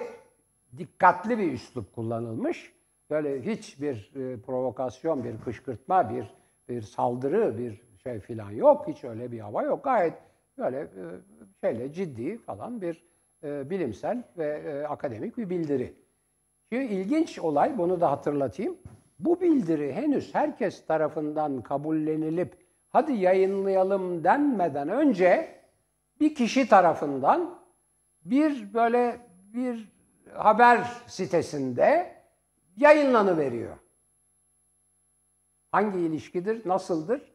dikkatli 0.79 1.39
bir 1.39 1.53
üslup 1.53 1.95
kullanılmış. 1.95 2.73
Böyle 3.11 3.43
hiçbir 3.43 4.13
e, 4.15 4.41
provokasyon, 4.41 5.25
bir 5.25 5.39
kışkırtma, 5.45 6.11
bir 6.11 6.39
bir 6.69 6.83
saldırı, 6.83 7.59
bir 7.59 7.88
şey 8.03 8.21
filan 8.21 8.51
yok. 8.51 8.89
Hiç 8.89 9.05
öyle 9.05 9.33
bir 9.33 9.41
hava 9.41 9.63
yok. 9.63 9.85
Gayet 9.85 10.15
böyle 10.59 10.79
e, 10.81 11.03
şeyle 11.61 11.93
ciddi 11.93 12.39
falan 12.39 12.81
bir 12.81 13.05
e, 13.45 13.71
bilimsel 13.71 14.23
ve 14.39 14.47
e, 14.47 14.87
akademik 14.87 15.39
bir 15.39 15.51
bildiri. 15.51 15.95
Şimdi 16.73 16.85
ilginç 16.85 17.39
olay, 17.39 17.79
bunu 17.79 18.01
da 18.01 18.11
hatırlatayım. 18.11 18.77
Bu 19.19 19.41
bildiri 19.41 19.93
henüz 19.93 20.35
herkes 20.35 20.87
tarafından 20.87 21.63
kabullenilip 21.63 22.57
hadi 22.89 23.13
yayınlayalım 23.13 24.25
denmeden 24.25 24.89
önce 24.89 25.59
bir 26.21 26.35
kişi 26.35 26.69
tarafından 26.69 27.59
bir 28.25 28.75
böyle 28.75 29.21
bir 29.55 29.93
haber 30.35 31.03
sitesinde 31.07 32.15
yayınlanıveriyor. 32.77 33.77
Hangi 35.71 35.99
ilişkidir, 35.99 36.69
nasıldır? 36.69 37.28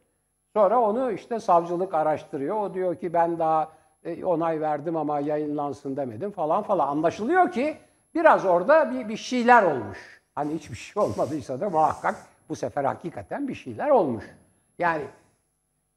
Sonra 0.54 0.80
onu 0.82 1.12
işte 1.12 1.39
savcılık 1.39 1.93
araştırıyor. 1.93 2.58
O 2.58 2.74
diyor 2.74 2.95
ki 2.95 3.14
ben 3.14 3.39
daha 3.39 3.72
e, 4.04 4.26
onay 4.26 4.62
verdim 4.62 4.97
ama 4.97 5.20
yayınlansın 5.20 5.97
demedim 5.97 6.32
falan 6.32 6.64
falan. 6.64 6.88
Anlaşılıyor 6.88 7.51
ki 7.51 7.78
biraz 8.16 8.45
orada 8.45 8.91
bir, 8.91 9.10
bir 9.10 9.18
şeyler 9.18 9.64
olmuş. 9.64 10.22
Hani 10.36 10.54
hiçbir 10.54 10.76
şey 10.76 11.04
olmadıysa 11.04 11.60
da 11.60 11.70
muhakkak 11.70 12.16
bu 12.49 12.56
sefer 12.56 12.84
hakikaten 12.84 13.47
bir 13.47 13.56
şeyler 13.56 13.89
olmuş. 13.89 14.24
Yani 14.80 15.04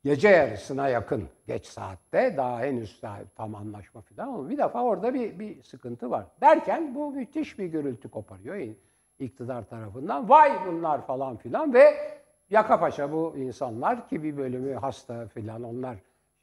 gece 0.05 0.29
yarısına 0.29 0.89
yakın 0.89 1.29
geç 1.47 1.67
saatte 1.67 2.35
daha 2.37 2.61
henüz 2.61 3.03
daha 3.03 3.19
tam 3.37 3.55
anlaşma 3.55 4.01
falan 4.01 4.29
olmuyor. 4.29 4.51
Bir 4.51 4.59
defa 4.59 4.83
orada 4.83 5.15
bir, 5.15 5.39
bir 5.39 5.63
sıkıntı 5.63 6.11
var. 6.11 6.25
Derken 6.41 6.95
bu 6.95 7.13
müthiş 7.13 7.59
bir 7.59 7.67
gürültü 7.67 8.11
koparıyor 8.11 8.75
iktidar 9.19 9.63
tarafından. 9.63 10.29
Vay 10.29 10.53
bunlar 10.67 11.07
falan 11.07 11.37
filan 11.37 11.75
ve 11.75 12.16
yaka 12.51 12.81
paça 12.81 13.13
bu 13.13 13.35
insanlar 13.37 14.09
ki 14.09 14.23
bir 14.23 14.37
bölümü 14.37 14.75
hasta 14.75 15.29
filan 15.29 15.63
onlar 15.63 15.97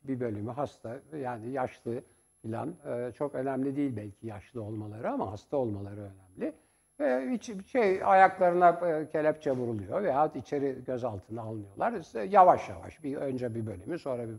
bir 0.03 0.19
bölümü 0.19 0.51
hasta 0.51 0.99
yani 1.17 1.51
yaşlı 1.51 2.03
filan 2.41 2.75
Ee, 2.87 3.11
çok 3.15 3.35
önemli 3.35 3.75
değil 3.75 3.97
belki 3.97 4.27
yaşlı 4.27 4.63
olmaları 4.63 5.11
ama 5.11 5.31
hasta 5.31 5.57
olmaları 5.57 6.01
önemli. 6.01 6.53
Ve 6.99 7.31
hiç 7.31 7.51
şey 7.71 8.03
ayaklarına 8.03 8.69
e, 8.69 9.09
kelepçe 9.09 9.51
vuruluyor 9.51 10.03
veya 10.03 10.31
içeri 10.35 10.85
gözaltına 10.85 11.41
alınıyorlar. 11.41 11.93
İşte 11.93 12.21
yavaş 12.21 12.69
yavaş 12.69 13.03
bir 13.03 13.17
önce 13.17 13.55
bir 13.55 13.65
bölümü 13.65 13.99
sonra 13.99 14.23
bir 14.29 14.35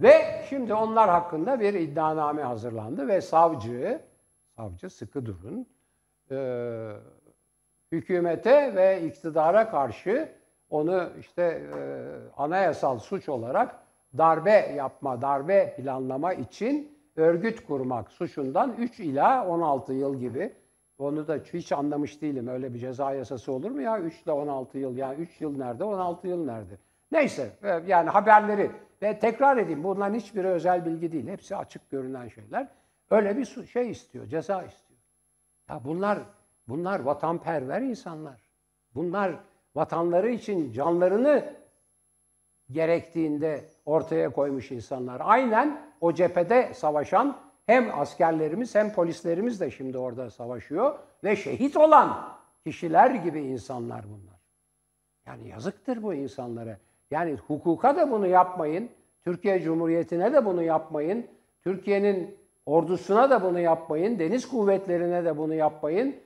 ve 0.00 0.44
şimdi 0.48 0.74
onlar 0.74 1.10
hakkında 1.10 1.60
bir 1.60 1.74
iddianame 1.74 2.42
hazırlandı 2.42 3.08
ve 3.08 3.20
savcı 3.20 4.00
savcı 4.56 4.90
sıkı 4.90 5.26
durun 5.26 5.66
e, 6.30 6.36
hükümete 7.92 8.74
ve 8.74 9.02
iktidara 9.02 9.70
karşı 9.70 10.28
onu 10.70 11.10
işte 11.20 11.42
e, 11.42 11.80
anayasal 12.36 12.98
suç 12.98 13.28
olarak 13.28 13.78
darbe 14.18 14.72
yapma, 14.76 15.22
darbe 15.22 15.74
planlama 15.76 16.32
için 16.32 16.98
örgüt 17.16 17.66
kurmak 17.66 18.12
suçundan 18.12 18.74
3 18.78 19.00
ila 19.00 19.48
16 19.48 19.92
yıl 19.92 20.20
gibi. 20.20 20.52
Onu 20.98 21.28
da 21.28 21.36
hiç 21.52 21.72
anlamış 21.72 22.22
değilim. 22.22 22.48
Öyle 22.48 22.74
bir 22.74 22.78
ceza 22.78 23.14
yasası 23.14 23.52
olur 23.52 23.70
mu 23.70 23.82
ya? 23.82 23.98
3 23.98 24.22
ile 24.22 24.32
16 24.32 24.78
yıl. 24.78 24.96
Yani 24.96 25.20
3 25.20 25.40
yıl 25.40 25.58
nerede, 25.58 25.84
16 25.84 26.28
yıl 26.28 26.44
nerede? 26.44 26.78
Neyse 27.12 27.50
e, 27.62 27.68
yani 27.86 28.10
haberleri 28.10 28.70
ve 29.02 29.18
tekrar 29.18 29.56
edeyim 29.56 29.84
bunların 29.84 30.14
hiçbiri 30.14 30.48
özel 30.48 30.86
bilgi 30.86 31.12
değil. 31.12 31.28
Hepsi 31.28 31.56
açık 31.56 31.90
görünen 31.90 32.28
şeyler. 32.28 32.68
Öyle 33.10 33.36
bir 33.36 33.66
şey 33.66 33.90
istiyor, 33.90 34.26
ceza 34.26 34.62
istiyor. 34.62 35.00
Ya 35.68 35.80
bunlar 35.84 36.18
bunlar 36.68 37.00
vatanperver 37.00 37.80
insanlar. 37.80 38.40
Bunlar 38.94 39.32
vatanları 39.76 40.30
için 40.30 40.72
canlarını 40.72 41.52
gerektiğinde 42.70 43.64
ortaya 43.86 44.32
koymuş 44.32 44.70
insanlar. 44.70 45.22
Aynen 45.24 45.80
o 46.00 46.12
cephede 46.12 46.74
savaşan 46.74 47.36
hem 47.66 48.00
askerlerimiz 48.00 48.74
hem 48.74 48.92
polislerimiz 48.92 49.60
de 49.60 49.70
şimdi 49.70 49.98
orada 49.98 50.30
savaşıyor 50.30 50.98
ve 51.24 51.36
şehit 51.36 51.76
olan 51.76 52.36
kişiler 52.64 53.10
gibi 53.10 53.40
insanlar 53.40 54.04
bunlar. 54.04 54.36
Yani 55.26 55.48
yazıktır 55.48 56.02
bu 56.02 56.14
insanlara. 56.14 56.78
Yani 57.10 57.34
hukuka 57.34 57.96
da 57.96 58.10
bunu 58.10 58.26
yapmayın. 58.26 58.90
Türkiye 59.24 59.60
Cumhuriyeti'ne 59.60 60.32
de 60.32 60.44
bunu 60.44 60.62
yapmayın. 60.62 61.26
Türkiye'nin 61.62 62.36
ordusuna 62.66 63.30
da 63.30 63.42
bunu 63.42 63.60
yapmayın. 63.60 64.18
Deniz 64.18 64.48
kuvvetlerine 64.48 65.24
de 65.24 65.38
bunu 65.38 65.54
yapmayın. 65.54 66.16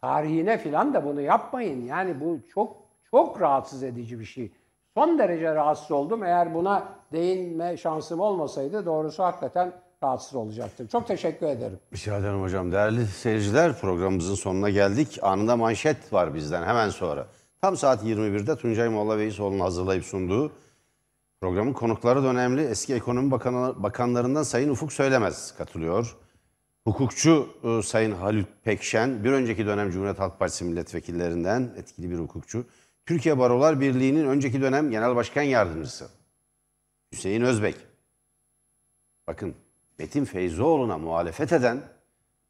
Tarihine 0.00 0.58
filan 0.58 0.94
da 0.94 1.04
bunu 1.04 1.20
yapmayın. 1.20 1.84
Yani 1.84 2.20
bu 2.20 2.38
çok 2.54 2.76
çok 3.10 3.40
rahatsız 3.40 3.82
edici 3.82 4.20
bir 4.20 4.24
şey. 4.24 4.52
Son 4.94 5.18
derece 5.18 5.54
rahatsız 5.54 5.90
oldum. 5.90 6.24
Eğer 6.24 6.54
buna 6.54 6.88
değinme 7.12 7.76
şansım 7.76 8.20
olmasaydı 8.20 8.86
doğrusu 8.86 9.22
hakikaten 9.22 9.72
rahatsız 10.02 10.34
olacaktım. 10.34 10.86
Çok 10.86 11.06
teşekkür 11.06 11.46
ederim. 11.46 11.78
Rica 11.94 12.16
ederim 12.16 12.42
hocam. 12.42 12.72
Değerli 12.72 13.06
seyirciler 13.06 13.78
programımızın 13.80 14.34
sonuna 14.34 14.70
geldik. 14.70 15.18
Anında 15.22 15.56
manşet 15.56 16.12
var 16.12 16.34
bizden 16.34 16.62
hemen 16.62 16.88
sonra. 16.88 17.26
Tam 17.60 17.76
saat 17.76 18.04
21'de 18.04 18.56
Tuncay 18.56 18.88
Molla 18.88 19.18
Veysoğlu'nun 19.18 19.60
hazırlayıp 19.60 20.04
sunduğu 20.04 20.52
programın 21.40 21.72
konukları 21.72 22.22
da 22.22 22.26
önemli. 22.26 22.62
Eski 22.64 22.94
ekonomi 22.94 23.30
bakanı, 23.30 23.82
bakanlarından 23.82 24.42
Sayın 24.42 24.70
Ufuk 24.70 24.92
Söylemez 24.92 25.54
katılıyor. 25.58 26.16
Hukukçu 26.86 27.48
e, 27.64 27.82
Sayın 27.82 28.12
Haluk 28.12 28.48
Pekşen, 28.64 29.24
bir 29.24 29.32
önceki 29.32 29.66
dönem 29.66 29.90
Cumhuriyet 29.90 30.18
Halk 30.18 30.38
Partisi 30.38 30.64
milletvekillerinden 30.64 31.70
etkili 31.76 32.10
bir 32.10 32.18
hukukçu. 32.18 32.66
Türkiye 33.06 33.38
Barolar 33.38 33.80
Birliği'nin 33.80 34.26
önceki 34.26 34.60
dönem 34.60 34.90
Genel 34.90 35.16
Başkan 35.16 35.42
Yardımcısı 35.42 36.08
Hüseyin 37.12 37.42
Özbek. 37.42 37.74
Bakın 39.26 39.54
Metin 39.98 40.24
Feyzoğlu'na 40.24 40.98
muhalefet 40.98 41.52
eden 41.52 41.80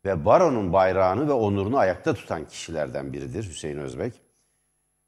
ve 0.04 0.24
baronun 0.24 0.72
bayrağını 0.72 1.28
ve 1.28 1.32
onurunu 1.32 1.78
ayakta 1.78 2.14
tutan 2.14 2.48
kişilerden 2.48 3.12
biridir 3.12 3.48
Hüseyin 3.48 3.78
Özbek. 3.78 4.20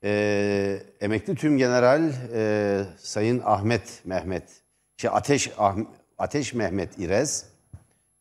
Ee, 0.04 0.82
emekli 1.00 1.34
tüm 1.34 1.58
general 1.58 2.10
e, 2.32 2.84
Sayın 2.98 3.42
Ahmet 3.44 4.02
Mehmet, 4.04 4.62
şey 4.96 5.10
Ateş 5.14 5.50
Ah- 5.58 5.76
Ateş 6.18 6.54
Mehmet 6.54 6.98
İrez, 6.98 7.57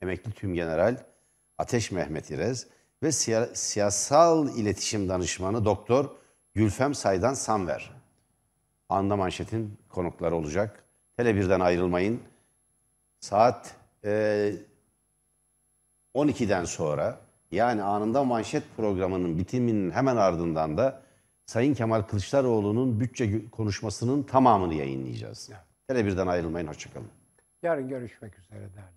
emekli 0.02 0.32
tüm 0.32 0.54
general 0.54 0.98
Ateş 1.58 1.92
Mehmet 1.92 2.32
İrez 2.32 2.68
ve 3.04 3.08
siya- 3.12 3.56
siyasal 3.56 4.58
iletişim 4.58 5.10
danışmanı 5.10 5.66
Doktor 5.66 6.10
Gülfem 6.54 6.96
Saydan 6.96 7.34
Samver. 7.34 7.92
Anda 8.90 9.16
manşetin 9.16 9.78
konukları 9.90 10.36
olacak. 10.36 10.84
Tele 11.18 11.36
birden 11.36 11.60
ayrılmayın. 11.60 12.22
Saat 13.20 13.76
e, 14.06 14.54
12'den 16.16 16.66
sonra 16.66 17.20
yani 17.52 17.84
anında 17.84 18.24
manşet 18.24 18.64
programının 18.78 19.38
bitiminin 19.38 19.92
hemen 19.92 20.16
ardından 20.16 20.78
da 20.78 21.02
Sayın 21.46 21.74
Kemal 21.74 22.02
Kılıçdaroğlu'nun 22.02 23.00
bütçe 23.00 23.50
konuşmasının 23.50 24.24
tamamını 24.24 24.74
yayınlayacağız. 24.74 25.50
Tele 25.88 26.06
birden 26.06 26.28
ayrılmayın. 26.28 26.68
Hoşçakalın. 26.68 27.08
Yarın 27.64 27.90
görüşmek 27.90 28.40
üzere 28.40 28.60
değerli. 28.60 28.97